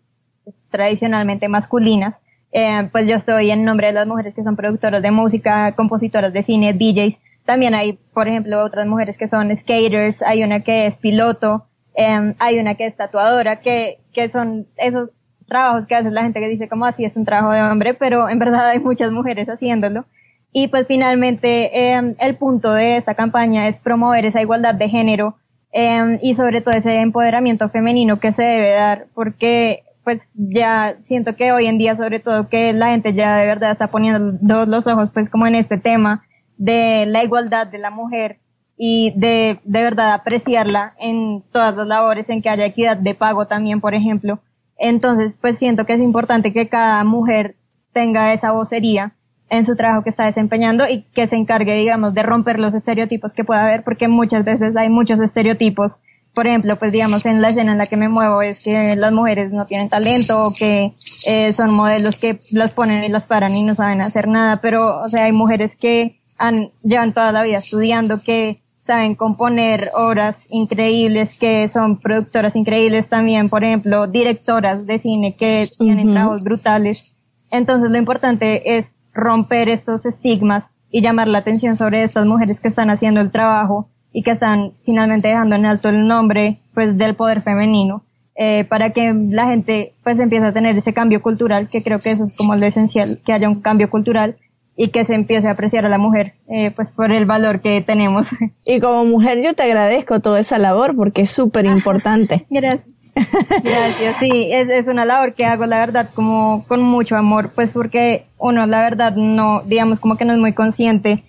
tradicionalmente 0.70 1.48
masculinas, 1.48 2.20
eh, 2.52 2.88
pues 2.92 3.08
yo 3.08 3.16
estoy 3.16 3.50
en 3.50 3.64
nombre 3.64 3.88
de 3.88 3.94
las 3.94 4.06
mujeres 4.06 4.34
que 4.34 4.44
son 4.44 4.56
productoras 4.56 5.02
de 5.02 5.10
música, 5.10 5.72
compositoras 5.72 6.32
de 6.32 6.42
cine, 6.42 6.74
DJs. 6.74 7.20
También 7.46 7.74
hay, 7.74 7.94
por 8.12 8.28
ejemplo, 8.28 8.62
otras 8.62 8.86
mujeres 8.86 9.16
que 9.16 9.26
son 9.26 9.56
skaters, 9.56 10.22
hay 10.22 10.44
una 10.44 10.60
que 10.60 10.86
es 10.86 10.98
piloto, 10.98 11.64
eh, 11.94 12.34
hay 12.38 12.58
una 12.58 12.74
que 12.74 12.86
es 12.86 12.96
tatuadora, 12.96 13.60
que, 13.60 13.98
que 14.12 14.28
son 14.28 14.66
esos 14.76 15.26
trabajos 15.48 15.86
que 15.86 15.96
hace 15.96 16.10
la 16.10 16.22
gente 16.22 16.40
que 16.40 16.48
dice 16.48 16.68
como 16.68 16.84
así 16.84 17.04
es 17.04 17.16
un 17.16 17.24
trabajo 17.24 17.52
de 17.52 17.62
hombre, 17.62 17.94
pero 17.94 18.28
en 18.28 18.38
verdad 18.38 18.68
hay 18.68 18.80
muchas 18.80 19.10
mujeres 19.12 19.48
haciéndolo. 19.48 20.04
Y 20.52 20.68
pues 20.68 20.86
finalmente 20.86 21.94
eh, 21.94 22.14
el 22.18 22.36
punto 22.36 22.74
de 22.74 22.98
esta 22.98 23.14
campaña 23.14 23.68
es 23.68 23.78
promover 23.78 24.26
esa 24.26 24.42
igualdad 24.42 24.74
de 24.74 24.90
género 24.90 25.36
y 26.20 26.34
sobre 26.34 26.60
todo 26.60 26.74
ese 26.74 27.00
empoderamiento 27.00 27.70
femenino 27.70 28.20
que 28.20 28.30
se 28.30 28.42
debe 28.42 28.72
dar, 28.72 29.06
porque 29.14 29.84
pues 30.04 30.32
ya 30.34 30.96
siento 31.00 31.36
que 31.36 31.52
hoy 31.52 31.66
en 31.66 31.78
día 31.78 31.96
sobre 31.96 32.20
todo 32.20 32.48
que 32.48 32.72
la 32.72 32.90
gente 32.90 33.12
ya 33.12 33.36
de 33.36 33.46
verdad 33.46 33.70
está 33.70 33.88
poniendo 33.88 34.66
los 34.66 34.86
ojos 34.86 35.10
pues 35.10 35.30
como 35.30 35.46
en 35.46 35.54
este 35.54 35.78
tema 35.78 36.24
de 36.56 37.06
la 37.06 37.22
igualdad 37.24 37.66
de 37.66 37.78
la 37.78 37.90
mujer 37.90 38.38
y 38.76 39.12
de 39.16 39.60
de 39.64 39.82
verdad 39.82 40.12
apreciarla 40.12 40.94
en 40.98 41.42
todas 41.52 41.76
las 41.76 41.86
labores 41.86 42.30
en 42.30 42.42
que 42.42 42.48
haya 42.48 42.66
equidad 42.66 42.96
de 42.96 43.14
pago 43.14 43.46
también 43.46 43.80
por 43.80 43.94
ejemplo. 43.94 44.40
Entonces 44.76 45.36
pues 45.40 45.58
siento 45.58 45.86
que 45.86 45.92
es 45.94 46.00
importante 46.00 46.52
que 46.52 46.68
cada 46.68 47.04
mujer 47.04 47.56
tenga 47.92 48.32
esa 48.32 48.52
vocería 48.52 49.12
en 49.50 49.64
su 49.64 49.76
trabajo 49.76 50.02
que 50.02 50.10
está 50.10 50.24
desempeñando 50.24 50.88
y 50.88 51.02
que 51.14 51.26
se 51.26 51.36
encargue 51.36 51.76
digamos 51.76 52.14
de 52.14 52.22
romper 52.22 52.58
los 52.58 52.74
estereotipos 52.74 53.34
que 53.34 53.44
pueda 53.44 53.62
haber 53.62 53.84
porque 53.84 54.08
muchas 54.08 54.44
veces 54.44 54.76
hay 54.76 54.88
muchos 54.88 55.20
estereotipos 55.20 56.00
por 56.34 56.46
ejemplo, 56.46 56.76
pues 56.76 56.92
digamos 56.92 57.26
en 57.26 57.42
la 57.42 57.50
escena 57.50 57.72
en 57.72 57.78
la 57.78 57.86
que 57.86 57.96
me 57.96 58.08
muevo 58.08 58.40
es 58.42 58.62
que 58.62 58.96
las 58.96 59.12
mujeres 59.12 59.52
no 59.52 59.66
tienen 59.66 59.88
talento 59.88 60.46
o 60.46 60.52
que 60.52 60.94
eh, 61.26 61.52
son 61.52 61.74
modelos 61.74 62.16
que 62.16 62.40
las 62.50 62.72
ponen 62.72 63.04
y 63.04 63.08
las 63.08 63.26
paran 63.26 63.54
y 63.54 63.62
no 63.62 63.74
saben 63.74 64.00
hacer 64.00 64.28
nada, 64.28 64.60
pero 64.60 65.02
o 65.02 65.08
sea, 65.08 65.24
hay 65.24 65.32
mujeres 65.32 65.76
que 65.76 66.20
han, 66.38 66.70
llevan 66.82 67.12
toda 67.12 67.32
la 67.32 67.42
vida 67.42 67.58
estudiando, 67.58 68.22
que 68.22 68.62
saben 68.80 69.14
componer 69.14 69.90
obras 69.94 70.46
increíbles, 70.50 71.38
que 71.38 71.68
son 71.68 71.98
productoras 71.98 72.56
increíbles 72.56 73.08
también, 73.08 73.48
por 73.48 73.62
ejemplo, 73.62 74.08
directoras 74.08 74.86
de 74.86 74.98
cine 74.98 75.36
que 75.36 75.68
tienen 75.78 76.12
trabajos 76.12 76.42
brutales. 76.42 77.14
Entonces 77.50 77.90
lo 77.90 77.98
importante 77.98 78.76
es 78.76 78.96
romper 79.12 79.68
estos 79.68 80.06
estigmas 80.06 80.64
y 80.90 81.02
llamar 81.02 81.28
la 81.28 81.38
atención 81.38 81.76
sobre 81.76 82.02
estas 82.02 82.26
mujeres 82.26 82.58
que 82.58 82.68
están 82.68 82.90
haciendo 82.90 83.20
el 83.20 83.30
trabajo 83.30 83.88
y 84.12 84.22
que 84.22 84.32
están 84.32 84.72
finalmente 84.84 85.28
dejando 85.28 85.56
en 85.56 85.66
alto 85.66 85.88
el 85.88 86.06
nombre 86.06 86.58
pues 86.74 86.96
del 86.98 87.14
poder 87.14 87.42
femenino 87.42 88.04
eh, 88.34 88.64
para 88.64 88.90
que 88.90 89.12
la 89.12 89.46
gente 89.46 89.94
pues 90.02 90.18
empiece 90.18 90.46
a 90.46 90.52
tener 90.52 90.76
ese 90.76 90.92
cambio 90.92 91.22
cultural 91.22 91.68
que 91.68 91.82
creo 91.82 91.98
que 91.98 92.12
eso 92.12 92.24
es 92.24 92.34
como 92.34 92.54
lo 92.56 92.66
esencial 92.66 93.20
que 93.24 93.32
haya 93.32 93.48
un 93.48 93.60
cambio 93.60 93.90
cultural 93.90 94.36
y 94.76 94.88
que 94.88 95.04
se 95.04 95.14
empiece 95.14 95.48
a 95.48 95.52
apreciar 95.52 95.84
a 95.84 95.90
la 95.90 95.98
mujer 95.98 96.34
eh, 96.48 96.70
pues 96.74 96.92
por 96.92 97.12
el 97.12 97.26
valor 97.26 97.60
que 97.60 97.82
tenemos. 97.82 98.28
Y 98.64 98.80
como 98.80 99.04
mujer 99.04 99.42
yo 99.42 99.54
te 99.54 99.64
agradezco 99.64 100.20
toda 100.20 100.40
esa 100.40 100.58
labor 100.58 100.96
porque 100.96 101.22
es 101.22 101.30
súper 101.30 101.66
importante 101.66 102.46
gracias. 102.50 102.86
Gracias, 103.14 104.16
sí, 104.20 104.48
es, 104.50 104.70
es 104.70 104.86
una 104.86 105.04
labor 105.04 105.34
que 105.34 105.44
hago, 105.44 105.66
la 105.66 105.80
verdad, 105.80 106.08
como 106.14 106.64
con 106.66 106.82
mucho 106.82 107.14
amor, 107.14 107.52
pues 107.54 107.72
porque 107.72 108.24
uno, 108.38 108.64
la 108.64 108.80
verdad, 108.80 109.14
no, 109.14 109.60
digamos, 109.66 110.00
como 110.00 110.16
que 110.16 110.24
no 110.24 110.32
es 110.32 110.38
muy 110.38 110.54
consciente 110.54 111.22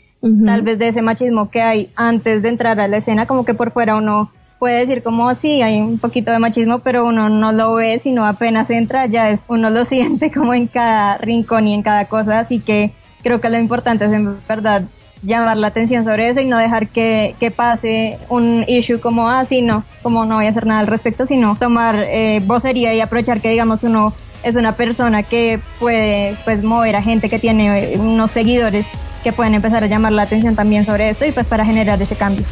tal 0.46 0.62
vez 0.62 0.80
de 0.80 0.88
ese 0.88 1.02
machismo 1.02 1.50
que 1.50 1.62
hay 1.62 1.92
antes 1.96 2.42
de 2.42 2.50
entrar 2.50 2.80
a 2.80 2.88
la 2.88 2.98
escena, 2.98 3.26
como 3.26 3.44
que 3.44 3.54
por 3.54 3.72
fuera 3.72 3.98
uno 3.98 4.32
puede 4.58 4.80
decir 4.80 5.04
como 5.04 5.34
sí, 5.34 5.62
hay 5.62 5.82
un 5.82 6.00
poquito 6.00 6.32
de 6.32 6.40
machismo, 6.40 6.80
pero 6.80 7.06
uno 7.06 7.28
no 7.28 7.52
lo 7.52 7.74
ve, 7.76 8.00
sino 8.00 8.26
apenas 8.26 8.70
entra, 8.70 9.06
ya 9.08 9.30
es, 9.30 9.42
uno 9.50 9.70
lo 9.70 9.84
siente 9.94 10.32
como 10.32 10.54
en 10.54 10.68
cada 10.68 11.18
rincón 11.18 11.68
y 11.68 11.74
en 11.74 11.84
cada 11.84 12.06
cosa, 12.06 12.40
así 12.40 12.60
que 12.60 12.94
creo 13.22 13.42
que 13.42 13.50
lo 13.50 13.60
importante 13.60 14.06
es 14.06 14.14
en 14.14 14.38
verdad 14.48 14.84
llamar 15.22 15.58
la 15.58 15.68
atención 15.68 16.06
sobre 16.06 16.30
eso 16.30 16.40
y 16.40 16.46
no 16.46 16.58
dejar 16.58 16.88
que, 16.88 17.36
que 17.40 17.52
pase 17.52 18.18
un 18.30 18.64
issue 18.68 19.00
como, 19.00 19.30
ah, 19.30 19.44
sí, 19.44 19.62
no, 19.62 19.84
como 20.02 20.26
no 20.26 20.36
voy 20.36 20.46
a 20.46 20.50
hacer 20.50 20.66
nada 20.66 20.80
al 20.80 20.88
respecto, 20.88 21.26
sino 21.26 21.56
tomar 21.56 21.96
eh, 21.98 22.42
vocería 22.46 22.94
y 22.94 23.02
aprovechar 23.02 23.42
que 23.42 23.50
digamos 23.50 23.84
uno 23.84 24.14
es 24.44 24.56
una 24.56 24.74
persona 24.74 25.24
que 25.24 25.60
puede 25.80 26.36
pues 26.44 26.64
mover 26.64 26.96
a 26.98 27.02
gente 27.02 27.30
que 27.30 27.40
tiene 27.40 27.98
unos 27.98 28.32
seguidores 28.32 28.88
que 29.24 29.34
pueden 29.34 29.54
empezar 29.54 29.84
a 29.84 29.88
llamar 29.88 30.12
la 30.12 30.24
atención 30.24 30.56
también 30.56 30.86
sobre 30.86 31.10
esto 31.10 31.26
y 31.26 31.32
pues 31.32 31.48
para 31.48 31.66
generar 31.66 32.02
ese 32.02 32.16
cambio. 32.16 32.46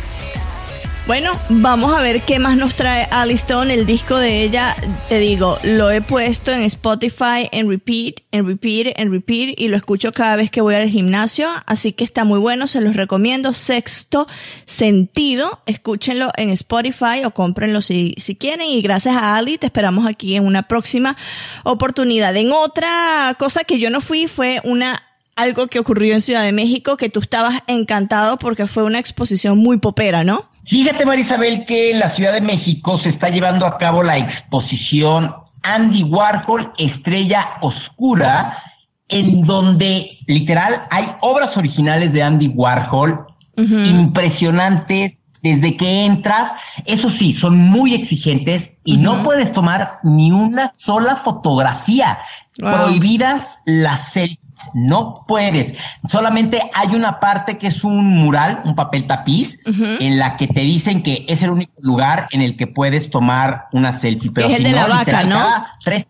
Bueno, 1.08 1.32
vamos 1.50 1.94
a 1.94 2.02
ver 2.02 2.22
qué 2.22 2.38
más 2.38 2.56
nos 2.58 2.76
trae 2.76 3.08
Stone, 3.32 3.74
el 3.74 3.88
disco 3.88 4.18
de 4.18 4.44
ella, 4.44 4.76
te 5.10 5.18
digo, 5.20 5.58
lo 5.64 5.90
he 5.90 6.00
puesto 6.00 6.52
en 6.52 6.62
Spotify 6.62 7.50
en 7.52 7.68
repeat, 7.68 8.22
en 8.32 8.46
repeat, 8.46 8.98
en 8.98 9.12
repeat 9.12 9.60
y 9.60 9.68
lo 9.68 9.78
escucho 9.78 10.12
cada 10.12 10.36
vez 10.36 10.52
que 10.52 10.62
voy 10.62 10.76
al 10.76 10.88
gimnasio, 10.88 11.50
así 11.66 11.92
que 11.92 12.04
está 12.04 12.24
muy 12.24 12.40
bueno, 12.40 12.68
se 12.68 12.82
los 12.82 12.96
recomiendo. 12.96 13.52
Sexto 13.54 14.28
Sentido, 14.66 15.64
escúchenlo 15.66 16.32
en 16.38 16.52
Spotify 16.52 17.26
o 17.26 17.32
cómprenlo 17.32 17.82
si, 17.82 18.14
si 18.18 18.36
quieren 18.36 18.68
y 18.68 18.82
gracias 18.82 19.16
a 19.16 19.36
Ali 19.36 19.58
te 19.58 19.66
esperamos 19.66 20.08
aquí 20.08 20.36
en 20.36 20.46
una 20.46 20.68
próxima 20.68 21.18
oportunidad. 21.64 22.38
En 22.38 22.52
otra 22.52 23.36
cosa 23.40 23.64
que 23.64 23.80
yo 23.80 23.90
no 23.90 24.02
fui 24.02 24.28
fue 24.28 24.62
una 24.64 25.02
algo 25.36 25.68
que 25.68 25.80
ocurrió 25.80 26.14
en 26.14 26.22
Ciudad 26.22 26.44
de 26.44 26.52
México 26.52 26.98
que 26.98 27.10
tú 27.10 27.20
estabas 27.20 27.64
encantado 27.68 28.38
porque 28.38 28.68
fue 28.68 28.84
una 28.84 29.00
exposición 29.00 29.58
muy 29.58 29.80
popera, 29.80 30.24
¿no? 30.24 30.46
Fíjate, 30.66 31.06
Marisabel, 31.06 31.66
que 31.66 31.92
en 31.92 32.00
la 32.00 32.16
Ciudad 32.16 32.34
de 32.34 32.42
México 32.42 33.00
se 33.04 33.10
está 33.10 33.30
llevando 33.30 33.66
a 33.66 33.78
cabo 33.78 34.04
la 34.04 34.18
exposición 34.18 35.34
Andy 35.64 36.04
Warhol, 36.04 36.72
Estrella 36.78 37.58
Oscura, 37.62 38.64
en 39.10 39.42
donde 39.42 40.18
literal 40.28 40.82
hay 40.90 41.08
obras 41.22 41.56
originales 41.58 42.14
de 42.14 42.24
Andy 42.24 42.48
Warhol 42.48 43.26
impresionantes 43.58 45.14
desde 45.44 45.76
que 45.76 46.06
entras. 46.06 46.54
Eso 46.86 47.10
sí, 47.20 47.36
son 47.42 47.58
muy 47.58 47.94
exigentes 47.94 48.72
y 48.84 48.98
no 48.98 49.24
puedes 49.24 49.52
tomar 49.54 50.00
ni 50.04 50.32
una 50.32 50.72
sola 50.78 51.18
fotografía. 51.24 52.18
Prohibidas 52.58 53.60
las 53.66 54.14
selfies 54.14 54.41
no 54.74 55.26
puedes. 55.28 55.74
Solamente 56.08 56.62
hay 56.74 56.96
una 56.96 57.20
parte 57.20 57.58
que 57.58 57.68
es 57.68 57.84
un 57.84 58.08
mural, 58.16 58.62
un 58.66 58.76
papel 58.76 59.06
tapiz, 59.06 59.60
en 59.66 60.20
la 60.20 60.38
que 60.38 60.48
te 60.48 60.62
dicen 60.62 61.04
que 61.04 61.26
es 61.28 61.42
el 61.42 61.52
único 61.52 61.74
lugar 61.82 62.28
en 62.32 62.42
el 62.42 62.56
que 62.58 62.68
puedes 62.68 63.10
tomar 63.10 63.66
una 63.72 63.94
selfie. 63.94 64.32
Pero 64.32 64.48
es 64.48 64.58
el 64.58 64.64
de 64.64 64.72
la 64.72 64.88
vaca, 64.88 65.24
¿no? 65.24 65.66
Tres 65.84 66.06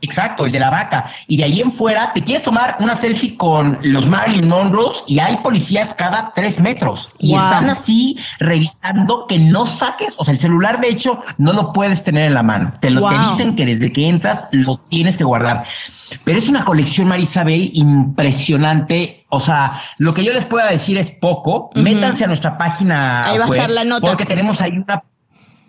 Exacto, 0.00 0.44
el 0.44 0.52
de 0.52 0.60
la 0.60 0.70
vaca. 0.70 1.10
Y 1.26 1.36
de 1.36 1.44
ahí 1.44 1.60
en 1.60 1.72
fuera 1.72 2.12
te 2.12 2.22
quieres 2.22 2.42
tomar 2.42 2.76
una 2.80 2.96
selfie 2.96 3.36
con 3.36 3.78
los 3.82 4.06
Marilyn 4.06 4.48
Monroe 4.48 4.92
y 5.06 5.18
hay 5.18 5.38
policías 5.38 5.94
cada 5.94 6.32
tres 6.34 6.60
metros. 6.60 7.08
Y 7.18 7.34
están 7.34 7.70
así 7.70 8.16
revisando 8.38 9.26
que 9.26 9.38
no 9.38 9.66
saques, 9.66 10.14
o 10.18 10.24
sea, 10.24 10.34
el 10.34 10.40
celular 10.40 10.80
de 10.80 10.88
hecho 10.88 11.20
no 11.38 11.52
lo 11.52 11.72
puedes 11.72 12.04
tener 12.04 12.26
en 12.26 12.34
la 12.34 12.42
mano. 12.42 12.74
Te 12.80 12.90
lo 12.90 13.08
te 13.08 13.18
dicen 13.18 13.56
que 13.56 13.64
desde 13.64 13.92
que 13.92 14.08
entras 14.08 14.44
lo 14.52 14.78
tienes 14.88 15.16
que 15.16 15.24
guardar. 15.24 15.64
Pero 16.24 16.38
es 16.38 16.48
una 16.48 16.64
colección, 16.64 17.08
Marisabel, 17.08 17.70
impresionante. 17.72 19.24
O 19.28 19.40
sea, 19.40 19.82
lo 19.98 20.14
que 20.14 20.24
yo 20.24 20.32
les 20.32 20.44
pueda 20.46 20.70
decir 20.70 20.98
es 20.98 21.10
poco. 21.10 21.70
Métanse 21.74 22.24
a 22.24 22.26
nuestra 22.28 22.56
página 22.56 23.24
ahí 23.24 23.38
va 23.38 23.44
a 23.44 23.48
estar 23.48 23.70
la 23.70 23.84
nota. 23.84 24.06
porque 24.06 24.24
tenemos 24.24 24.60
ahí 24.60 24.72
una 24.72 25.02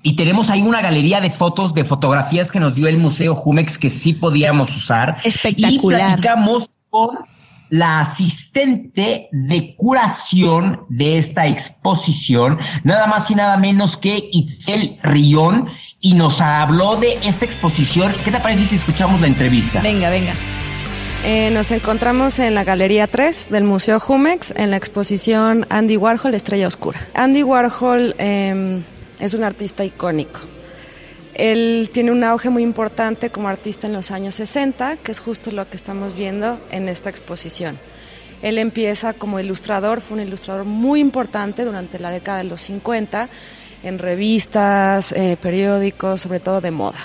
y 0.07 0.15
tenemos 0.15 0.49
ahí 0.49 0.61
una 0.61 0.81
galería 0.81 1.19
de 1.19 1.31
fotos, 1.31 1.73
de 1.73 1.83
fotografías 1.83 2.49
que 2.49 2.61
nos 2.61 2.73
dio 2.73 2.87
el 2.87 2.97
Museo 2.97 3.35
Jumex 3.35 3.77
que 3.77 3.89
sí 3.89 4.13
podíamos 4.13 4.73
usar. 4.73 5.17
Espectacular. 5.21 5.99
Y 5.99 6.13
platicamos 6.13 6.69
con 6.89 7.09
la 7.69 7.99
asistente 7.99 9.27
de 9.33 9.75
curación 9.75 10.85
de 10.87 11.17
esta 11.17 11.45
exposición, 11.45 12.57
nada 12.85 13.07
más 13.07 13.29
y 13.29 13.35
nada 13.35 13.57
menos 13.57 13.97
que 13.97 14.29
Itzel 14.31 14.97
Rión, 15.03 15.67
y 15.99 16.13
nos 16.13 16.39
habló 16.39 16.95
de 16.95 17.15
esta 17.25 17.43
exposición. 17.43 18.09
¿Qué 18.23 18.31
te 18.31 18.39
parece 18.39 18.63
si 18.63 18.75
escuchamos 18.77 19.19
la 19.19 19.27
entrevista? 19.27 19.81
Venga, 19.81 20.09
venga. 20.09 20.35
Eh, 21.25 21.49
nos 21.49 21.71
encontramos 21.71 22.39
en 22.39 22.55
la 22.55 22.63
Galería 22.63 23.07
3 23.07 23.49
del 23.49 23.65
Museo 23.65 23.99
Jumex 23.99 24.53
en 24.55 24.71
la 24.71 24.77
exposición 24.77 25.65
Andy 25.69 25.97
Warhol, 25.97 26.33
Estrella 26.33 26.69
Oscura. 26.69 27.01
Andy 27.13 27.43
Warhol 27.43 28.15
eh, 28.19 28.81
es 29.19 29.33
un 29.33 29.43
artista 29.43 29.83
icónico. 29.83 30.41
Él 31.33 31.89
tiene 31.93 32.11
un 32.11 32.23
auge 32.23 32.49
muy 32.49 32.63
importante 32.63 33.29
como 33.29 33.47
artista 33.47 33.85
en 33.85 33.93
los 33.93 34.09
años 34.09 34.35
60, 34.35 34.97
que 34.97 35.11
es 35.11 35.19
justo 35.19 35.51
lo 35.51 35.69
que 35.69 35.77
estamos 35.77 36.15
viendo 36.15 36.57
en 36.71 36.89
esta 36.89 37.09
exposición. 37.09 37.77
Él 38.41 38.57
empieza 38.57 39.13
como 39.13 39.39
ilustrador, 39.39 40.01
fue 40.01 40.17
un 40.17 40.23
ilustrador 40.23 40.65
muy 40.65 40.99
importante 40.99 41.63
durante 41.63 41.99
la 41.99 42.09
década 42.09 42.39
de 42.39 42.45
los 42.45 42.61
50 42.61 43.29
en 43.83 43.99
revistas, 43.99 45.11
eh, 45.11 45.37
periódicos, 45.39 46.21
sobre 46.21 46.39
todo 46.39 46.61
de 46.61 46.71
moda. 46.71 46.99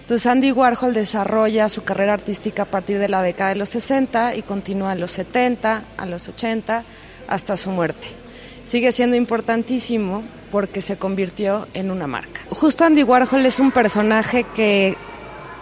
Entonces 0.00 0.26
Andy 0.26 0.52
Warhol 0.52 0.94
desarrolla 0.94 1.68
su 1.68 1.82
carrera 1.82 2.14
artística 2.14 2.62
a 2.62 2.66
partir 2.66 2.98
de 2.98 3.08
la 3.08 3.22
década 3.22 3.50
de 3.50 3.56
los 3.56 3.70
60 3.70 4.36
y 4.36 4.42
continúa 4.42 4.92
a 4.92 4.94
los 4.94 5.12
70, 5.12 5.82
a 5.96 6.06
los 6.06 6.28
80, 6.28 6.84
hasta 7.28 7.56
su 7.56 7.70
muerte. 7.70 8.25
Sigue 8.66 8.90
siendo 8.90 9.14
importantísimo 9.14 10.24
porque 10.50 10.80
se 10.80 10.96
convirtió 10.96 11.68
en 11.72 11.92
una 11.92 12.08
marca. 12.08 12.40
Justo 12.50 12.84
Andy 12.84 13.04
Warhol 13.04 13.46
es 13.46 13.60
un 13.60 13.70
personaje 13.70 14.44
que 14.56 14.96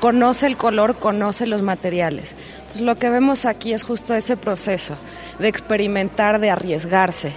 conoce 0.01 0.47
el 0.47 0.57
color, 0.57 0.97
conoce 0.97 1.47
los 1.47 1.61
materiales. 1.61 2.35
Entonces 2.61 2.81
lo 2.81 2.97
que 2.97 3.11
vemos 3.11 3.45
aquí 3.45 3.75
es 3.75 3.83
justo 3.83 4.15
ese 4.15 4.39
proceso 4.39 4.97
de 5.39 5.49
experimentar, 5.49 6.41
de 6.41 6.49
arriesgarse. 6.49 7.33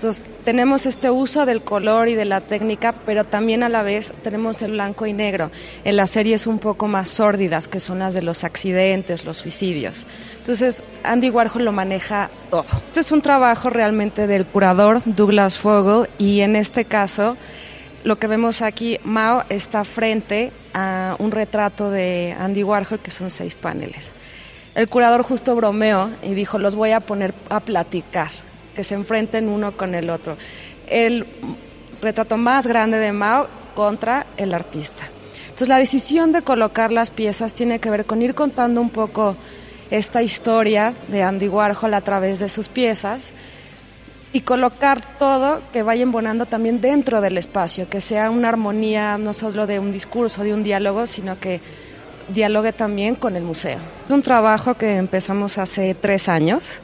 Entonces 0.00 0.24
tenemos 0.46 0.86
este 0.86 1.10
uso 1.10 1.44
del 1.44 1.60
color 1.60 2.08
y 2.08 2.14
de 2.14 2.24
la 2.24 2.40
técnica, 2.40 2.94
pero 3.04 3.24
también 3.24 3.62
a 3.62 3.68
la 3.68 3.82
vez 3.82 4.14
tenemos 4.22 4.62
el 4.62 4.72
blanco 4.72 5.04
y 5.04 5.12
negro 5.12 5.50
en 5.84 5.96
las 5.96 6.08
series 6.08 6.46
un 6.46 6.58
poco 6.58 6.88
más 6.88 7.10
sórdidas, 7.10 7.68
que 7.68 7.80
son 7.80 7.98
las 7.98 8.14
de 8.14 8.22
los 8.22 8.42
accidentes, 8.42 9.26
los 9.26 9.36
suicidios. 9.36 10.06
Entonces 10.38 10.84
Andy 11.02 11.28
Warhol 11.28 11.66
lo 11.66 11.72
maneja 11.72 12.30
todo. 12.48 12.64
Este 12.86 13.00
es 13.00 13.12
un 13.12 13.20
trabajo 13.20 13.68
realmente 13.68 14.26
del 14.26 14.46
curador 14.46 15.02
Douglas 15.04 15.58
Fogel 15.58 16.08
y 16.16 16.40
en 16.40 16.56
este 16.56 16.86
caso 16.86 17.36
lo 18.02 18.16
que 18.16 18.26
vemos 18.26 18.62
aquí, 18.62 18.98
Mao 19.04 19.44
está 19.50 19.84
frente 19.84 20.50
a 20.72 21.14
un 21.18 21.30
retrato 21.30 21.90
de 21.90 22.34
Andy 22.40 22.62
Warhol 22.62 23.00
que 23.00 23.10
son 23.10 23.30
seis 23.30 23.54
paneles. 23.54 24.14
El 24.74 24.88
curador 24.88 25.24
justo 25.24 25.54
bromeó 25.54 26.08
y 26.22 26.32
dijo, 26.32 26.58
los 26.58 26.74
voy 26.74 26.92
a 26.92 27.00
poner 27.00 27.34
a 27.50 27.60
platicar 27.60 28.30
se 28.84 28.94
enfrenten 28.94 29.48
uno 29.48 29.76
con 29.76 29.94
el 29.94 30.10
otro. 30.10 30.36
El 30.86 31.26
retrato 32.00 32.36
más 32.36 32.66
grande 32.66 32.98
de 32.98 33.12
Mao 33.12 33.48
contra 33.74 34.26
el 34.36 34.54
artista. 34.54 35.04
Entonces 35.44 35.68
la 35.68 35.78
decisión 35.78 36.32
de 36.32 36.42
colocar 36.42 36.90
las 36.92 37.10
piezas 37.10 37.54
tiene 37.54 37.80
que 37.80 37.90
ver 37.90 38.06
con 38.06 38.22
ir 38.22 38.34
contando 38.34 38.80
un 38.80 38.90
poco 38.90 39.36
esta 39.90 40.22
historia 40.22 40.94
de 41.08 41.22
Andy 41.22 41.48
Warhol 41.48 41.94
a 41.94 42.00
través 42.00 42.38
de 42.38 42.48
sus 42.48 42.68
piezas 42.68 43.32
y 44.32 44.42
colocar 44.42 45.18
todo 45.18 45.62
que 45.72 45.82
vaya 45.82 46.02
embonando 46.02 46.46
también 46.46 46.80
dentro 46.80 47.20
del 47.20 47.36
espacio, 47.36 47.88
que 47.88 48.00
sea 48.00 48.30
una 48.30 48.48
armonía 48.48 49.18
no 49.18 49.32
solo 49.32 49.66
de 49.66 49.78
un 49.78 49.90
discurso, 49.90 50.44
de 50.44 50.54
un 50.54 50.62
diálogo, 50.62 51.06
sino 51.06 51.38
que 51.38 51.60
dialogue 52.28 52.72
también 52.72 53.16
con 53.16 53.34
el 53.34 53.42
museo. 53.42 53.78
Es 54.06 54.12
un 54.12 54.22
trabajo 54.22 54.74
que 54.74 54.96
empezamos 54.96 55.58
hace 55.58 55.94
tres 55.94 56.28
años 56.28 56.80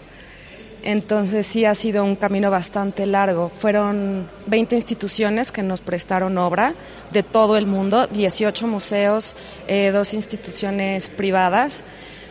entonces 0.83 1.47
sí 1.47 1.65
ha 1.65 1.75
sido 1.75 2.05
un 2.05 2.17
camino 2.17 2.51
bastante 2.51 3.07
largo. 3.07 3.51
Fueron 3.51 4.29
20 4.47 4.77
instituciones 4.77 5.51
que 5.51 5.63
nos 5.63 5.81
prestaron 5.81 6.39
obra 6.39 6.75
de 7.13 7.23
todo 7.23 7.57
el 7.57 7.67
mundo, 7.67 8.07
18 8.07 8.67
museos, 8.67 9.35
eh, 9.67 9.91
dos 9.93 10.15
instituciones 10.15 11.09
privadas. 11.09 11.83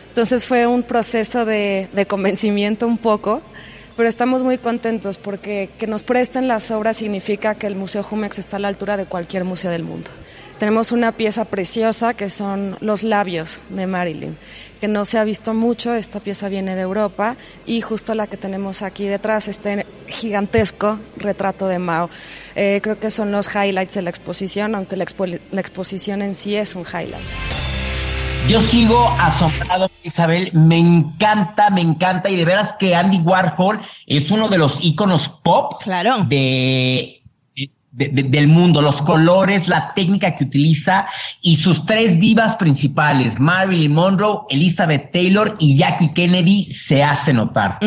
Entonces 0.08 0.46
fue 0.46 0.66
un 0.66 0.82
proceso 0.82 1.44
de, 1.44 1.88
de 1.92 2.06
convencimiento 2.06 2.86
un 2.86 2.98
poco, 2.98 3.42
pero 3.96 4.08
estamos 4.08 4.42
muy 4.42 4.58
contentos 4.58 5.18
porque 5.18 5.70
que 5.78 5.86
nos 5.86 6.02
presten 6.02 6.48
las 6.48 6.70
obras 6.70 6.96
significa 6.96 7.54
que 7.54 7.66
el 7.66 7.76
Museo 7.76 8.02
Jumex 8.02 8.38
está 8.38 8.56
a 8.56 8.60
la 8.60 8.68
altura 8.68 8.96
de 8.96 9.06
cualquier 9.06 9.44
museo 9.44 9.70
del 9.70 9.82
mundo. 9.82 10.10
Tenemos 10.58 10.90
una 10.90 11.12
pieza 11.12 11.44
preciosa 11.44 12.14
que 12.14 12.30
son 12.30 12.78
los 12.80 13.02
labios 13.02 13.60
de 13.68 13.86
Marilyn, 13.86 14.38
que 14.80 14.88
no 14.88 15.04
se 15.04 15.18
ha 15.18 15.24
visto 15.24 15.52
mucho, 15.52 15.94
esta 15.94 16.18
pieza 16.18 16.48
viene 16.48 16.74
de 16.74 16.80
Europa 16.80 17.36
y 17.66 17.82
justo 17.82 18.14
la 18.14 18.26
que 18.26 18.38
tenemos 18.38 18.80
aquí 18.80 19.06
detrás, 19.06 19.48
este 19.48 19.84
gigantesco 20.08 20.98
retrato 21.18 21.68
de 21.68 21.78
Mao. 21.78 22.08
Eh, 22.54 22.80
creo 22.82 22.98
que 22.98 23.10
son 23.10 23.32
los 23.32 23.54
highlights 23.54 23.94
de 23.94 24.02
la 24.02 24.10
exposición, 24.10 24.74
aunque 24.74 24.96
la, 24.96 25.04
la 25.50 25.60
exposición 25.60 26.22
en 26.22 26.34
sí 26.34 26.56
es 26.56 26.74
un 26.74 26.84
highlight. 26.84 27.26
Yo 28.48 28.60
sigo 28.60 29.08
asombrado, 29.18 29.90
Isabel. 30.04 30.52
Me 30.52 30.78
encanta, 30.78 31.68
me 31.68 31.80
encanta. 31.80 32.30
Y 32.30 32.36
de 32.36 32.44
veras 32.44 32.76
que 32.78 32.94
Andy 32.94 33.18
Warhol 33.18 33.80
es 34.06 34.30
uno 34.30 34.48
de 34.48 34.56
los 34.56 34.78
íconos 34.80 35.28
pop 35.42 35.82
claro. 35.82 36.22
de, 36.28 37.15
de, 37.96 38.08
de, 38.08 38.22
del 38.24 38.46
mundo. 38.46 38.82
Los 38.82 39.00
colores, 39.02 39.66
la 39.68 39.92
técnica 39.94 40.36
que 40.36 40.44
utiliza 40.44 41.06
y 41.40 41.56
sus 41.56 41.84
tres 41.86 42.20
divas 42.20 42.56
principales, 42.56 43.40
Marilyn 43.40 43.92
Monroe, 43.92 44.42
Elizabeth 44.50 45.10
Taylor 45.12 45.56
y 45.58 45.78
Jackie 45.78 46.12
Kennedy, 46.12 46.70
se 46.72 47.02
hace 47.02 47.32
notar. 47.32 47.78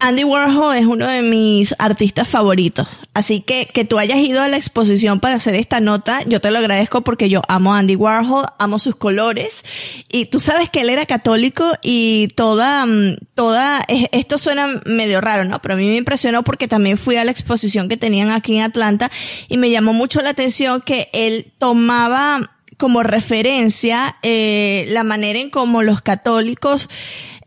Andy 0.00 0.22
Warhol 0.22 0.76
es 0.76 0.86
uno 0.86 1.08
de 1.08 1.22
mis 1.22 1.74
artistas 1.78 2.28
favoritos. 2.28 3.00
Así 3.14 3.40
que 3.40 3.66
que 3.66 3.84
tú 3.84 3.98
hayas 3.98 4.18
ido 4.18 4.40
a 4.40 4.48
la 4.48 4.56
exposición 4.56 5.18
para 5.18 5.34
hacer 5.36 5.56
esta 5.56 5.80
nota, 5.80 6.22
yo 6.26 6.40
te 6.40 6.52
lo 6.52 6.58
agradezco 6.58 7.02
porque 7.02 7.28
yo 7.28 7.42
amo 7.48 7.74
a 7.74 7.80
Andy 7.80 7.96
Warhol, 7.96 8.46
amo 8.58 8.78
sus 8.78 8.94
colores. 8.94 9.64
Y 10.08 10.26
tú 10.26 10.38
sabes 10.38 10.70
que 10.70 10.82
él 10.82 10.90
era 10.90 11.04
católico 11.06 11.72
y 11.82 12.28
toda, 12.36 12.86
toda, 13.34 13.84
esto 13.88 14.38
suena 14.38 14.68
medio 14.86 15.20
raro, 15.20 15.44
¿no? 15.44 15.60
Pero 15.60 15.74
a 15.74 15.76
mí 15.76 15.86
me 15.88 15.96
impresionó 15.96 16.44
porque 16.44 16.68
también 16.68 16.96
fui 16.96 17.16
a 17.16 17.24
la 17.24 17.32
exposición 17.32 17.88
que 17.88 17.96
tenían 17.96 18.30
aquí 18.30 18.56
en 18.56 18.62
Atlanta 18.62 19.10
y 19.48 19.58
me 19.58 19.70
llamó 19.70 19.92
mucho 19.92 20.22
la 20.22 20.30
atención 20.30 20.80
que 20.80 21.10
él 21.12 21.52
tomaba 21.58 22.52
como 22.76 23.02
referencia 23.02 24.16
eh, 24.22 24.86
la 24.90 25.02
manera 25.02 25.40
en 25.40 25.50
cómo 25.50 25.82
los 25.82 26.00
católicos 26.00 26.88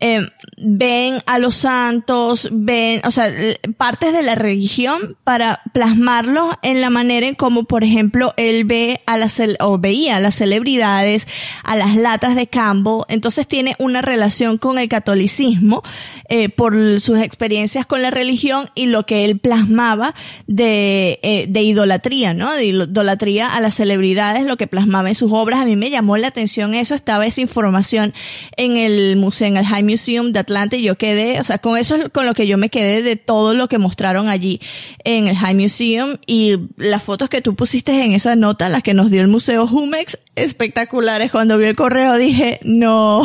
eh, 0.01 0.27
ven 0.63 1.21
a 1.25 1.39
los 1.39 1.55
santos, 1.55 2.49
ven, 2.51 3.01
o 3.05 3.11
sea, 3.11 3.31
partes 3.77 4.13
de 4.13 4.21
la 4.21 4.35
religión 4.35 5.17
para 5.23 5.61
plasmarlo 5.73 6.51
en 6.61 6.81
la 6.81 6.89
manera 6.89 7.27
en 7.27 7.35
cómo, 7.35 7.63
por 7.63 7.83
ejemplo, 7.83 8.33
él 8.37 8.65
ve 8.65 9.01
a 9.05 9.17
las, 9.17 9.41
o 9.59 9.79
veía 9.79 10.17
a 10.17 10.19
las 10.19 10.35
celebridades, 10.35 11.27
a 11.63 11.75
las 11.75 11.95
latas 11.95 12.35
de 12.35 12.47
Campbell, 12.47 13.01
entonces 13.07 13.47
tiene 13.47 13.75
una 13.79 14.01
relación 14.01 14.57
con 14.57 14.77
el 14.77 14.87
catolicismo 14.87 15.83
eh, 16.29 16.49
por 16.49 17.01
sus 17.01 17.19
experiencias 17.19 17.85
con 17.85 18.01
la 18.01 18.11
religión 18.11 18.69
y 18.75 18.85
lo 18.85 19.05
que 19.05 19.25
él 19.25 19.39
plasmaba 19.39 20.13
de, 20.47 21.19
eh, 21.23 21.47
de 21.49 21.61
idolatría, 21.63 22.33
¿no? 22.33 22.53
De 22.53 22.65
idolatría 22.65 23.47
a 23.47 23.59
las 23.61 23.75
celebridades, 23.75 24.45
lo 24.45 24.57
que 24.57 24.67
plasmaba 24.67 25.09
en 25.09 25.15
sus 25.15 25.31
obras. 25.31 25.59
A 25.59 25.65
mí 25.65 25.75
me 25.75 25.89
llamó 25.89 26.17
la 26.17 26.27
atención 26.27 26.73
eso, 26.73 26.95
estaba 26.95 27.25
esa 27.25 27.41
información 27.41 28.13
en 28.57 28.77
el 28.77 29.17
museo, 29.17 29.47
en 29.47 29.57
el 29.57 29.65
High 29.65 29.83
Museum 29.83 30.31
de 30.31 30.39
Atlanta 30.39 30.50
y 30.71 30.83
yo 30.83 30.95
quedé, 30.97 31.39
o 31.39 31.43
sea, 31.43 31.57
con 31.57 31.77
eso 31.77 31.95
es 31.95 32.09
con 32.09 32.25
lo 32.25 32.33
que 32.33 32.47
yo 32.47 32.57
me 32.57 32.69
quedé 32.69 33.01
de 33.01 33.15
todo 33.15 33.53
lo 33.53 33.67
que 33.67 33.77
mostraron 33.77 34.27
allí 34.27 34.59
en 35.03 35.27
el 35.27 35.37
High 35.37 35.55
Museum 35.55 36.17
y 36.27 36.57
las 36.77 37.03
fotos 37.03 37.29
que 37.29 37.41
tú 37.41 37.55
pusiste 37.55 38.03
en 38.03 38.13
esa 38.13 38.35
nota, 38.35 38.69
las 38.69 38.83
que 38.83 38.93
nos 38.93 39.09
dio 39.11 39.21
el 39.21 39.27
Museo 39.27 39.67
Jumex, 39.67 40.19
espectaculares. 40.35 41.31
Cuando 41.31 41.57
vi 41.57 41.65
el 41.65 41.75
correo 41.75 42.17
dije, 42.17 42.59
no, 42.63 43.21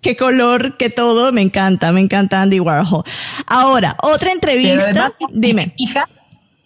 qué 0.00 0.16
color, 0.16 0.76
qué 0.76 0.90
todo, 0.90 1.32
me 1.32 1.42
encanta, 1.42 1.92
me 1.92 2.00
encanta 2.00 2.42
Andy 2.42 2.60
Warhol. 2.60 3.04
Ahora, 3.46 3.96
otra 4.02 4.32
entrevista, 4.32 4.84
además, 4.84 5.12
dime. 5.32 5.74
Hija, 5.76 6.06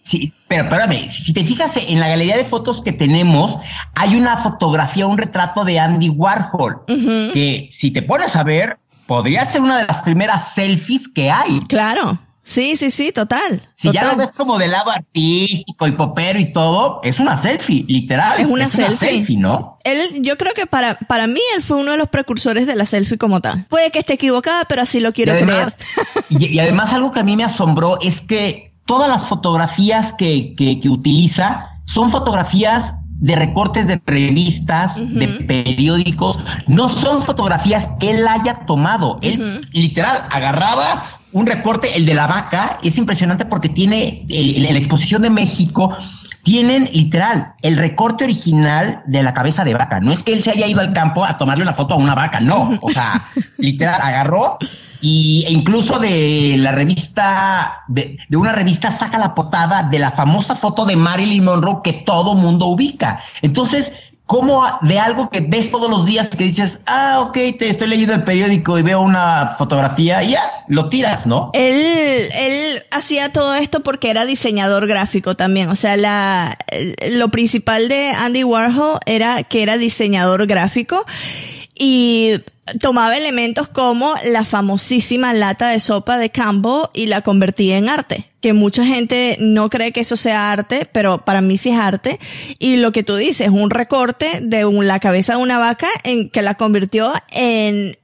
Sí, 0.05 0.31
pero 0.47 0.65
espérame, 0.65 1.09
si 1.09 1.33
te 1.33 1.43
fijas 1.43 1.71
en 1.75 1.99
la 1.99 2.07
galería 2.07 2.37
de 2.37 2.45
fotos 2.45 2.83
que 2.83 2.93
tenemos, 2.93 3.57
hay 3.95 4.15
una 4.15 4.37
fotografía, 4.43 5.07
un 5.07 5.17
retrato 5.17 5.65
de 5.65 5.79
Andy 5.79 6.09
Warhol, 6.09 6.83
uh 6.87 6.93
-huh. 6.93 7.33
que 7.33 7.69
si 7.71 7.89
te 7.89 8.03
pones 8.03 8.35
a 8.35 8.43
ver, 8.43 8.77
podría 9.07 9.51
ser 9.51 9.61
una 9.61 9.79
de 9.79 9.87
las 9.87 10.01
primeras 10.01 10.53
selfies 10.53 11.07
que 11.13 11.29
hay. 11.29 11.59
Claro. 11.67 12.19
Sí, 12.43 12.77
sí, 12.77 12.91
sí, 12.91 13.11
total. 13.11 13.67
Si 13.75 13.87
total. 13.87 14.03
ya 14.03 14.11
lo 14.11 14.17
ves 14.19 14.31
como 14.33 14.59
del 14.59 14.69
lado 14.69 14.91
artístico 14.91 15.87
y 15.87 15.93
popero 15.93 16.39
y 16.39 16.53
todo, 16.53 16.99
es 17.01 17.19
una 17.19 17.41
selfie, 17.41 17.83
literal. 17.87 18.39
Es 18.39 18.45
una, 18.45 18.65
es 18.65 18.71
selfie. 18.71 18.91
una 18.91 19.17
selfie, 19.17 19.37
¿no? 19.37 19.79
Él, 19.83 20.21
yo 20.21 20.37
creo 20.37 20.53
que 20.53 20.67
para, 20.67 20.93
para 20.93 21.25
mí 21.25 21.39
él 21.55 21.63
fue 21.63 21.77
uno 21.77 21.91
de 21.91 21.97
los 21.97 22.09
precursores 22.09 22.67
de 22.67 22.75
la 22.75 22.85
selfie 22.85 23.17
como 23.17 23.41
tal. 23.41 23.65
Puede 23.67 23.89
que 23.89 23.97
esté 23.97 24.13
equivocada, 24.13 24.65
pero 24.65 24.83
así 24.83 24.99
lo 24.99 25.11
quiero 25.11 25.33
y 25.33 25.37
además, 25.37 25.73
creer. 25.73 26.51
y, 26.51 26.55
y 26.55 26.59
además 26.59 26.93
algo 26.93 27.11
que 27.11 27.21
a 27.21 27.23
mí 27.23 27.35
me 27.35 27.45
asombró 27.45 27.99
es 27.99 28.21
que 28.21 28.75
todas 28.85 29.09
las 29.09 29.27
fotografías 29.27 30.13
que, 30.13 30.53
que, 30.55 30.79
que 30.79 30.89
utiliza 30.89 31.81
son 31.85 32.11
fotografías 32.11 32.93
de 33.19 33.35
recortes 33.35 33.87
de 33.87 34.01
revistas, 34.05 34.95
de 34.97 35.27
periódicos, 35.47 36.39
no 36.67 36.89
son 36.89 37.21
fotografías 37.21 37.87
que 37.99 38.11
él 38.11 38.27
haya 38.27 38.65
tomado. 38.65 39.19
Él 39.21 39.67
literal 39.71 40.25
agarraba 40.29 41.19
un 41.31 41.45
recorte, 41.45 41.95
el 41.95 42.05
de 42.05 42.13
la 42.13 42.27
vaca, 42.27 42.79
es 42.81 42.97
impresionante 42.97 43.45
porque 43.45 43.69
tiene 43.69 44.25
en 44.29 44.63
la 44.63 44.79
exposición 44.79 45.21
de 45.21 45.29
México 45.29 45.95
tienen 46.45 46.91
literal 46.93 47.55
el 47.63 47.75
recorte 47.75 48.23
original 48.23 49.01
de 49.07 49.23
la 49.23 49.33
cabeza 49.33 49.63
de 49.63 49.73
vaca. 49.73 49.99
No 49.99 50.11
es 50.11 50.21
que 50.21 50.31
él 50.31 50.41
se 50.41 50.51
haya 50.51 50.67
ido 50.67 50.79
al 50.79 50.93
campo 50.93 51.25
a 51.25 51.39
tomarle 51.39 51.63
una 51.63 51.73
foto 51.73 51.95
a 51.95 51.97
una 51.97 52.13
vaca, 52.13 52.39
no. 52.39 52.77
O 52.81 52.89
sea, 52.89 53.29
literal, 53.57 53.99
agarró 53.99 54.59
y 55.07 55.45
incluso 55.49 55.99
de 55.99 56.55
la 56.57 56.71
revista, 56.71 57.83
de, 57.87 58.17
de, 58.27 58.37
una 58.37 58.53
revista 58.53 58.89
saca 58.89 59.19
la 59.19 59.35
portada 59.35 59.83
de 59.83 59.99
la 59.99 60.09
famosa 60.09 60.55
foto 60.55 60.83
de 60.83 60.95
Marilyn 60.95 61.43
Monroe 61.43 61.81
que 61.83 61.93
todo 61.93 62.33
mundo 62.33 62.65
ubica. 62.65 63.21
Entonces, 63.43 63.93
como 64.25 64.63
de 64.81 64.97
algo 64.97 65.29
que 65.29 65.41
ves 65.41 65.69
todos 65.69 65.91
los 65.91 66.07
días 66.07 66.29
que 66.29 66.45
dices, 66.45 66.81
ah, 66.87 67.19
ok, 67.19 67.33
te 67.33 67.69
estoy 67.69 67.87
leyendo 67.87 68.15
el 68.15 68.23
periódico 68.23 68.79
y 68.79 68.81
veo 68.81 68.99
una 68.99 69.49
fotografía 69.59 70.23
y 70.23 70.31
ya, 70.31 70.41
lo 70.69 70.89
tiras, 70.89 71.27
¿no? 71.27 71.51
Él, 71.53 71.75
él 71.75 72.83
hacía 72.89 73.31
todo 73.31 73.53
esto 73.53 73.81
porque 73.81 74.09
era 74.09 74.25
diseñador 74.25 74.87
gráfico 74.87 75.35
también. 75.35 75.69
O 75.69 75.75
sea, 75.75 75.97
la, 75.97 76.57
lo 77.11 77.29
principal 77.29 77.89
de 77.89 78.07
Andy 78.09 78.43
Warhol 78.43 78.97
era 79.05 79.43
que 79.43 79.61
era 79.61 79.77
diseñador 79.77 80.47
gráfico 80.47 81.05
y 81.75 82.41
tomaba 82.79 83.17
elementos 83.17 83.67
como 83.67 84.15
la 84.23 84.43
famosísima 84.43 85.33
lata 85.33 85.69
de 85.69 85.79
sopa 85.79 86.17
de 86.17 86.29
Campbell 86.29 86.89
y 86.93 87.07
la 87.07 87.21
convertía 87.21 87.77
en 87.77 87.89
arte. 87.89 88.31
Que 88.41 88.53
mucha 88.53 88.85
gente 88.85 89.37
no 89.39 89.69
cree 89.69 89.91
que 89.91 90.01
eso 90.01 90.15
sea 90.15 90.51
arte, 90.51 90.87
pero 90.91 91.25
para 91.25 91.41
mí 91.41 91.57
sí 91.57 91.69
es 91.69 91.79
arte. 91.79 92.19
Y 92.59 92.77
lo 92.77 92.91
que 92.91 93.03
tú 93.03 93.15
dices, 93.15 93.49
un 93.49 93.69
recorte 93.69 94.39
de 94.41 94.65
la 94.83 94.99
cabeza 94.99 95.35
de 95.35 95.41
una 95.41 95.57
vaca 95.57 95.87
en 96.03 96.29
que 96.29 96.41
la 96.41 96.55
convirtió 96.55 97.13
en 97.31 97.97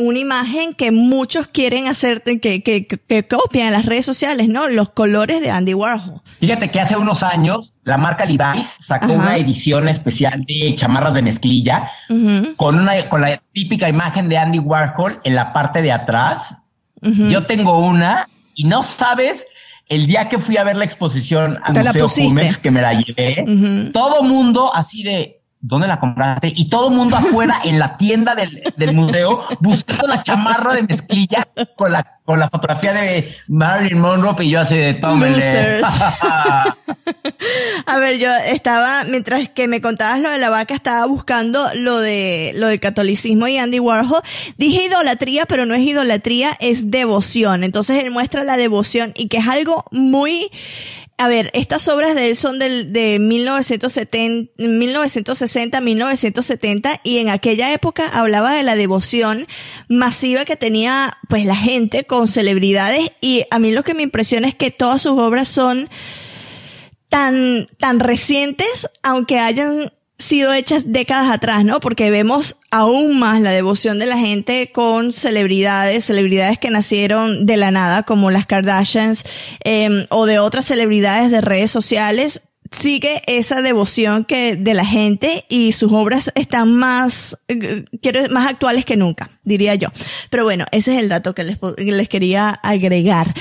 una 0.00 0.18
imagen 0.18 0.74
que 0.74 0.90
muchos 0.90 1.46
quieren 1.46 1.88
hacer, 1.88 2.22
que, 2.22 2.62
que, 2.62 2.86
que, 2.86 3.26
copian 3.26 3.68
en 3.68 3.72
las 3.72 3.86
redes 3.86 4.06
sociales, 4.06 4.48
¿no? 4.48 4.68
Los 4.68 4.90
colores 4.90 5.40
de 5.40 5.50
Andy 5.50 5.74
Warhol. 5.74 6.20
Fíjate 6.38 6.70
que 6.70 6.80
hace 6.80 6.96
unos 6.96 7.22
años 7.22 7.72
la 7.84 7.96
marca 7.96 8.24
Levi's 8.24 8.68
sacó 8.80 9.12
una 9.12 9.36
edición 9.36 9.88
especial 9.88 10.44
de 10.44 10.74
chamarras 10.76 11.14
de 11.14 11.22
mezclilla 11.22 11.90
con 12.56 12.78
una 12.78 13.08
con 13.08 13.20
la 13.20 13.40
típica 13.52 13.88
imagen 13.88 14.28
de 14.28 14.38
Andy 14.38 14.58
Warhol 14.58 15.20
en 15.24 15.34
la 15.34 15.52
parte 15.52 15.82
de 15.82 15.92
atrás. 15.92 16.54
Yo 17.00 17.46
tengo 17.46 17.78
una 17.78 18.28
y 18.54 18.64
no 18.64 18.82
sabes 18.82 19.44
el 19.88 20.06
día 20.06 20.28
que 20.28 20.38
fui 20.38 20.56
a 20.56 20.64
ver 20.64 20.76
la 20.76 20.84
exposición 20.84 21.58
al 21.62 21.74
Museo 21.74 22.08
Jumex 22.08 22.58
que 22.58 22.70
me 22.70 22.82
la 22.82 22.94
llevé, 22.94 23.90
todo 23.92 24.22
mundo 24.22 24.74
así 24.74 25.02
de 25.02 25.40
¿dónde 25.66 25.88
la 25.88 25.98
compraste? 25.98 26.52
Y 26.54 26.68
todo 26.68 26.90
el 26.90 26.96
mundo 26.96 27.16
afuera 27.16 27.60
en 27.64 27.78
la 27.78 27.96
tienda 27.96 28.34
del, 28.34 28.62
del, 28.76 28.94
museo 28.94 29.44
buscando 29.60 30.06
la 30.06 30.22
chamarra 30.22 30.74
de 30.74 30.84
mezclilla 30.84 31.48
con 31.74 31.90
la, 31.92 32.18
con 32.24 32.38
la 32.38 32.48
fotografía 32.48 32.92
de 32.92 33.34
Marilyn 33.48 33.98
Monroe 34.00 34.44
y 34.44 34.50
yo 34.50 34.60
así 34.60 34.76
de 34.76 34.94
tómenle. 34.94 35.82
A 37.86 37.98
ver, 37.98 38.18
yo 38.18 38.28
estaba, 38.46 39.04
mientras 39.04 39.48
que 39.48 39.68
me 39.68 39.80
contabas 39.80 40.20
lo 40.20 40.30
de 40.30 40.38
la 40.38 40.50
vaca, 40.50 40.74
estaba 40.74 41.04
buscando 41.06 41.64
lo 41.74 41.98
de, 41.98 42.52
lo 42.54 42.68
del 42.68 42.80
catolicismo 42.80 43.48
y 43.48 43.58
Andy 43.58 43.80
Warhol. 43.80 44.22
Dije 44.56 44.84
idolatría, 44.84 45.46
pero 45.46 45.66
no 45.66 45.74
es 45.74 45.82
idolatría, 45.82 46.56
es 46.60 46.90
devoción. 46.90 47.64
Entonces 47.64 48.02
él 48.04 48.10
muestra 48.10 48.44
la 48.44 48.56
devoción 48.56 49.12
y 49.16 49.28
que 49.28 49.38
es 49.38 49.48
algo 49.48 49.84
muy, 49.90 50.50
a 51.18 51.28
ver, 51.28 51.50
estas 51.54 51.88
obras 51.88 52.14
de 52.14 52.28
él 52.28 52.36
son 52.36 52.58
del, 52.58 52.92
de 52.92 53.18
1970, 53.18 54.52
1960, 54.62 55.80
1970 55.80 57.00
y 57.04 57.18
en 57.18 57.30
aquella 57.30 57.72
época 57.72 58.06
hablaba 58.06 58.54
de 58.54 58.62
la 58.62 58.76
devoción 58.76 59.46
masiva 59.88 60.44
que 60.44 60.56
tenía 60.56 61.16
pues 61.28 61.46
la 61.46 61.56
gente 61.56 62.04
con 62.04 62.28
celebridades 62.28 63.12
y 63.22 63.44
a 63.50 63.58
mí 63.58 63.72
lo 63.72 63.82
que 63.82 63.94
me 63.94 64.02
impresiona 64.02 64.46
es 64.48 64.54
que 64.54 64.70
todas 64.70 65.02
sus 65.02 65.12
obras 65.12 65.48
son 65.48 65.88
tan, 67.08 67.66
tan 67.78 67.98
recientes, 68.00 68.88
aunque 69.02 69.38
hayan 69.38 69.92
sido 70.18 70.52
hechas 70.52 70.84
décadas 70.86 71.30
atrás, 71.30 71.64
¿no? 71.64 71.80
Porque 71.80 72.10
vemos 72.10 72.56
aún 72.70 73.18
más 73.18 73.40
la 73.40 73.50
devoción 73.50 73.98
de 73.98 74.06
la 74.06 74.18
gente 74.18 74.72
con 74.72 75.12
celebridades, 75.12 76.04
celebridades 76.04 76.58
que 76.58 76.70
nacieron 76.70 77.46
de 77.46 77.56
la 77.56 77.70
nada, 77.70 78.02
como 78.02 78.30
las 78.30 78.46
Kardashians, 78.46 79.24
eh, 79.64 80.06
o 80.10 80.26
de 80.26 80.38
otras 80.38 80.64
celebridades 80.64 81.30
de 81.30 81.40
redes 81.40 81.70
sociales, 81.70 82.40
sigue 82.70 83.22
esa 83.26 83.62
devoción 83.62 84.24
que 84.24 84.56
de 84.56 84.74
la 84.74 84.84
gente 84.84 85.44
y 85.48 85.72
sus 85.72 85.92
obras 85.92 86.32
están 86.34 86.72
más 86.74 87.36
eh, 87.48 87.84
quiero 88.02 88.28
más 88.30 88.50
actuales 88.50 88.84
que 88.84 88.96
nunca 88.96 89.30
diría 89.44 89.74
yo. 89.74 89.88
Pero 90.30 90.44
bueno 90.44 90.66
ese 90.72 90.94
es 90.94 91.02
el 91.02 91.08
dato 91.08 91.34
que 91.34 91.44
les, 91.44 91.58
les 91.78 92.08
quería 92.08 92.50
agregar 92.50 93.34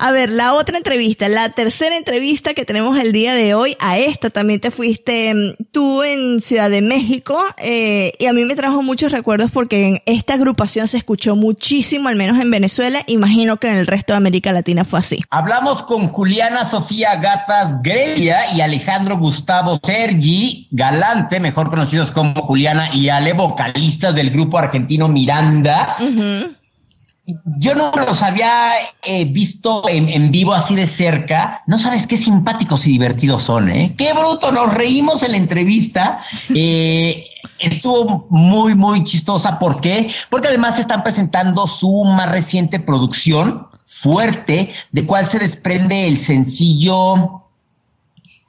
a 0.00 0.12
ver 0.12 0.30
la 0.30 0.54
otra 0.54 0.76
entrevista 0.76 1.28
la 1.28 1.50
tercera 1.50 1.96
entrevista 1.96 2.54
que 2.54 2.64
tenemos 2.64 2.98
el 2.98 3.12
día 3.12 3.34
de 3.34 3.54
hoy 3.54 3.76
a 3.80 3.98
esta 3.98 4.30
también 4.30 4.60
te 4.60 4.70
fuiste 4.70 5.34
mm, 5.34 5.64
tú 5.70 6.02
en 6.02 6.40
Ciudad 6.40 6.70
de 6.70 6.82
México 6.82 7.38
eh, 7.58 8.12
y 8.18 8.26
a 8.26 8.32
mí 8.32 8.44
me 8.44 8.56
trajo 8.56 8.82
muchos 8.82 9.12
recuerdos 9.12 9.50
porque 9.50 9.86
en 9.86 10.02
esta 10.06 10.34
agrupación 10.34 10.88
se 10.88 10.96
escuchó 10.96 11.36
muchísimo 11.36 12.08
al 12.08 12.16
menos 12.16 12.40
en 12.40 12.50
Venezuela 12.50 13.02
imagino 13.06 13.58
que 13.58 13.68
en 13.68 13.76
el 13.76 13.86
resto 13.86 14.12
de 14.12 14.16
América 14.16 14.52
Latina 14.52 14.84
fue 14.84 14.98
así 14.98 15.20
hablamos 15.30 15.82
con 15.82 16.08
Juliana 16.08 16.64
Sofía 16.64 17.16
Gatas 17.16 17.82
Grelia 17.82 18.54
y 18.54 18.60
Alejandro 18.60 19.16
Gustavo 19.18 19.78
Sergi 19.84 20.68
Galante, 20.70 21.40
mejor 21.40 21.70
conocidos 21.70 22.10
como 22.10 22.40
Juliana 22.42 22.94
y 22.94 23.08
Ale, 23.08 23.32
vocalistas 23.32 24.14
del 24.14 24.30
grupo 24.30 24.58
argentino 24.58 25.08
Miranda. 25.08 25.96
Yo 27.58 27.74
no 27.74 27.90
los 27.92 28.22
había 28.22 28.72
eh, 29.02 29.24
visto 29.24 29.88
en, 29.88 30.30
vivo 30.30 30.52
así 30.54 30.74
de 30.74 30.86
cerca. 30.86 31.62
No 31.66 31.78
sabes 31.78 32.06
qué 32.06 32.16
simpáticos 32.16 32.86
y 32.86 32.92
divertidos 32.92 33.42
son, 33.42 33.70
¿eh? 33.70 33.94
Qué 33.96 34.12
bruto, 34.12 34.52
nos 34.52 34.72
reímos 34.74 35.22
en 35.22 35.32
la 35.32 35.36
entrevista. 35.38 36.20
Eh, 36.52 37.26
estuvo 37.58 38.26
muy, 38.28 38.74
muy 38.74 39.04
chistosa. 39.04 39.58
¿Por 39.58 39.80
qué? 39.80 40.10
Porque 40.28 40.48
además 40.48 40.78
están 40.78 41.02
presentando 41.02 41.66
su 41.66 42.04
más 42.04 42.30
reciente 42.30 42.80
producción, 42.80 43.68
Fuerte, 43.92 44.72
de 44.92 45.04
cual 45.04 45.26
se 45.26 45.40
desprende 45.40 46.06
el 46.06 46.18
sencillo 46.18 47.49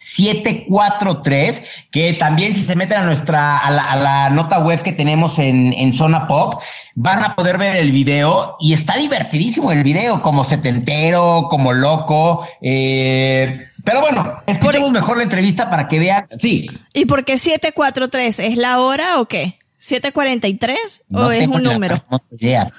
743, 0.02 1.62
que 1.92 2.14
también 2.14 2.56
si 2.56 2.62
se 2.62 2.76
meten 2.76 2.98
a 2.98 3.06
nuestra, 3.06 3.60
a 3.60 3.96
la, 3.96 4.30
nota 4.32 4.60
web 4.60 4.82
que 4.82 4.94
tenemos 4.94 5.38
en, 5.38 5.74
en, 5.74 5.94
Zona 5.94 6.26
Pop, 6.26 6.60
van 6.96 7.24
a 7.24 7.36
poder 7.36 7.60
ver 7.60 7.76
el 7.76 7.92
video 7.92 8.58
y 8.60 8.74
está 8.74 8.98
divertidísimo 8.98 9.72
el 9.72 9.84
video, 9.84 10.24
como 10.24 10.44
setentero, 10.44 11.48
como 11.52 11.72
loco, 11.72 12.48
eh, 12.62 13.68
pero 13.84 14.02
bueno, 14.02 14.42
escuchemos 14.48 14.90
mejor 14.90 15.18
la 15.18 15.24
entrevista 15.24 15.70
para 15.70 15.88
que 15.88 16.00
vean, 16.00 16.28
sí. 16.40 16.68
¿Y 16.96 17.06
por 17.06 17.24
qué 17.24 17.38
743? 17.38 18.40
¿Es 18.40 18.58
la 18.58 18.80
hora 18.80 19.20
o 19.20 19.26
qué? 19.26 19.60
¿743 19.80 20.76
o 21.14 21.32
es 21.32 21.48
un 21.48 21.62
número? 21.62 22.04
No 22.10 22.22
idea. 22.32 22.72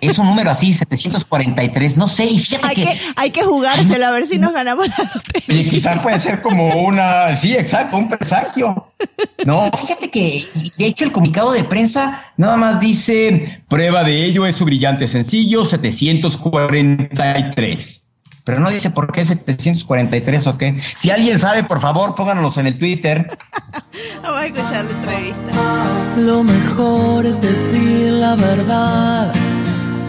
Es 0.00 0.18
un 0.18 0.26
número 0.26 0.50
así, 0.50 0.72
743, 0.72 1.96
no 1.96 2.08
sé, 2.08 2.24
y 2.24 2.38
fíjate 2.38 2.66
hay 2.66 2.74
que, 2.74 3.00
Hay 3.16 3.30
que 3.30 3.42
jugárselo 3.42 4.06
a 4.06 4.10
ver 4.10 4.26
si 4.26 4.38
nos 4.38 4.52
ganamos 4.52 4.88
la 4.88 5.10
lotería. 5.14 5.62
Y 5.62 5.68
quizás 5.68 6.00
puede 6.00 6.18
ser 6.18 6.42
como 6.42 6.84
una, 6.84 7.34
sí, 7.36 7.54
exacto, 7.54 7.96
un 7.96 8.08
presagio. 8.08 8.86
No, 9.44 9.70
fíjate 9.72 10.10
que, 10.10 10.46
de 10.78 10.86
hecho, 10.86 11.04
el 11.04 11.12
comunicado 11.12 11.52
de 11.52 11.64
prensa 11.64 12.24
nada 12.36 12.56
más 12.56 12.80
dice, 12.80 13.62
prueba 13.68 14.04
de 14.04 14.24
ello 14.24 14.46
es 14.46 14.56
su 14.56 14.64
brillante 14.64 15.06
sencillo, 15.08 15.64
743. 15.64 18.02
Pero 18.44 18.60
no 18.60 18.70
dice 18.70 18.90
por 18.90 19.12
qué 19.12 19.24
743 19.24 20.46
o 20.46 20.58
qué. 20.58 20.80
Si 20.96 21.10
alguien 21.10 21.38
sabe, 21.38 21.64
por 21.64 21.80
favor, 21.80 22.14
pónganos 22.14 22.56
en 22.58 22.66
el 22.66 22.78
Twitter. 22.78 23.30
Vamos 24.22 24.40
a 24.40 24.46
escuchar 24.46 24.84
la 24.84 24.90
entrevista. 24.90 26.16
Lo 26.18 26.44
mejor 26.44 27.26
es 27.26 27.40
decir 27.40 28.12
la 28.12 28.36
verdad, 28.36 29.32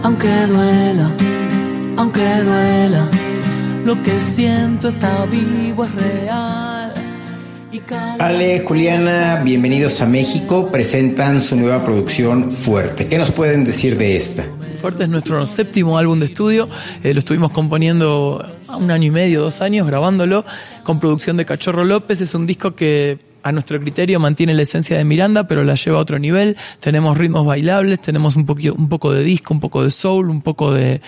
aunque 0.03 0.27
duela, 0.47 1.11
aunque 1.97 2.21
duela. 2.43 3.07
Lo 3.85 4.01
que 4.03 4.11
siento 4.11 4.89
está 4.89 5.25
vivo, 5.25 5.85
es 5.85 5.95
real. 5.95 6.93
Ale, 8.19 8.59
Juliana, 8.59 9.41
bienvenidos 9.43 10.01
a 10.01 10.05
México. 10.05 10.69
Presentan 10.71 11.41
su 11.41 11.55
nueva 11.55 11.83
producción 11.83 12.51
Fuerte. 12.51 13.07
¿Qué 13.07 13.17
nos 13.17 13.31
pueden 13.31 13.63
decir 13.63 13.97
de 13.97 14.15
esta? 14.15 14.45
Fuerte 14.79 15.03
es 15.03 15.09
nuestro 15.09 15.43
séptimo 15.47 15.97
álbum 15.97 16.19
de 16.19 16.27
estudio. 16.27 16.69
Eh, 17.03 17.13
lo 17.13 17.19
estuvimos 17.19 17.51
componiendo 17.51 18.45
un 18.77 18.91
año 18.91 19.07
y 19.07 19.11
medio, 19.11 19.41
dos 19.41 19.61
años, 19.61 19.87
grabándolo 19.87 20.45
con 20.83 20.99
producción 20.99 21.37
de 21.37 21.45
Cachorro 21.45 21.83
López. 21.83 22.21
Es 22.21 22.35
un 22.35 22.45
disco 22.45 22.75
que 22.75 23.30
a 23.43 23.51
nuestro 23.51 23.79
criterio 23.79 24.19
mantiene 24.19 24.53
la 24.53 24.61
esencia 24.61 24.97
de 24.97 25.03
Miranda, 25.03 25.47
pero 25.47 25.63
la 25.63 25.75
lleva 25.75 25.97
a 25.97 26.01
otro 26.01 26.19
nivel. 26.19 26.57
Tenemos 26.79 27.17
ritmos 27.17 27.45
bailables, 27.45 28.01
tenemos 28.01 28.35
un, 28.35 28.45
poquito, 28.45 28.73
un 28.75 28.89
poco 28.89 29.11
de 29.13 29.23
disco, 29.23 29.53
un 29.53 29.59
poco 29.59 29.83
de 29.83 29.91
soul, 29.91 30.29
un 30.29 30.41
poco 30.41 30.71
de, 30.73 31.01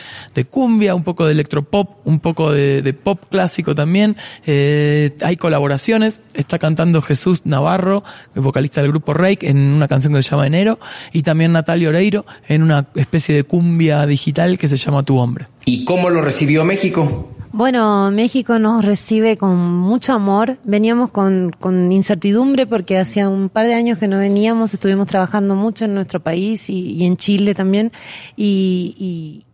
cumbia, 0.50 0.96
un 0.96 1.04
poco 1.04 1.26
de 1.26 1.34
electropop, 1.34 2.06
un 2.06 2.20
poco 2.20 2.52
de, 2.52 2.94
pop 2.94 3.20
clásico 3.30 3.76
también. 3.76 4.16
Eh, 4.46 5.16
hay 5.22 5.38
colaboraciones. 5.38 6.22
Está 6.34 6.60
cantando 6.60 7.02
Jesús 7.02 7.46
Navarro, 7.46 8.04
vocalista 8.36 8.82
del 8.82 8.92
grupo 8.92 9.14
Rake, 9.14 9.50
en 9.50 9.58
una 9.58 9.88
canción 9.88 10.14
que 10.14 10.22
se 10.22 10.32
llama 10.32 10.48
Enero. 10.48 10.80
Y 11.12 11.24
también 11.24 11.52
Natalia 11.52 11.90
Oreiro 11.90 12.26
en 12.48 12.64
una 12.64 12.88
especie 12.96 13.36
de 13.36 13.44
cumbia 13.44 14.06
digital 14.06 14.58
que 14.58 14.68
se 14.68 14.78
llama 14.78 15.04
Tu 15.04 15.18
Hombre. 15.18 15.48
¿Y 15.66 15.86
cómo 15.86 16.10
lo 16.10 16.22
recibió 16.22 16.66
México? 16.66 17.30
Bueno, 17.56 18.10
México 18.10 18.58
nos 18.58 18.84
recibe 18.84 19.38
con 19.38 19.56
mucho 19.56 20.14
amor. 20.14 20.58
Veníamos 20.64 21.12
con, 21.12 21.52
con, 21.52 21.92
incertidumbre 21.92 22.66
porque 22.66 22.98
hacía 22.98 23.30
un 23.30 23.48
par 23.50 23.68
de 23.68 23.76
años 23.76 24.00
que 24.00 24.08
no 24.08 24.18
veníamos, 24.18 24.74
estuvimos 24.74 25.06
trabajando 25.06 25.54
mucho 25.54 25.86
en 25.86 25.94
nuestro 25.94 26.20
país 26.20 26.68
y, 26.72 27.06
en 27.06 27.16
Chile 27.16 27.54
también. 27.54 27.92
Y, 28.36 28.96
y, 28.98 29.46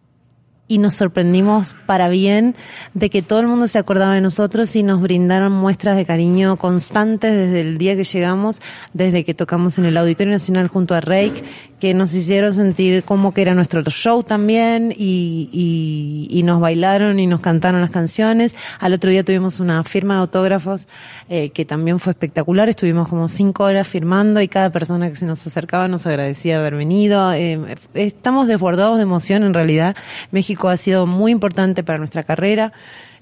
y 0.69 0.77
nos 0.77 0.93
sorprendimos 0.93 1.75
para 1.87 2.07
bien 2.07 2.55
de 2.93 3.09
que 3.09 3.21
todo 3.21 3.41
el 3.41 3.47
mundo 3.47 3.67
se 3.67 3.79
acordaba 3.79 4.13
de 4.13 4.21
nosotros 4.21 4.73
y 4.77 4.83
nos 4.83 5.01
brindaron 5.01 5.51
muestras 5.51 5.97
de 5.97 6.05
cariño 6.05 6.55
constantes 6.55 7.33
desde 7.33 7.59
el 7.61 7.77
día 7.77 7.97
que 7.97 8.05
llegamos, 8.05 8.61
desde 8.93 9.25
que 9.25 9.33
tocamos 9.33 9.77
en 9.77 9.85
el 9.85 9.97
Auditorio 9.97 10.31
Nacional 10.31 10.69
junto 10.69 10.95
a 10.95 11.01
Reik, 11.01 11.43
que 11.79 11.93
nos 11.93 12.13
hicieron 12.13 12.53
sentir 12.53 13.03
como 13.03 13.33
que 13.33 13.41
era 13.41 13.53
nuestro 13.53 13.81
show 13.83 14.23
también 14.23 14.93
y, 14.95 15.49
y, 15.51 16.27
y 16.29 16.43
nos 16.43 16.59
bailaron 16.59 17.19
y 17.19 17.27
nos 17.27 17.39
cantaron 17.39 17.81
las 17.81 17.89
canciones. 17.89 18.55
Al 18.79 18.93
otro 18.93 19.09
día 19.09 19.23
tuvimos 19.23 19.59
una 19.59 19.83
firma 19.83 20.15
de 20.15 20.19
autógrafos 20.21 20.87
eh, 21.29 21.49
que 21.49 21.65
también 21.65 21.99
fue 21.99 22.11
espectacular. 22.11 22.69
Estuvimos 22.69 23.07
como 23.07 23.27
cinco 23.27 23.63
horas 23.63 23.87
firmando 23.87 24.41
y 24.41 24.47
cada 24.47 24.69
persona 24.69 25.09
que 25.09 25.15
se 25.15 25.25
nos 25.25 25.45
acercaba 25.47 25.87
nos 25.87 26.05
agradecía 26.05 26.59
haber 26.59 26.75
venido. 26.75 27.31
Eh, 27.33 27.59
estamos 27.93 28.47
desbordados 28.47 28.97
de 28.97 29.03
emoción 29.03 29.43
en 29.43 29.53
realidad. 29.53 29.95
México 30.31 30.69
ha 30.69 30.77
sido 30.77 31.05
muy 31.05 31.31
importante 31.31 31.83
para 31.83 31.97
nuestra 31.97 32.23
carrera. 32.23 32.73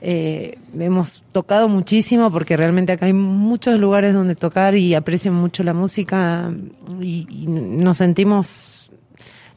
Eh, 0.02 0.58
hemos 0.80 1.24
tocado 1.32 1.70
muchísimo 1.70 2.32
porque 2.32 2.56
realmente 2.56 2.92
acá 2.92 3.08
hay 3.08 3.14
muchos 3.14 3.80
lugares 3.80 4.14
donde 4.14 4.36
tocar 4.36 4.76
y 4.76 4.94
aprecian 4.94 5.34
mucho 5.34 5.64
la 5.64 5.74
música 5.74 6.52
y, 7.02 7.28
y 7.30 7.48
nos 7.48 7.98
sentimos 7.98 8.92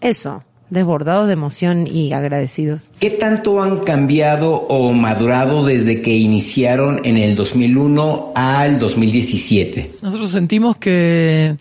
eso, 0.01 0.43
desbordados 0.71 1.27
de 1.27 1.35
emoción 1.35 1.87
y 1.87 2.13
agradecidos. 2.13 2.93
¿Qué 2.99 3.11
tanto 3.11 3.63
han 3.63 3.81
cambiado 3.81 4.55
o 4.55 4.93
madurado 4.93 5.67
desde 5.67 6.01
que 6.01 6.17
iniciaron 6.17 7.01
en 7.05 7.17
el 7.17 7.37
2001 7.37 8.33
al 8.35 8.79
2017? 8.79 9.93
Nosotros 10.01 10.31
sentimos 10.31 10.77
que 10.79 11.57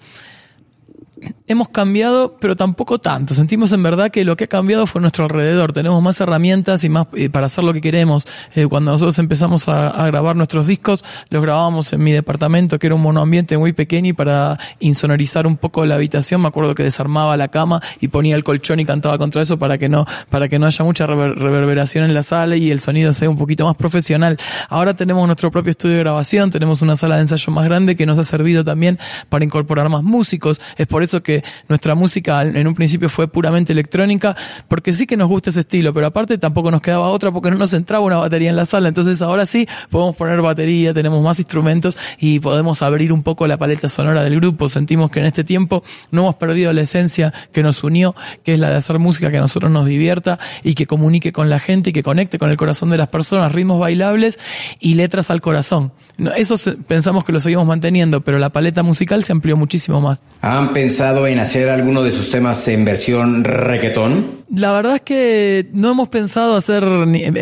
hemos 1.49 1.67
cambiado, 1.67 2.37
pero 2.39 2.55
tampoco 2.55 2.99
tanto. 2.99 3.33
Sentimos 3.33 3.71
en 3.73 3.81
verdad 3.81 4.11
que 4.11 4.23
lo 4.23 4.37
que 4.37 4.43
ha 4.43 4.47
cambiado 4.47 4.85
fue 4.85 5.01
nuestro 5.01 5.25
alrededor. 5.25 5.73
Tenemos 5.73 6.01
más 6.01 6.21
herramientas 6.21 6.83
y 6.83 6.89
más 6.89 7.07
eh, 7.13 7.29
para 7.29 7.47
hacer 7.47 7.63
lo 7.63 7.73
que 7.73 7.81
queremos. 7.81 8.27
Eh, 8.53 8.67
cuando 8.67 8.91
nosotros 8.91 9.17
empezamos 9.17 9.67
a, 9.67 9.89
a, 9.89 10.05
grabar 10.05 10.35
nuestros 10.35 10.67
discos, 10.67 11.03
los 11.31 11.41
grabábamos 11.41 11.91
en 11.91 12.03
mi 12.03 12.11
departamento, 12.11 12.77
que 12.77 12.85
era 12.85 12.95
un 12.95 13.01
monoambiente 13.01 13.57
muy 13.57 13.73
pequeño 13.73 14.09
y 14.09 14.13
para 14.13 14.59
insonorizar 14.79 15.47
un 15.47 15.57
poco 15.57 15.87
la 15.87 15.95
habitación, 15.95 16.39
me 16.39 16.47
acuerdo 16.47 16.75
que 16.75 16.83
desarmaba 16.83 17.35
la 17.35 17.47
cama 17.47 17.81
y 17.99 18.09
ponía 18.09 18.35
el 18.35 18.43
colchón 18.43 18.79
y 18.79 18.85
cantaba 18.85 19.17
contra 19.17 19.41
eso 19.41 19.57
para 19.57 19.79
que 19.79 19.89
no, 19.89 20.05
para 20.29 20.49
que 20.49 20.59
no 20.59 20.67
haya 20.67 20.85
mucha 20.85 21.07
rever 21.07 21.35
reverberación 21.35 22.05
en 22.05 22.13
la 22.13 22.21
sala 22.21 22.57
y 22.57 22.69
el 22.69 22.79
sonido 22.79 23.11
sea 23.11 23.27
un 23.27 23.39
poquito 23.39 23.65
más 23.65 23.75
profesional. 23.75 24.37
Ahora 24.69 24.93
tenemos 24.93 25.25
nuestro 25.25 25.49
propio 25.49 25.71
estudio 25.71 25.95
de 25.95 26.01
grabación, 26.01 26.51
tenemos 26.51 26.83
una 26.83 26.95
sala 26.95 27.15
de 27.15 27.21
ensayo 27.21 27.51
más 27.51 27.65
grande 27.65 27.95
que 27.95 28.05
nos 28.05 28.19
ha 28.19 28.23
servido 28.23 28.63
también 28.63 28.99
para 29.29 29.43
incorporar 29.43 29.89
más 29.89 30.03
músicos. 30.03 30.61
Es 30.77 30.85
por 30.85 31.01
eso 31.01 31.23
que 31.23 31.38
nuestra 31.67 31.95
música 31.95 32.41
en 32.41 32.67
un 32.67 32.75
principio 32.75 33.09
fue 33.09 33.27
puramente 33.27 33.73
electrónica, 33.73 34.35
porque 34.67 34.93
sí 34.93 35.05
que 35.05 35.17
nos 35.17 35.27
gusta 35.27 35.49
ese 35.49 35.61
estilo, 35.61 35.93
pero 35.93 36.07
aparte 36.07 36.37
tampoco 36.37 36.71
nos 36.71 36.81
quedaba 36.81 37.09
otra 37.09 37.31
porque 37.31 37.51
no 37.51 37.57
nos 37.57 37.73
entraba 37.73 38.03
una 38.03 38.17
batería 38.17 38.49
en 38.49 38.55
la 38.55 38.65
sala. 38.65 38.87
Entonces 38.87 39.21
ahora 39.21 39.45
sí 39.45 39.67
podemos 39.89 40.15
poner 40.15 40.41
batería, 40.41 40.93
tenemos 40.93 41.23
más 41.23 41.39
instrumentos 41.39 41.97
y 42.19 42.39
podemos 42.39 42.81
abrir 42.81 43.13
un 43.13 43.23
poco 43.23 43.47
la 43.47 43.57
paleta 43.57 43.87
sonora 43.87 44.23
del 44.23 44.35
grupo. 44.35 44.69
Sentimos 44.69 45.11
que 45.11 45.19
en 45.19 45.25
este 45.25 45.43
tiempo 45.43 45.83
no 46.11 46.21
hemos 46.21 46.35
perdido 46.35 46.73
la 46.73 46.81
esencia 46.81 47.33
que 47.51 47.63
nos 47.63 47.83
unió, 47.83 48.15
que 48.43 48.53
es 48.53 48.59
la 48.59 48.69
de 48.69 48.75
hacer 48.77 48.99
música 48.99 49.29
que 49.29 49.37
a 49.37 49.41
nosotros 49.41 49.71
nos 49.71 49.85
divierta 49.85 50.39
y 50.63 50.73
que 50.73 50.87
comunique 50.87 51.31
con 51.31 51.49
la 51.49 51.59
gente 51.59 51.91
y 51.91 51.93
que 51.93 52.03
conecte 52.03 52.39
con 52.39 52.49
el 52.49 52.57
corazón 52.57 52.89
de 52.89 52.97
las 52.97 53.07
personas, 53.09 53.51
ritmos 53.51 53.79
bailables 53.79 54.39
y 54.79 54.95
letras 54.95 55.29
al 55.29 55.41
corazón. 55.41 55.91
Eso 56.35 56.55
pensamos 56.87 57.23
que 57.25 57.31
lo 57.31 57.39
seguimos 57.39 57.65
manteniendo, 57.65 58.21
pero 58.21 58.39
la 58.39 58.49
paleta 58.49 58.83
musical 58.83 59.23
se 59.23 59.31
amplió 59.31 59.55
muchísimo 59.57 60.01
más. 60.01 60.21
¿Han 60.41 60.73
pensado 60.73 61.27
en 61.27 61.39
hacer 61.39 61.69
alguno 61.69 62.03
de 62.03 62.11
sus 62.11 62.29
temas 62.29 62.67
en 62.67 62.85
versión 62.85 63.43
reggaetón? 63.43 64.39
La 64.53 64.71
verdad 64.73 64.95
es 64.95 65.01
que 65.01 65.69
no 65.73 65.91
hemos 65.91 66.09
pensado 66.09 66.55
hacer, 66.55 66.83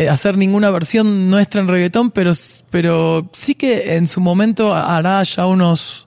hacer 0.10 0.38
ninguna 0.38 0.72
versión 0.72 1.30
nuestra 1.30 1.62
en 1.62 1.68
reggaetón, 1.68 2.12
pero, 2.12 2.32
pero 2.70 3.30
sí 3.34 3.56
que 3.56 3.96
en 3.96 4.08
su 4.08 4.20
momento 4.20 4.76
hará 4.76 5.24
ya 5.24 5.46
unos 5.46 6.07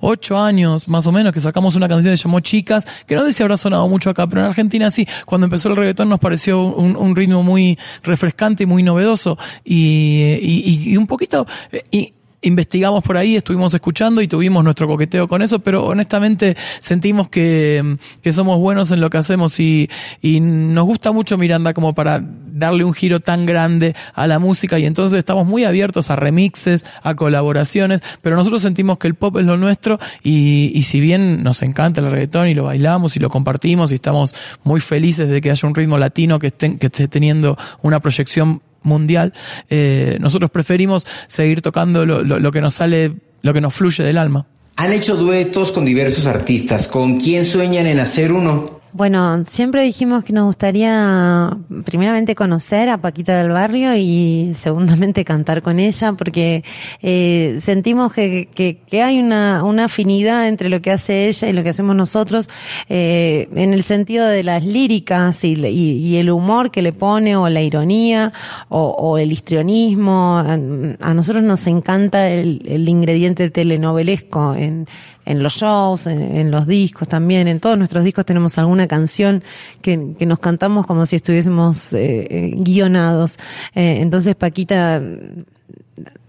ocho 0.00 0.38
años 0.38 0.88
más 0.88 1.06
o 1.06 1.12
menos 1.12 1.32
que 1.32 1.40
sacamos 1.40 1.76
una 1.76 1.88
canción 1.88 2.12
que 2.12 2.16
se 2.16 2.24
llamó 2.24 2.40
Chicas, 2.40 2.86
que 3.06 3.14
no 3.14 3.24
sé 3.24 3.32
si 3.32 3.42
habrá 3.42 3.56
sonado 3.56 3.88
mucho 3.88 4.10
acá, 4.10 4.26
pero 4.26 4.42
en 4.42 4.48
Argentina 4.48 4.90
sí, 4.90 5.06
cuando 5.24 5.46
empezó 5.46 5.68
el 5.68 5.76
reggaetón 5.76 6.08
nos 6.08 6.20
pareció 6.20 6.62
un, 6.62 6.96
un 6.96 7.16
ritmo 7.16 7.42
muy 7.42 7.78
refrescante 8.02 8.64
y 8.64 8.66
muy 8.66 8.82
novedoso. 8.82 9.38
Y, 9.64 10.38
y, 10.40 10.90
y 10.92 10.96
un 10.96 11.06
poquito... 11.06 11.46
Y, 11.90 12.12
investigamos 12.42 13.02
por 13.02 13.16
ahí, 13.16 13.36
estuvimos 13.36 13.74
escuchando 13.74 14.20
y 14.20 14.28
tuvimos 14.28 14.62
nuestro 14.62 14.86
coqueteo 14.86 15.28
con 15.28 15.42
eso, 15.42 15.58
pero 15.60 15.86
honestamente 15.86 16.56
sentimos 16.80 17.28
que, 17.28 17.96
que 18.22 18.32
somos 18.32 18.58
buenos 18.58 18.90
en 18.90 19.00
lo 19.00 19.10
que 19.10 19.18
hacemos 19.18 19.58
y, 19.58 19.90
y, 20.22 20.40
nos 20.40 20.84
gusta 20.84 21.12
mucho 21.12 21.38
Miranda 21.38 21.74
como 21.74 21.94
para 21.94 22.22
darle 22.22 22.84
un 22.84 22.94
giro 22.94 23.20
tan 23.20 23.46
grande 23.46 23.94
a 24.14 24.26
la 24.26 24.38
música 24.38 24.78
y 24.78 24.86
entonces 24.86 25.18
estamos 25.18 25.46
muy 25.46 25.64
abiertos 25.64 26.10
a 26.10 26.16
remixes, 26.16 26.86
a 27.02 27.14
colaboraciones, 27.14 28.00
pero 28.22 28.36
nosotros 28.36 28.62
sentimos 28.62 28.98
que 28.98 29.08
el 29.08 29.14
pop 29.14 29.36
es 29.38 29.44
lo 29.44 29.56
nuestro 29.56 29.98
y, 30.22 30.72
y 30.74 30.82
si 30.82 31.00
bien 31.00 31.42
nos 31.42 31.62
encanta 31.62 32.00
el 32.00 32.10
reggaetón 32.10 32.48
y 32.48 32.54
lo 32.54 32.64
bailamos 32.64 33.16
y 33.16 33.20
lo 33.20 33.28
compartimos 33.28 33.92
y 33.92 33.96
estamos 33.96 34.34
muy 34.62 34.80
felices 34.80 35.28
de 35.28 35.40
que 35.40 35.50
haya 35.50 35.68
un 35.68 35.74
ritmo 35.74 35.98
latino 35.98 36.38
que, 36.38 36.48
esté, 36.48 36.76
que 36.78 36.86
esté 36.86 37.08
teniendo 37.08 37.58
una 37.82 38.00
proyección 38.00 38.62
mundial, 38.86 39.34
eh, 39.68 40.16
nosotros 40.20 40.50
preferimos 40.50 41.06
seguir 41.26 41.60
tocando 41.60 42.06
lo, 42.06 42.22
lo, 42.22 42.38
lo 42.38 42.52
que 42.52 42.60
nos 42.60 42.74
sale, 42.74 43.12
lo 43.42 43.52
que 43.52 43.60
nos 43.60 43.74
fluye 43.74 44.02
del 44.02 44.18
alma. 44.18 44.46
Han 44.76 44.92
hecho 44.92 45.16
duetos 45.16 45.72
con 45.72 45.84
diversos 45.84 46.26
artistas. 46.26 46.86
¿Con 46.86 47.18
quién 47.18 47.44
sueñan 47.44 47.86
en 47.86 47.98
hacer 47.98 48.32
uno? 48.32 48.75
Bueno, 48.96 49.44
siempre 49.46 49.82
dijimos 49.82 50.24
que 50.24 50.32
nos 50.32 50.46
gustaría 50.46 51.54
primeramente 51.84 52.34
conocer 52.34 52.88
a 52.88 52.96
Paquita 52.96 53.36
del 53.36 53.50
Barrio 53.50 53.94
y 53.94 54.54
segundamente 54.58 55.22
cantar 55.26 55.60
con 55.60 55.78
ella 55.78 56.14
porque 56.14 56.64
eh, 57.02 57.58
sentimos 57.60 58.14
que, 58.14 58.48
que, 58.54 58.78
que, 58.78 59.02
hay 59.02 59.20
una, 59.20 59.64
una 59.64 59.84
afinidad 59.84 60.48
entre 60.48 60.70
lo 60.70 60.80
que 60.80 60.92
hace 60.92 61.28
ella 61.28 61.46
y 61.46 61.52
lo 61.52 61.62
que 61.62 61.68
hacemos 61.68 61.94
nosotros 61.94 62.48
eh, 62.88 63.50
en 63.52 63.74
el 63.74 63.82
sentido 63.82 64.26
de 64.26 64.42
las 64.42 64.64
líricas 64.64 65.44
y, 65.44 65.52
y, 65.66 65.98
y, 65.98 66.16
el 66.16 66.30
humor 66.30 66.70
que 66.70 66.80
le 66.80 66.94
pone 66.94 67.36
o 67.36 67.50
la 67.50 67.60
ironía 67.60 68.32
o, 68.70 68.96
o 68.98 69.18
el 69.18 69.30
histrionismo. 69.30 70.38
A, 70.38 70.54
a, 70.54 71.14
nosotros 71.14 71.42
nos 71.44 71.66
encanta 71.66 72.30
el, 72.30 72.62
el 72.64 72.88
ingrediente 72.88 73.50
telenovelesco 73.50 74.54
en, 74.54 74.86
en 75.26 75.42
los 75.42 75.54
shows, 75.54 76.06
en, 76.06 76.36
en, 76.36 76.50
los 76.50 76.66
discos 76.66 77.08
también. 77.08 77.48
En 77.48 77.60
todos 77.60 77.76
nuestros 77.76 78.04
discos 78.04 78.24
tenemos 78.24 78.56
alguna 78.56 78.86
canción 78.86 79.44
que, 79.82 80.14
que 80.18 80.24
nos 80.24 80.38
cantamos 80.38 80.86
como 80.86 81.04
si 81.04 81.16
estuviésemos 81.16 81.92
eh, 81.92 82.54
guionados. 82.56 83.36
Eh, 83.74 83.98
entonces 84.00 84.34
Paquita 84.34 85.02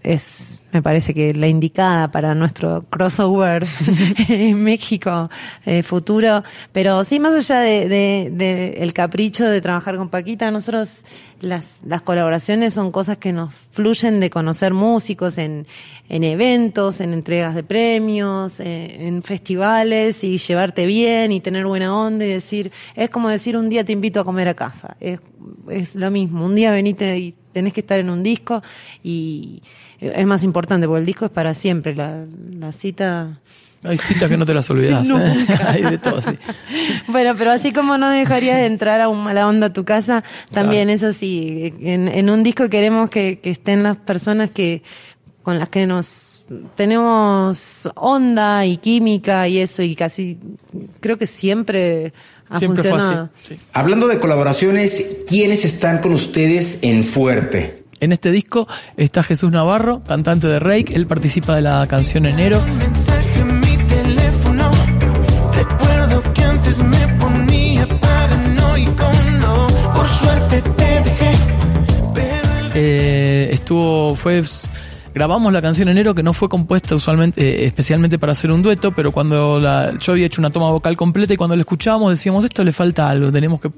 es, 0.02 0.62
me 0.72 0.82
parece 0.82 1.14
que 1.14 1.32
la 1.32 1.48
indicada 1.48 2.10
para 2.10 2.34
nuestro 2.34 2.84
crossover 2.90 3.66
en 4.28 4.62
México 4.62 5.30
eh, 5.64 5.82
futuro. 5.82 6.42
Pero 6.72 7.04
sí, 7.04 7.20
más 7.20 7.34
allá 7.34 7.60
de, 7.60 7.88
de, 7.88 8.30
de, 8.32 8.68
el 8.82 8.92
capricho 8.92 9.46
de 9.46 9.60
trabajar 9.60 9.96
con 9.96 10.10
Paquita, 10.10 10.50
nosotros 10.50 11.04
las, 11.40 11.78
las 11.84 12.02
colaboraciones 12.02 12.74
son 12.74 12.90
cosas 12.90 13.16
que 13.16 13.32
nos 13.32 13.54
fluyen 13.72 14.20
de 14.20 14.28
conocer 14.28 14.74
músicos 14.74 15.38
en, 15.38 15.66
en 16.08 16.24
eventos, 16.24 17.00
en 17.00 17.12
entregas 17.12 17.54
de 17.54 17.62
premios, 17.62 18.60
en, 18.60 18.66
en 18.68 19.22
festivales 19.22 20.22
y 20.22 20.36
llevarte 20.36 20.84
bien 20.84 21.32
y 21.32 21.40
tener 21.40 21.66
buena 21.66 21.96
onda 21.96 22.26
y 22.26 22.28
decir, 22.28 22.72
es 22.94 23.08
como 23.08 23.28
decir 23.28 23.56
un 23.56 23.68
día 23.68 23.84
te 23.84 23.92
invito 23.92 24.20
a 24.20 24.24
comer 24.24 24.48
a 24.48 24.54
casa. 24.54 24.96
Es, 25.00 25.20
es 25.70 25.94
lo 25.94 26.10
mismo, 26.10 26.44
un 26.44 26.54
día 26.54 26.72
venite 26.72 27.18
y 27.18 27.34
tenés 27.52 27.72
que 27.72 27.80
estar 27.80 27.98
en 27.98 28.10
un 28.10 28.22
disco 28.22 28.62
y 29.02 29.62
es 30.00 30.26
más 30.26 30.44
importante 30.44 30.86
porque 30.86 31.00
el 31.00 31.06
disco 31.06 31.26
es 31.26 31.30
para 31.30 31.54
siempre, 31.54 31.94
la, 31.94 32.24
la 32.58 32.72
cita... 32.72 33.40
Hay 33.84 33.96
citas 33.96 34.28
que 34.28 34.36
no 34.36 34.44
te 34.44 34.54
las 34.54 34.68
olvidas. 34.70 35.08
¿eh? 35.10 35.46
Hay 35.66 35.82
de 35.82 35.98
todo, 35.98 36.20
sí. 36.20 36.32
Bueno, 37.06 37.34
pero 37.38 37.52
así 37.52 37.72
como 37.72 37.96
no 37.96 38.10
dejarías 38.10 38.56
de 38.56 38.66
entrar 38.66 39.00
a 39.00 39.08
un 39.08 39.22
mala 39.22 39.46
onda 39.46 39.68
a 39.68 39.72
tu 39.72 39.84
casa, 39.84 40.24
también 40.50 40.88
claro. 40.88 41.08
eso 41.08 41.18
sí, 41.18 41.72
en, 41.80 42.08
en, 42.08 42.28
un 42.28 42.42
disco 42.42 42.68
queremos 42.68 43.08
que, 43.08 43.38
que 43.40 43.50
estén 43.50 43.84
las 43.84 43.96
personas 43.96 44.50
que 44.50 44.82
con 45.42 45.58
las 45.58 45.68
que 45.68 45.86
nos 45.86 46.44
tenemos 46.76 47.88
onda 47.94 48.64
y 48.66 48.78
química 48.78 49.48
y 49.48 49.58
eso 49.58 49.82
y 49.82 49.94
casi 49.94 50.38
creo 51.00 51.18
que 51.18 51.26
siempre 51.26 52.12
ha 52.48 52.60
funcionado. 52.60 53.30
Hablando 53.72 54.08
de 54.08 54.18
colaboraciones, 54.18 55.18
¿quiénes 55.26 55.64
están 55.64 55.98
con 55.98 56.12
ustedes 56.12 56.78
en 56.82 57.04
Fuerte? 57.04 57.84
En 58.00 58.12
este 58.12 58.30
disco 58.30 58.68
está 58.96 59.22
Jesús 59.22 59.50
Navarro, 59.50 60.02
cantante 60.04 60.46
de 60.46 60.58
Rake. 60.58 60.94
Él 60.94 61.06
participa 61.06 61.56
de 61.56 61.62
la 61.62 61.86
canción 61.88 62.26
Enero. 62.26 62.60
Eh, 72.80 73.48
estuvo, 73.52 74.14
fue 74.14 74.44
grabamos 75.18 75.52
la 75.52 75.60
canción 75.60 75.88
Enero 75.88 76.14
que 76.14 76.22
no 76.22 76.32
fue 76.32 76.48
compuesta 76.48 76.94
usualmente, 76.94 77.42
eh, 77.42 77.66
especialmente 77.66 78.20
para 78.20 78.30
hacer 78.30 78.52
un 78.52 78.62
dueto, 78.62 78.92
pero 78.92 79.10
cuando 79.10 79.58
la, 79.58 79.98
yo 79.98 80.12
había 80.12 80.26
hecho 80.26 80.40
una 80.40 80.50
toma 80.50 80.70
vocal 80.70 80.96
completa 80.96 81.34
y 81.34 81.36
cuando 81.36 81.56
la 81.56 81.62
escuchábamos 81.62 82.12
decíamos 82.12 82.44
esto 82.44 82.62
le 82.62 82.70
falta 82.70 83.10
algo, 83.10 83.32
tenemos 83.32 83.60
que, 83.60 83.68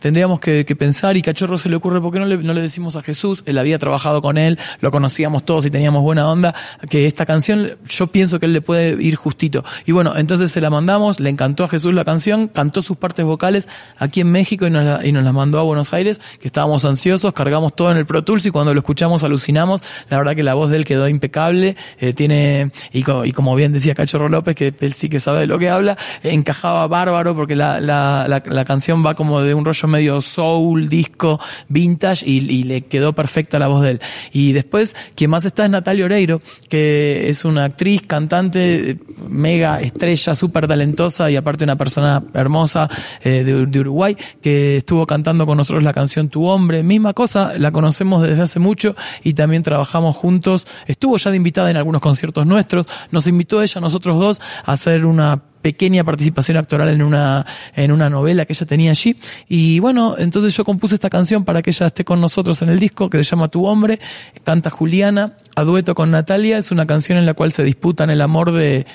tendríamos 0.00 0.40
que, 0.40 0.64
pensar 0.76 1.16
y 1.16 1.22
Cachorro 1.22 1.56
se 1.56 1.68
le 1.68 1.76
ocurre, 1.76 2.00
¿por 2.00 2.12
qué 2.12 2.18
no 2.18 2.26
le, 2.26 2.38
no 2.38 2.52
le 2.52 2.60
decimos 2.60 2.96
a 2.96 3.02
Jesús? 3.02 3.44
Él 3.46 3.58
había 3.58 3.78
trabajado 3.78 4.20
con 4.20 4.38
él, 4.38 4.58
lo 4.80 4.90
conocíamos 4.90 5.44
todos 5.44 5.66
y 5.66 5.70
teníamos 5.70 6.02
buena 6.02 6.28
onda, 6.28 6.52
que 6.90 7.06
esta 7.06 7.24
canción 7.26 7.76
yo 7.88 8.08
pienso 8.08 8.40
que 8.40 8.46
él 8.46 8.52
le 8.52 8.60
puede 8.60 9.00
ir 9.00 9.14
justito. 9.14 9.64
Y 9.86 9.92
bueno, 9.92 10.14
entonces 10.16 10.50
se 10.50 10.60
la 10.60 10.68
mandamos, 10.68 11.20
le 11.20 11.30
encantó 11.30 11.62
a 11.62 11.68
Jesús 11.68 11.94
la 11.94 12.04
canción, 12.04 12.48
cantó 12.48 12.82
sus 12.82 12.96
partes 12.96 13.24
vocales 13.24 13.68
aquí 13.98 14.20
en 14.20 14.32
México 14.32 14.66
y 14.66 14.70
nos 14.70 14.82
la, 14.82 15.06
y 15.06 15.12
nos 15.12 15.22
la 15.22 15.32
mandó 15.32 15.60
a 15.60 15.62
Buenos 15.62 15.92
Aires, 15.92 16.20
que 16.40 16.48
estábamos 16.48 16.84
ansiosos, 16.84 17.32
cargamos 17.34 17.76
todo 17.76 17.92
en 17.92 17.98
el 17.98 18.04
Pro 18.04 18.24
Tools 18.24 18.44
y 18.46 18.50
cuando 18.50 18.74
lo 18.74 18.80
escuchamos 18.80 19.22
alucinamos, 19.22 19.82
la 20.10 20.18
verdad 20.18 20.34
que 20.34 20.42
la 20.42 20.54
voz 20.54 20.70
de 20.70 20.87
quedó 20.88 21.06
impecable, 21.06 21.76
eh, 22.00 22.12
tiene, 22.14 22.70
y, 22.92 23.02
co- 23.02 23.24
y 23.24 23.32
como 23.32 23.54
bien 23.54 23.72
decía 23.72 23.94
Cachorro 23.94 24.28
López, 24.28 24.56
que 24.56 24.74
él 24.80 24.92
sí 24.94 25.08
que 25.08 25.20
sabe 25.20 25.40
de 25.40 25.46
lo 25.46 25.58
que 25.58 25.68
habla, 25.68 25.96
encajaba 26.22 26.86
bárbaro 26.88 27.36
porque 27.36 27.54
la, 27.54 27.78
la, 27.80 28.24
la, 28.26 28.42
la 28.44 28.64
canción 28.64 29.04
va 29.04 29.14
como 29.14 29.42
de 29.42 29.52
un 29.52 29.64
rollo 29.64 29.86
medio 29.88 30.20
soul, 30.22 30.88
disco, 30.88 31.38
vintage 31.68 32.24
y, 32.26 32.38
y 32.38 32.64
le 32.64 32.80
quedó 32.82 33.12
perfecta 33.12 33.58
la 33.58 33.68
voz 33.68 33.82
de 33.82 33.90
él. 33.92 34.00
Y 34.32 34.52
después, 34.52 34.96
quien 35.14 35.30
más 35.30 35.44
está 35.44 35.64
es 35.64 35.70
Natalia 35.70 36.06
Oreiro, 36.06 36.40
que 36.70 37.28
es 37.28 37.44
una 37.44 37.64
actriz, 37.64 38.02
cantante, 38.06 38.96
mega 39.28 39.80
estrella, 39.82 40.34
súper 40.34 40.66
talentosa 40.66 41.30
y 41.30 41.36
aparte 41.36 41.64
una 41.64 41.76
persona 41.76 42.22
hermosa 42.32 42.88
eh, 43.22 43.44
de, 43.44 43.66
de 43.66 43.80
Uruguay, 43.80 44.16
que 44.40 44.78
estuvo 44.78 45.06
cantando 45.06 45.44
con 45.46 45.58
nosotros 45.58 45.82
la 45.84 45.92
canción 45.92 46.28
Tu 46.30 46.46
Hombre. 46.46 46.82
Misma 46.82 47.12
cosa, 47.12 47.52
la 47.58 47.70
conocemos 47.72 48.22
desde 48.22 48.42
hace 48.42 48.58
mucho 48.58 48.96
y 49.22 49.34
también 49.34 49.62
trabajamos 49.62 50.16
juntos. 50.16 50.66
Estuvo 50.86 51.16
ya 51.16 51.30
de 51.30 51.36
invitada 51.36 51.70
en 51.70 51.76
algunos 51.76 52.00
conciertos 52.00 52.46
nuestros. 52.46 52.86
Nos 53.10 53.26
invitó 53.26 53.62
ella, 53.62 53.80
nosotros 53.80 54.18
dos, 54.18 54.40
a 54.64 54.72
hacer 54.72 55.04
una 55.04 55.42
pequeña 55.62 56.04
participación 56.04 56.56
actoral 56.56 56.88
en 56.88 57.02
una, 57.02 57.44
en 57.74 57.92
una 57.92 58.08
novela 58.08 58.44
que 58.46 58.52
ella 58.52 58.66
tenía 58.66 58.90
allí. 58.92 59.18
Y 59.48 59.80
bueno, 59.80 60.14
entonces 60.18 60.56
yo 60.56 60.64
compuse 60.64 60.94
esta 60.94 61.10
canción 61.10 61.44
para 61.44 61.62
que 61.62 61.70
ella 61.70 61.86
esté 61.86 62.04
con 62.04 62.20
nosotros 62.20 62.62
en 62.62 62.68
el 62.68 62.78
disco, 62.78 63.10
que 63.10 63.18
se 63.18 63.24
llama 63.24 63.48
Tu 63.48 63.64
Hombre, 63.64 63.98
canta 64.44 64.70
Juliana, 64.70 65.34
a 65.56 65.64
dueto 65.64 65.94
con 65.94 66.10
Natalia, 66.10 66.58
es 66.58 66.70
una 66.70 66.86
canción 66.86 67.18
en 67.18 67.26
la 67.26 67.34
cual 67.34 67.52
se 67.52 67.64
disputan 67.64 68.10
el 68.10 68.20
amor 68.20 68.52
de, 68.52 68.86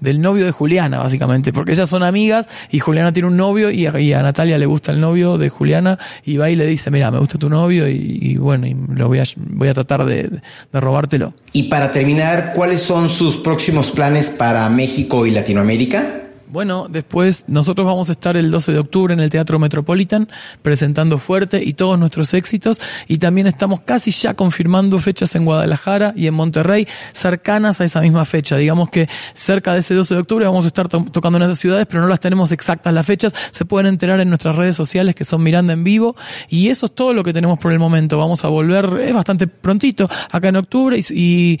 del 0.00 0.20
novio 0.20 0.44
de 0.44 0.52
Juliana, 0.52 0.98
básicamente, 0.98 1.52
porque 1.52 1.72
ellas 1.72 1.88
son 1.88 2.02
amigas 2.02 2.46
y 2.70 2.80
Juliana 2.80 3.12
tiene 3.12 3.28
un 3.28 3.36
novio 3.36 3.70
y 3.70 3.86
a, 3.86 4.22
Natalia 4.22 4.58
le 4.58 4.66
gusta 4.66 4.92
el 4.92 5.00
novio 5.00 5.38
de 5.38 5.48
Juliana 5.48 5.98
y 6.24 6.36
va 6.36 6.50
y 6.50 6.56
le 6.56 6.66
dice, 6.66 6.90
mira, 6.90 7.10
me 7.10 7.18
gusta 7.18 7.38
tu 7.38 7.48
novio 7.48 7.88
y, 7.88 8.18
y 8.20 8.36
bueno, 8.36 8.66
y 8.66 8.76
lo 8.94 9.08
voy 9.08 9.20
a, 9.20 9.24
voy 9.36 9.68
a 9.68 9.74
tratar 9.74 10.04
de, 10.04 10.30
de 10.72 10.80
robártelo. 10.80 11.34
Y 11.52 11.64
para 11.64 11.90
terminar, 11.90 12.52
¿cuáles 12.54 12.80
son 12.80 13.08
sus 13.08 13.36
próximos 13.36 13.90
planes 13.90 14.30
para 14.30 14.68
México 14.68 15.26
y 15.26 15.30
Latinoamérica? 15.30 16.25
Bueno, 16.48 16.86
después 16.88 17.44
nosotros 17.48 17.84
vamos 17.86 18.08
a 18.08 18.12
estar 18.12 18.36
el 18.36 18.52
12 18.52 18.70
de 18.72 18.78
octubre 18.78 19.12
en 19.12 19.18
el 19.18 19.30
Teatro 19.30 19.58
Metropolitan 19.58 20.28
presentando 20.62 21.18
Fuerte 21.18 21.62
y 21.64 21.74
todos 21.74 21.98
nuestros 21.98 22.32
éxitos 22.34 22.80
y 23.08 23.18
también 23.18 23.48
estamos 23.48 23.80
casi 23.80 24.12
ya 24.12 24.34
confirmando 24.34 25.00
fechas 25.00 25.34
en 25.34 25.44
Guadalajara 25.44 26.12
y 26.16 26.28
en 26.28 26.34
Monterrey 26.34 26.86
cercanas 27.12 27.80
a 27.80 27.84
esa 27.84 28.00
misma 28.00 28.24
fecha. 28.24 28.56
Digamos 28.56 28.90
que 28.90 29.08
cerca 29.34 29.74
de 29.74 29.80
ese 29.80 29.94
12 29.94 30.14
de 30.14 30.20
octubre 30.20 30.46
vamos 30.46 30.64
a 30.64 30.68
estar 30.68 30.88
to- 30.88 31.06
tocando 31.10 31.36
en 31.38 31.42
esas 31.44 31.58
ciudades, 31.58 31.86
pero 31.86 32.00
no 32.00 32.06
las 32.06 32.20
tenemos 32.20 32.52
exactas 32.52 32.92
las 32.94 33.04
fechas. 33.04 33.34
Se 33.50 33.64
pueden 33.64 33.88
enterar 33.88 34.20
en 34.20 34.28
nuestras 34.28 34.54
redes 34.54 34.76
sociales 34.76 35.16
que 35.16 35.24
son 35.24 35.42
Miranda 35.42 35.72
en 35.72 35.82
vivo 35.82 36.14
y 36.48 36.68
eso 36.68 36.86
es 36.86 36.94
todo 36.94 37.12
lo 37.12 37.24
que 37.24 37.32
tenemos 37.32 37.58
por 37.58 37.72
el 37.72 37.80
momento. 37.80 38.18
Vamos 38.18 38.44
a 38.44 38.48
volver, 38.48 39.00
es 39.00 39.12
bastante 39.12 39.48
prontito, 39.48 40.08
acá 40.30 40.48
en 40.48 40.56
octubre 40.56 40.96
y- 40.96 41.04
y 41.12 41.60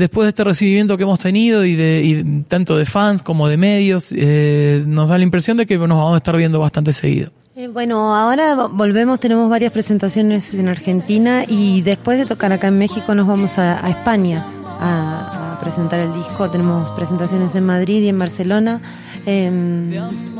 después 0.00 0.24
de 0.24 0.30
este 0.30 0.42
recibimiento 0.42 0.96
que 0.96 1.04
hemos 1.04 1.20
tenido 1.20 1.64
y 1.64 1.76
de 1.76 2.02
y 2.04 2.42
tanto 2.48 2.76
de 2.76 2.84
fans 2.86 3.22
como 3.22 3.46
de 3.46 3.56
medios, 3.56 4.12
eh, 4.16 4.82
nos 4.86 5.08
da 5.08 5.16
la 5.18 5.22
impresión 5.24 5.56
de 5.56 5.66
que 5.66 5.78
nos 5.78 5.88
vamos 5.96 6.14
a 6.14 6.16
estar 6.16 6.36
viendo 6.36 6.58
bastante 6.58 6.92
seguido. 6.92 7.30
Eh, 7.54 7.68
bueno, 7.68 8.16
ahora 8.16 8.56
vo- 8.56 8.70
volvemos, 8.72 9.20
tenemos 9.20 9.48
varias 9.48 9.72
presentaciones 9.72 10.52
en 10.54 10.68
Argentina 10.68 11.44
y 11.46 11.82
después 11.82 12.18
de 12.18 12.26
tocar 12.26 12.52
acá 12.52 12.66
en 12.68 12.78
México 12.78 13.14
nos 13.14 13.26
vamos 13.26 13.58
a, 13.58 13.84
a 13.84 13.90
España 13.90 14.44
a, 14.80 15.56
a 15.56 15.60
presentar 15.60 16.00
el 16.00 16.12
disco. 16.14 16.50
Tenemos 16.50 16.90
presentaciones 16.92 17.54
en 17.54 17.66
Madrid 17.66 18.02
y 18.02 18.08
en 18.08 18.18
Barcelona. 18.18 18.80
eh, 19.26 19.50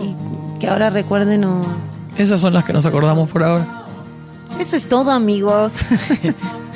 y 0.03 0.59
que 0.59 0.69
ahora 0.69 0.91
recuerden 0.91 1.45
o... 1.45 1.61
Esas 2.17 2.41
son 2.41 2.53
las 2.55 2.65
que 2.65 2.73
nos 2.73 2.85
acordamos 2.87 3.29
por 3.31 3.43
ahora. 3.43 3.67
Eso 4.59 4.77
es 4.77 4.87
todo, 4.89 5.11
amigos. 5.11 5.81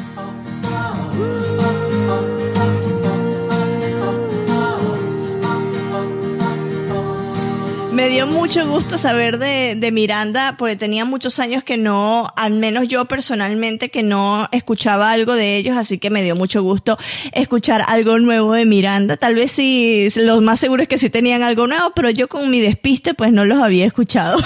Me 8.05 8.11
dio 8.11 8.27
mucho 8.27 8.67
gusto 8.67 8.99
saber 8.99 9.39
de, 9.39 9.77
de 9.79 9.91
Miranda, 9.91 10.57
porque 10.59 10.77
tenía 10.77 11.07
muchos 11.07 11.39
años 11.39 11.65
que 11.65 11.79
no, 11.79 12.31
al 12.37 12.53
menos 12.53 12.87
yo 12.87 13.07
personalmente, 13.07 13.89
que 13.91 14.03
no 14.03 14.47
escuchaba 14.53 15.11
algo 15.11 15.35
de 15.35 15.57
ellos, 15.57 15.79
así 15.79 15.97
que 15.97 16.11
me 16.11 16.23
dio 16.23 16.37
mucho 16.37 16.63
gusto 16.63 16.99
escuchar 17.33 17.83
algo 17.89 18.19
nuevo 18.19 18.53
de 18.53 18.67
Miranda. 18.67 19.17
Tal 19.17 19.35
vez 19.35 19.53
sí, 19.53 20.09
lo 20.17 20.43
más 20.43 20.61
seguro 20.61 20.83
es 20.83 20.89
que 20.89 20.99
sí 20.99 21.09
tenían 21.09 21.43
algo 21.43 21.67
nuevo, 21.67 21.93
pero 21.97 22.11
yo 22.11 22.29
con 22.29 22.51
mi 22.51 22.61
despiste, 22.61 23.15
pues 23.15 23.33
no 23.33 23.47
los 23.47 23.59
había 23.59 23.87
escuchado. 23.87 24.39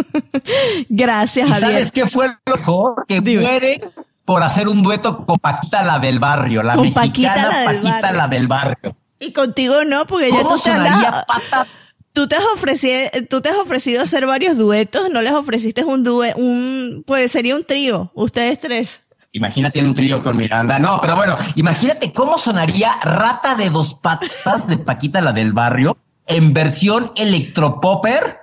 Gracias, 0.88 1.48
¿Y 1.48 1.52
Javier. 1.52 1.72
¿Sabes 1.72 1.92
qué 1.92 2.06
fue 2.08 2.28
lo 2.28 2.56
mejor? 2.56 3.04
Que 3.06 3.20
muere 3.20 3.82
por 4.24 4.42
hacer 4.42 4.68
un 4.68 4.82
dueto 4.82 5.26
con 5.26 5.38
Paquita 5.38 5.82
la 5.82 5.98
del 5.98 6.18
barrio, 6.18 6.62
la 6.62 6.76
Con 6.76 6.84
mexicana 6.84 7.06
Paquita, 7.06 7.34
la 7.34 7.58
del 7.58 7.66
Paquita 7.66 8.00
barrio. 8.00 8.16
la 8.16 8.28
del 8.28 8.48
barrio. 8.48 8.96
Y 9.18 9.32
contigo 9.34 9.84
no, 9.84 10.06
porque 10.06 10.30
ya 10.30 10.44
¿Cómo 10.44 10.56
tú 10.56 10.62
te 10.62 10.70
andas... 10.70 11.26
pata? 11.26 11.66
Tú 12.12 12.26
te 12.26 12.36
has 12.36 12.44
ofrecido, 12.54 13.08
te 13.42 13.48
has 13.48 13.56
ofrecido 13.56 14.02
hacer 14.02 14.26
varios 14.26 14.56
duetos, 14.56 15.10
no 15.10 15.22
les 15.22 15.32
ofreciste 15.32 15.84
un 15.84 16.02
due, 16.02 16.32
un, 16.36 17.04
pues 17.06 17.30
sería 17.30 17.54
un 17.54 17.64
trío, 17.64 18.10
ustedes 18.14 18.58
tres. 18.58 19.00
Imagínate 19.32 19.80
un 19.80 19.94
trío 19.94 20.22
con 20.24 20.36
Miranda. 20.36 20.78
No, 20.80 20.98
pero 21.00 21.14
bueno, 21.14 21.38
imagínate 21.54 22.12
cómo 22.12 22.36
sonaría 22.36 22.96
Rata 23.00 23.54
de 23.54 23.70
dos 23.70 23.94
patas 24.02 24.66
de 24.66 24.76
Paquita 24.78 25.20
la 25.20 25.32
del 25.32 25.52
barrio 25.52 25.96
en 26.30 26.54
versión 26.54 27.12
electropopper 27.16 28.38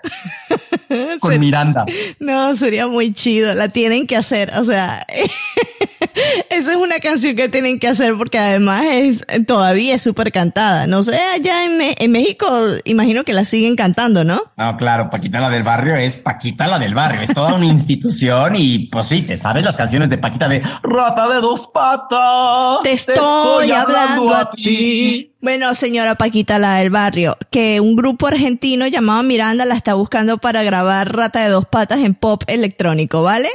con 1.19 1.39
Miranda. 1.39 1.85
No, 2.19 2.55
sería 2.55 2.87
muy 2.87 3.13
chido, 3.13 3.53
la 3.53 3.69
tienen 3.69 4.07
que 4.07 4.15
hacer, 4.15 4.51
o 4.59 4.63
sea, 4.63 5.05
esa 6.49 6.71
es 6.71 6.77
una 6.77 6.99
canción 6.99 7.35
que 7.35 7.49
tienen 7.49 7.79
que 7.79 7.87
hacer 7.87 8.15
porque 8.17 8.37
además 8.37 8.83
es, 8.85 9.25
todavía 9.45 9.95
es 9.95 10.01
súper 10.01 10.31
cantada. 10.31 10.87
No 10.87 11.03
sé, 11.03 11.17
allá 11.35 11.65
en, 11.65 11.79
en 11.97 12.11
México 12.11 12.45
imagino 12.85 13.23
que 13.23 13.33
la 13.33 13.45
siguen 13.45 13.75
cantando, 13.75 14.23
¿no? 14.23 14.41
No, 14.57 14.77
claro, 14.77 15.09
Paquita 15.09 15.39
la 15.39 15.49
del 15.49 15.63
barrio 15.63 15.95
es 15.95 16.15
Paquita 16.15 16.67
la 16.67 16.79
del 16.79 16.93
barrio, 16.93 17.21
es 17.21 17.33
toda 17.33 17.53
una 17.53 17.65
institución 17.73 18.55
y 18.55 18.87
pues 18.87 19.07
sí, 19.09 19.21
te 19.23 19.37
sabes 19.37 19.63
las 19.63 19.75
canciones 19.75 20.09
de 20.09 20.17
Paquita 20.17 20.47
de 20.47 20.61
Rata 20.83 21.27
de 21.27 21.41
dos 21.41 21.61
patas. 21.73 22.83
Te 22.83 22.93
estoy 22.93 23.71
hablando 23.71 24.33
a 24.33 24.51
ti. 24.51 25.33
Bueno, 25.39 25.75
señora 25.75 26.15
Paquita, 26.15 26.57
la 26.57 26.77
del 26.77 26.89
barrio, 26.89 27.37
que 27.51 27.79
un 27.79 27.95
grupo 27.95 28.25
argentino 28.25 28.87
llamado 28.87 29.21
Miranda 29.21 29.65
la 29.65 29.75
está 29.75 29.93
buscando 29.93 30.39
para 30.39 30.63
grabar 30.63 31.15
Rata 31.15 31.43
de 31.43 31.49
dos 31.49 31.65
patas 31.67 31.99
en 31.99 32.15
pop 32.15 32.43
electrónico, 32.47 33.21
¿vale? 33.21 33.47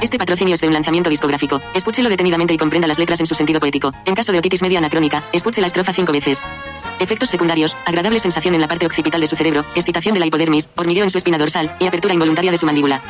Este 0.00 0.16
patrocinio 0.16 0.54
es 0.54 0.60
de 0.62 0.68
un 0.68 0.72
lanzamiento 0.72 1.10
discográfico. 1.10 1.60
Escúchelo 1.74 2.08
detenidamente 2.08 2.54
y 2.54 2.56
comprenda 2.56 2.88
las 2.88 2.98
letras 2.98 3.20
en 3.20 3.26
su 3.26 3.34
sentido 3.34 3.60
poético. 3.60 3.92
En 4.06 4.14
caso 4.14 4.32
de 4.32 4.38
otitis 4.38 4.62
media 4.62 4.78
anacrónica, 4.78 5.22
escuche 5.34 5.60
la 5.60 5.66
estrofa 5.66 5.92
cinco 5.92 6.12
veces. 6.12 6.42
Efectos 6.98 7.28
secundarios, 7.28 7.76
agradable 7.84 8.18
sensación 8.20 8.54
en 8.54 8.62
la 8.62 8.68
parte 8.68 8.86
occipital 8.86 9.20
de 9.20 9.26
su 9.26 9.36
cerebro, 9.36 9.66
excitación 9.74 10.14
de 10.14 10.20
la 10.20 10.26
hipodermis, 10.26 10.70
hormigueo 10.76 11.04
en 11.04 11.10
su 11.10 11.18
espina 11.18 11.36
dorsal 11.36 11.76
y 11.78 11.86
apertura 11.86 12.14
involuntaria 12.14 12.50
de 12.50 12.56
su 12.56 12.64
mandíbula. 12.64 13.02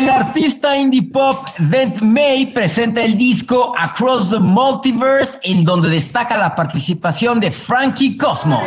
El 0.00 0.08
artista 0.08 0.74
indie 0.78 1.02
pop 1.12 1.46
Dent 1.58 2.00
May 2.00 2.54
presenta 2.54 3.02
el 3.02 3.18
disco 3.18 3.74
Across 3.76 4.30
the 4.30 4.38
Multiverse, 4.38 5.38
en 5.42 5.62
donde 5.62 5.90
destaca 5.90 6.38
la 6.38 6.56
participación 6.56 7.38
de 7.38 7.50
Frankie 7.50 8.16
Cosmos. 8.16 8.62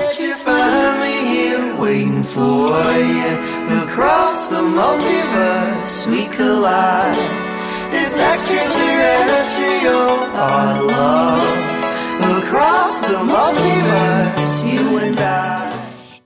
Across 12.53 13.01
the 13.01 13.17
multiverse, 13.25 14.67
you 14.67 14.97
and 14.99 15.19
I. 15.19 15.72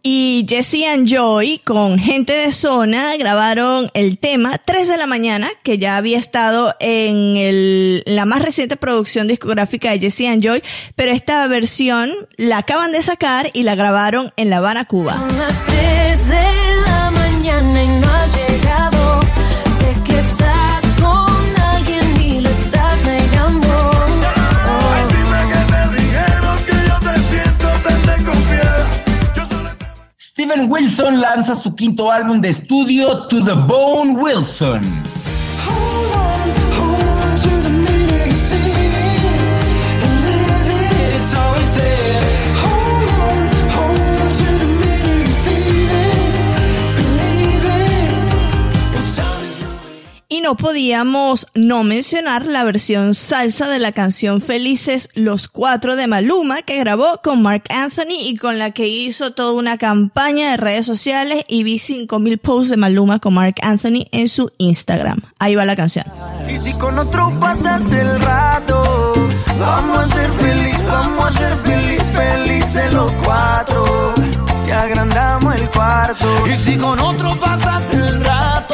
Y 0.10 0.45
Jesse 0.47 0.86
and 0.89 1.05
Joy 1.05 1.60
con 1.66 1.99
gente 1.99 2.32
de 2.32 2.53
zona 2.53 3.18
grabaron 3.18 3.91
el 3.93 4.18
tema 4.18 4.58
3 4.58 4.88
de 4.88 4.95
la 4.95 5.05
mañana, 5.05 5.49
que 5.64 5.80
ya 5.80 5.97
había 5.97 6.18
estado 6.18 6.74
en 6.80 7.36
el, 7.36 8.03
la 8.05 8.24
más 8.24 8.41
reciente 8.41 8.78
producción 8.78 9.28
discográfica 9.28 9.91
de 9.91 9.99
Jesse 9.99 10.30
and 10.30 10.41
Joy, 10.41 10.64
pero 10.95 11.12
esta 11.12 11.45
versión 11.47 12.14
la 12.38 12.60
acaban 12.60 12.93
de 12.93 13.01
sacar 13.01 13.49
y 13.51 13.64
la 13.64 13.76
grabaron 13.76 14.32
en 14.38 14.49
La 14.49 14.60
Habana, 14.60 14.86
Cuba. 14.86 15.12
Son 15.12 15.39
las 15.39 15.66
3 15.66 16.28
de 16.30 16.76
la 16.86 17.12
mañana 17.12 17.84
y 17.84 17.97
Steven 30.48 30.72
Wilson 30.72 31.20
lanza 31.20 31.56
su 31.56 31.76
quinto 31.76 32.10
álbum 32.10 32.39
de 32.39 32.50
estudio 32.50 33.28
To 33.28 33.43
the 33.43 33.54
Bone 33.54 34.14
Wilson. 34.14 34.80
Y 50.30 50.41
no 50.41 50.57
podíamos 50.57 51.47
no 51.53 51.86
mencionar 51.86 52.45
la 52.45 52.65
versión 52.65 53.13
salsa 53.13 53.69
de 53.69 53.80
la 53.80 53.93
canción 53.93 54.41
Felices 54.41 55.07
los 55.13 55.47
Cuatro 55.47 55.95
de 55.95 56.07
Maluma 56.07 56.63
que 56.63 56.75
grabó 56.75 57.21
con 57.23 57.41
Mark 57.41 57.63
Anthony 57.69 58.19
y 58.25 58.36
con 58.36 58.59
la 58.59 58.71
que 58.71 58.89
hizo 58.89 59.32
toda 59.32 59.53
una 59.53 59.78
campaña 59.78 60.51
de 60.51 60.57
redes 60.57 60.86
sociales 60.86 61.43
y 61.47 61.63
vi 61.63 61.80
5000 61.80 62.39
posts 62.39 62.71
de 62.71 62.75
Maluma 62.75 63.19
con 63.19 63.36
Mark 63.36 63.55
Anthony 63.61 64.07
en 64.11 64.28
su 64.28 64.51
Instagram. 64.57 65.21
Ahí 65.39 65.55
va 65.55 65.63
la 65.63 65.78
canción. 65.78 66.03
Y 66.53 66.57
si 66.57 66.73
con 66.73 66.99
otro 66.99 67.34
pasas 67.39 67.89
el 67.93 68.19
rato, 68.19 69.13
vamos 69.57 69.97
a 69.97 70.07
ser 70.07 70.30
feliz, 70.30 70.78
vamos 70.88 71.25
a 71.25 71.39
ser 71.39 71.55
feliz, 71.59 72.03
felices 72.13 72.93
los 72.93 73.13
cuatro. 73.23 74.13
Te 74.65 74.73
agrandamos 74.73 75.55
el 75.55 75.69
cuarto. 75.69 76.28
Y 76.47 76.57
si 76.57 76.75
con 76.75 76.99
otro 76.99 77.30
pasas 77.39 77.93
el 77.93 78.21
rato, 78.21 78.66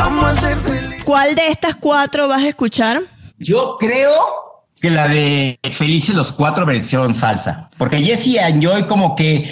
vamos 0.00 0.24
a 0.24 0.34
ser 0.34 0.56
feliz. 0.58 1.04
¿Cuál 1.04 1.34
de 1.34 1.48
estas 1.48 1.74
cuatro 1.76 2.28
vas 2.28 2.42
a 2.42 2.48
escuchar? 2.48 3.00
Yo 3.38 3.76
creo 3.78 4.14
que 4.80 4.90
la 4.90 5.08
de 5.08 5.58
Felices 5.76 6.14
los 6.14 6.32
Cuatro 6.32 6.64
versión 6.66 7.14
salsa. 7.14 7.70
Porque 7.76 7.98
Jesse 7.98 8.38
and 8.38 8.62
Joy 8.62 8.86
como 8.86 9.14
que, 9.14 9.50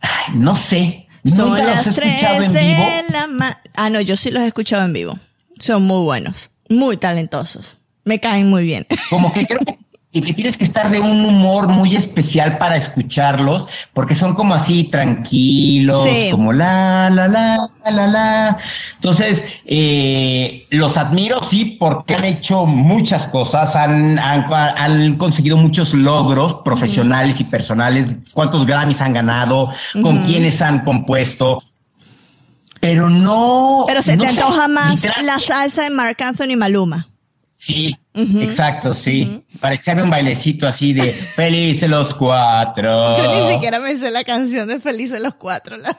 ay, 0.00 0.34
no 0.34 0.56
sé. 0.56 1.06
Son 1.24 1.50
nunca 1.50 1.64
los 1.64 1.74
las 1.74 1.86
he 1.86 1.90
escuchado 1.90 2.36
3 2.38 2.44
en 2.46 2.52
vivo. 2.52 2.84
de 2.84 3.12
la 3.12 3.26
ma 3.26 3.60
Ah, 3.74 3.90
no, 3.90 4.00
yo 4.00 4.16
sí 4.16 4.30
los 4.30 4.42
he 4.42 4.46
escuchado 4.48 4.84
en 4.84 4.92
vivo. 4.92 5.18
Son 5.58 5.82
muy 5.82 6.02
buenos, 6.04 6.50
muy 6.68 6.96
talentosos. 6.96 7.76
Me 8.04 8.20
caen 8.20 8.48
muy 8.48 8.64
bien. 8.64 8.86
Como 9.10 9.32
que 9.32 9.46
creo 9.46 9.60
que 9.60 9.78
que 10.22 10.32
tienes 10.34 10.56
que 10.56 10.64
estar 10.64 10.90
de 10.90 11.00
un 11.00 11.24
humor 11.24 11.68
muy 11.68 11.96
especial 11.96 12.58
para 12.58 12.76
escucharlos, 12.76 13.66
porque 13.92 14.14
son 14.14 14.34
como 14.34 14.54
así 14.54 14.84
tranquilos, 14.84 16.04
Sí. 16.04 16.28
como 16.30 16.52
la, 16.52 17.10
la, 17.10 17.28
la, 17.28 17.70
la, 17.84 17.90
la, 17.90 18.06
la. 18.06 18.58
Entonces, 18.96 19.44
eh, 19.64 20.66
los 20.70 20.96
admiro, 20.96 21.42
sí, 21.50 21.76
porque 21.78 22.14
han 22.14 22.24
hecho 22.24 22.66
muchas 22.66 23.26
cosas, 23.28 23.74
han, 23.76 24.18
han, 24.18 24.46
han 24.52 25.16
conseguido 25.16 25.56
muchos 25.56 25.94
logros 25.94 26.56
profesionales 26.64 27.40
y 27.40 27.44
personales, 27.44 28.08
cuántos 28.34 28.66
Grammys 28.66 29.00
han 29.00 29.14
ganado, 29.14 29.70
con 30.02 30.24
quiénes 30.24 30.60
han 30.62 30.80
compuesto. 30.84 31.62
Pero 32.80 33.08
no. 33.08 33.84
Pero 33.86 34.02
se 34.02 34.16
no 34.16 34.22
te 34.24 34.28
antoja 34.30 34.68
más 34.68 35.02
la 35.24 35.40
salsa 35.40 35.82
de 35.84 35.90
Marc 35.90 36.20
Anthony 36.22 36.56
Maluma. 36.56 37.08
Sí, 37.66 37.96
exacto, 38.14 38.94
sí. 38.94 39.42
Para 39.60 39.74
echarme 39.74 40.02
un 40.04 40.10
bailecito 40.10 40.68
así 40.68 40.92
de 40.92 41.12
felices 41.12 41.88
los 41.88 42.14
cuatro. 42.14 43.16
Yo 43.18 43.40
ni 43.48 43.52
siquiera 43.54 43.80
me 43.80 43.96
sé 43.96 44.10
la 44.10 44.22
canción 44.24 44.68
de 44.68 44.78
Felices 44.80 45.20
los 45.20 45.34
Cuatro. 45.34 45.76
La... 45.76 45.98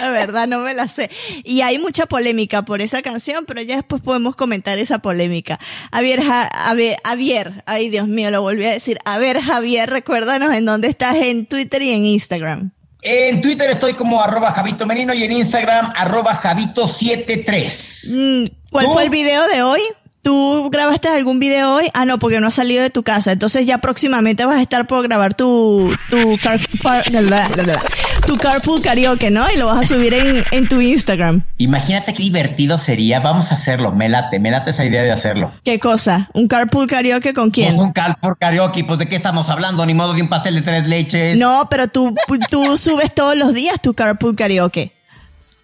la 0.00 0.10
verdad, 0.10 0.46
no 0.48 0.58
me 0.58 0.74
la 0.74 0.88
sé. 0.88 1.10
Y 1.44 1.60
hay 1.62 1.78
mucha 1.78 2.06
polémica 2.06 2.62
por 2.62 2.82
esa 2.82 3.02
canción, 3.02 3.44
pero 3.46 3.62
ya 3.62 3.76
después 3.76 4.02
podemos 4.02 4.36
comentar 4.36 4.78
esa 4.78 4.98
polémica. 4.98 5.58
A 5.90 6.00
ver, 6.02 6.22
Ja- 6.22 6.48
a 6.48 6.74
ver, 6.74 6.96
Javier, 7.04 7.62
ay 7.66 7.88
Dios 7.88 8.08
mío, 8.08 8.30
lo 8.30 8.42
volví 8.42 8.64
a 8.66 8.70
decir. 8.72 8.98
A 9.04 9.18
ver, 9.18 9.40
Javier, 9.40 9.88
recuérdanos 9.88 10.54
en 10.54 10.66
dónde 10.66 10.88
estás 10.88 11.16
en 11.16 11.46
Twitter 11.46 11.82
y 11.82 11.92
en 11.92 12.04
Instagram. 12.04 12.72
En 13.04 13.40
Twitter 13.40 13.68
estoy 13.68 13.94
como 13.94 14.22
arroba 14.22 14.52
Javito 14.52 14.86
Merino 14.86 15.12
y 15.12 15.24
en 15.24 15.32
Instagram 15.32 15.92
arroba 15.96 16.40
Javito73. 16.40 18.08
Mm, 18.08 18.46
¿Cuál 18.70 18.86
¿Tú? 18.86 18.92
fue 18.92 19.02
el 19.02 19.10
video 19.10 19.44
de 19.48 19.62
hoy? 19.62 19.80
¿Tú 20.22 20.70
grabaste 20.70 21.08
algún 21.08 21.40
video 21.40 21.74
hoy? 21.74 21.90
Ah, 21.94 22.04
no, 22.04 22.20
porque 22.20 22.38
no 22.38 22.46
has 22.46 22.54
salido 22.54 22.80
de 22.80 22.90
tu 22.90 23.02
casa. 23.02 23.32
Entonces 23.32 23.66
ya 23.66 23.78
próximamente 23.78 24.44
vas 24.44 24.56
a 24.58 24.62
estar 24.62 24.86
por 24.86 25.02
grabar 25.02 25.34
tu, 25.34 25.92
tu, 26.10 26.38
car, 26.40 26.60
par- 26.80 27.10
bla, 27.10 27.20
bla, 27.22 27.48
bla, 27.48 27.62
bla, 27.64 27.82
tu 28.24 28.36
carpool 28.36 28.80
karaoke, 28.80 29.32
¿no? 29.32 29.50
Y 29.50 29.56
lo 29.58 29.66
vas 29.66 29.80
a 29.80 29.84
subir 29.94 30.14
en, 30.14 30.44
en 30.52 30.68
tu 30.68 30.80
Instagram. 30.80 31.42
Imagínate 31.58 32.14
qué 32.14 32.22
divertido 32.22 32.78
sería. 32.78 33.18
Vamos 33.18 33.50
a 33.50 33.56
hacerlo. 33.56 33.90
Me 33.90 34.08
late, 34.08 34.38
me 34.38 34.52
late 34.52 34.70
esa 34.70 34.84
idea 34.84 35.02
de 35.02 35.10
hacerlo. 35.10 35.52
¿Qué 35.64 35.80
cosa? 35.80 36.30
¿Un 36.34 36.46
carpool 36.46 36.86
karaoke 36.86 37.34
con 37.34 37.50
quién? 37.50 37.70
Pues 37.70 37.80
un 37.80 37.92
cal 37.92 38.14
por 38.20 38.38
karaoke, 38.38 38.84
pues 38.84 39.00
de 39.00 39.08
qué 39.08 39.16
estamos 39.16 39.48
hablando, 39.48 39.84
ni 39.86 39.94
modo 39.94 40.12
de 40.14 40.22
un 40.22 40.28
pastel 40.28 40.54
de 40.54 40.62
tres 40.62 40.86
leches. 40.86 41.36
No, 41.36 41.66
pero 41.68 41.88
tú, 41.88 42.14
tú 42.48 42.76
subes 42.76 43.12
todos 43.12 43.36
los 43.36 43.54
días 43.54 43.80
tu 43.82 43.92
carpool 43.94 44.36
karaoke. 44.36 44.92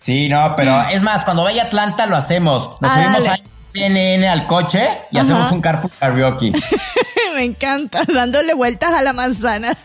Sí, 0.00 0.28
no, 0.28 0.54
pero 0.56 0.82
es 0.90 1.00
más, 1.02 1.24
cuando 1.24 1.44
vaya 1.44 1.62
a 1.62 1.66
Atlanta 1.66 2.06
lo 2.06 2.16
hacemos. 2.16 2.70
Nos 2.80 2.90
Ah, 2.90 2.94
subimos 3.04 3.24
dale. 3.24 3.42
CNN 3.72 4.28
al 4.28 4.46
coche 4.46 4.88
y 5.10 5.18
Ajá. 5.18 5.24
hacemos 5.24 5.52
un 5.52 5.60
carpool 5.60 5.90
karaoke 5.98 6.52
Me 7.34 7.44
encanta, 7.44 8.04
dándole 8.04 8.54
vueltas 8.54 8.92
a 8.92 9.02
la 9.02 9.12
manzana. 9.12 9.76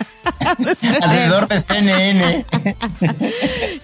alrededor 1.02 1.48
de 1.48 1.60
CNN. 1.60 2.46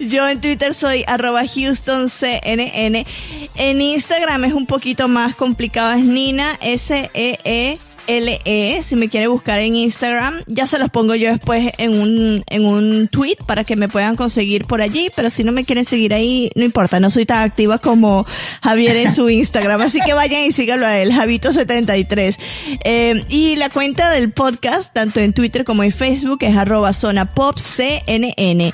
Yo 0.00 0.28
en 0.28 0.40
Twitter 0.40 0.74
soy 0.74 1.04
arroba 1.06 1.42
HoustonCNN. 1.42 3.06
En 3.54 3.80
Instagram 3.80 4.44
es 4.44 4.54
un 4.54 4.66
poquito 4.66 5.08
más 5.08 5.36
complicado, 5.36 5.92
es 5.92 6.04
Nina 6.04 6.58
S-E-E. 6.60 7.78
L-E, 8.16 8.82
si 8.82 8.96
me 8.96 9.08
quiere 9.08 9.28
buscar 9.28 9.60
en 9.60 9.76
Instagram, 9.76 10.42
ya 10.48 10.66
se 10.66 10.80
los 10.80 10.90
pongo 10.90 11.14
yo 11.14 11.30
después 11.30 11.72
en 11.78 11.94
un, 11.94 12.42
en 12.48 12.64
un 12.64 13.06
tweet 13.06 13.36
para 13.46 13.62
que 13.62 13.76
me 13.76 13.88
puedan 13.88 14.16
conseguir 14.16 14.64
por 14.64 14.82
allí, 14.82 15.10
pero 15.14 15.30
si 15.30 15.44
no 15.44 15.52
me 15.52 15.64
quieren 15.64 15.84
seguir 15.84 16.12
ahí, 16.12 16.50
no 16.56 16.64
importa, 16.64 16.98
no 16.98 17.12
soy 17.12 17.24
tan 17.24 17.42
activa 17.42 17.78
como 17.78 18.26
Javier 18.62 18.96
en 18.96 19.14
su 19.14 19.30
Instagram, 19.30 19.82
así 19.82 20.00
que 20.04 20.12
vayan 20.12 20.42
y 20.42 20.50
síganlo 20.50 20.86
a 20.86 20.98
él, 20.98 21.12
Javito73. 21.12 22.36
Eh, 22.84 23.24
y 23.28 23.54
la 23.54 23.70
cuenta 23.70 24.10
del 24.10 24.32
podcast, 24.32 24.92
tanto 24.92 25.20
en 25.20 25.32
Twitter 25.32 25.64
como 25.64 25.84
en 25.84 25.92
Facebook, 25.92 26.38
es 26.40 26.56
arroba 26.56 26.92
zona 26.92 27.32
pop 27.32 27.58
CNN. 27.58 28.72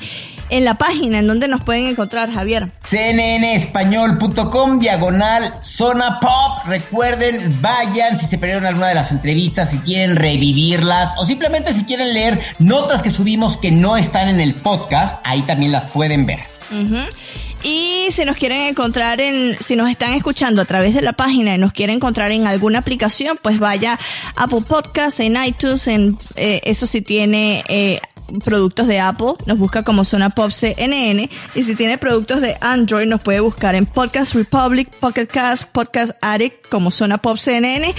En 0.48 0.64
la 0.64 0.74
página 0.74 1.18
en 1.18 1.26
donde 1.26 1.48
nos 1.48 1.62
pueden 1.64 1.86
encontrar, 1.86 2.30
Javier. 2.30 2.70
cnnespañol.com 2.82 4.78
diagonal 4.78 5.54
zona 5.62 6.20
pop. 6.20 6.66
Recuerden, 6.66 7.60
vayan 7.60 8.18
si 8.18 8.26
se 8.26 8.38
perdieron 8.38 8.64
alguna 8.66 8.88
de 8.88 8.94
las 8.94 9.10
entrevistas, 9.10 9.70
si 9.70 9.78
quieren 9.78 10.16
revivirlas 10.16 11.14
o 11.18 11.26
simplemente 11.26 11.72
si 11.72 11.84
quieren 11.84 12.14
leer 12.14 12.40
notas 12.58 13.02
que 13.02 13.10
subimos 13.10 13.56
que 13.56 13.70
no 13.70 13.96
están 13.96 14.28
en 14.28 14.40
el 14.40 14.54
podcast, 14.54 15.18
ahí 15.24 15.42
también 15.42 15.72
las 15.72 15.90
pueden 15.90 16.26
ver. 16.26 16.40
Y 17.62 18.08
si 18.10 18.24
nos 18.24 18.36
quieren 18.36 18.62
encontrar 18.62 19.20
en, 19.20 19.56
si 19.60 19.76
nos 19.76 19.90
están 19.90 20.12
escuchando 20.14 20.62
a 20.62 20.64
través 20.64 20.94
de 20.94 21.02
la 21.02 21.14
página 21.14 21.54
y 21.54 21.58
nos 21.58 21.72
quieren 21.72 21.96
encontrar 21.96 22.30
en 22.30 22.46
alguna 22.46 22.78
aplicación, 22.78 23.38
pues 23.42 23.58
vaya 23.58 23.98
a 24.36 24.44
Apple 24.44 24.62
Podcasts, 24.66 25.20
en 25.20 25.36
iTunes, 25.42 25.86
en 25.88 26.18
eh, 26.36 26.60
eso 26.64 26.86
sí 26.86 27.02
tiene 27.02 27.64
eh, 27.68 28.00
productos 28.44 28.86
de 28.86 29.00
Apple, 29.00 29.34
nos 29.46 29.58
busca 29.58 29.82
como 29.82 30.04
Zona 30.04 30.30
Pop 30.30 30.50
CNN. 30.50 31.30
Y 31.54 31.62
si 31.62 31.74
tiene 31.74 31.98
productos 31.98 32.40
de 32.40 32.56
Android, 32.60 33.06
nos 33.06 33.20
puede 33.20 33.40
buscar 33.40 33.74
en 33.74 33.86
Podcast 33.86 34.34
Republic, 34.34 34.90
Pocket 35.00 35.26
Cast, 35.26 35.64
Podcast 35.64 36.12
Addict 36.20 36.65
como 36.68 36.90
Zona 36.90 37.18
Pop 37.18 37.38
CNN. 37.38 37.94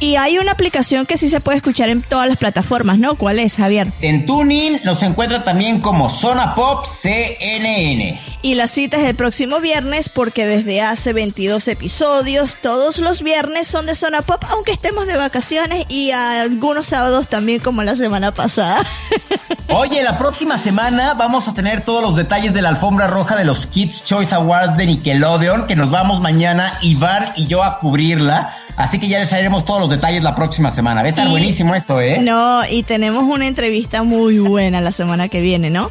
Y 0.00 0.14
hay 0.14 0.38
una 0.38 0.52
aplicación 0.52 1.06
que 1.06 1.16
sí 1.16 1.28
se 1.28 1.40
puede 1.40 1.56
escuchar 1.56 1.88
en 1.88 2.02
todas 2.02 2.28
las 2.28 2.36
plataformas, 2.36 2.98
¿no? 2.98 3.16
¿Cuál 3.16 3.40
es, 3.40 3.56
Javier? 3.56 3.88
En 4.00 4.26
Tuning 4.26 4.80
nos 4.84 5.02
encuentra 5.02 5.42
también 5.42 5.80
como 5.80 6.08
Zona 6.08 6.54
Pop 6.54 6.86
CNN. 6.86 8.20
Y 8.42 8.54
la 8.54 8.68
cita 8.68 8.96
es 8.98 9.02
el 9.02 9.16
próximo 9.16 9.60
viernes 9.60 10.08
porque 10.08 10.46
desde 10.46 10.82
hace 10.82 11.12
22 11.12 11.66
episodios, 11.66 12.56
todos 12.62 12.98
los 12.98 13.22
viernes 13.22 13.66
son 13.66 13.86
de 13.86 13.96
Zona 13.96 14.22
Pop, 14.22 14.44
aunque 14.50 14.70
estemos 14.70 15.08
de 15.08 15.16
vacaciones 15.16 15.84
y 15.88 16.12
algunos 16.12 16.86
sábados 16.86 17.28
también 17.28 17.58
como 17.58 17.82
la 17.82 17.96
semana 17.96 18.32
pasada. 18.32 18.84
Oye, 19.70 20.02
la 20.02 20.16
próxima 20.16 20.56
semana 20.56 21.14
vamos 21.14 21.48
a 21.48 21.54
tener 21.54 21.84
todos 21.84 22.00
los 22.00 22.16
detalles 22.16 22.54
de 22.54 22.62
la 22.62 22.70
alfombra 22.70 23.06
roja 23.06 23.36
de 23.36 23.44
los 23.44 23.66
Kids 23.66 24.04
Choice 24.04 24.34
Awards 24.34 24.76
de 24.76 24.86
Nickelodeon, 24.86 25.66
que 25.66 25.76
nos 25.76 25.90
vamos 25.90 26.20
mañana 26.20 26.78
Iván 26.80 27.32
y 27.36 27.48
yo 27.48 27.62
a 27.62 27.80
cubrirla. 28.02 28.54
Así 28.76 29.00
que 29.00 29.08
ya 29.08 29.18
les 29.18 29.28
traeremos 29.28 29.64
todos 29.64 29.80
los 29.80 29.90
detalles 29.90 30.22
la 30.22 30.34
próxima 30.36 30.70
semana. 30.70 31.00
Va 31.00 31.06
a 31.06 31.10
estar 31.10 31.28
buenísimo 31.28 31.74
esto, 31.74 32.00
¿eh? 32.00 32.18
No, 32.20 32.64
y 32.68 32.84
tenemos 32.84 33.24
una 33.24 33.46
entrevista 33.48 34.04
muy 34.04 34.38
buena 34.38 34.80
la 34.80 34.92
semana 34.92 35.28
que 35.28 35.40
viene, 35.40 35.68
¿no? 35.68 35.90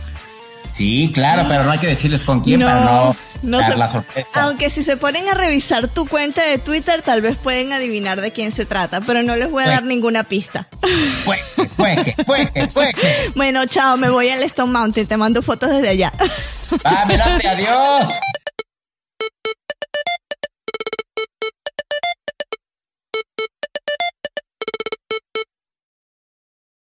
Sí, 0.71 1.11
claro, 1.13 1.45
pero 1.49 1.63
no 1.63 1.71
hay 1.71 1.79
que 1.79 1.87
decirles 1.87 2.23
con 2.23 2.41
quién 2.41 2.61
para 2.61 2.81
no, 2.81 3.15
no 3.41 3.57
dar 3.59 3.71
se- 3.71 3.77
la 3.77 3.89
sorpresa. 3.89 4.29
Aunque 4.35 4.69
si 4.69 4.83
se 4.83 4.95
ponen 4.95 5.27
a 5.27 5.33
revisar 5.33 5.87
tu 5.87 6.05
cuenta 6.05 6.43
de 6.45 6.59
Twitter, 6.59 7.01
tal 7.01 7.21
vez 7.21 7.35
pueden 7.35 7.73
adivinar 7.73 8.21
de 8.21 8.31
quién 8.31 8.51
se 8.51 8.65
trata, 8.65 9.01
pero 9.01 9.23
no 9.23 9.35
les 9.35 9.49
voy 9.49 9.63
a 9.63 9.67
dar 9.69 9.83
ninguna 9.83 10.23
pista. 10.23 10.67
Bueno, 13.35 13.65
chao, 13.67 13.97
me 13.97 14.09
voy 14.09 14.29
al 14.29 14.41
Stone 14.43 14.71
Mountain, 14.71 15.07
te 15.07 15.17
mando 15.17 15.41
fotos 15.41 15.69
desde 15.69 15.89
allá. 15.89 16.11
Va, 16.85 17.05
me 17.05 17.17
late, 17.17 17.47
adiós. 17.47 18.07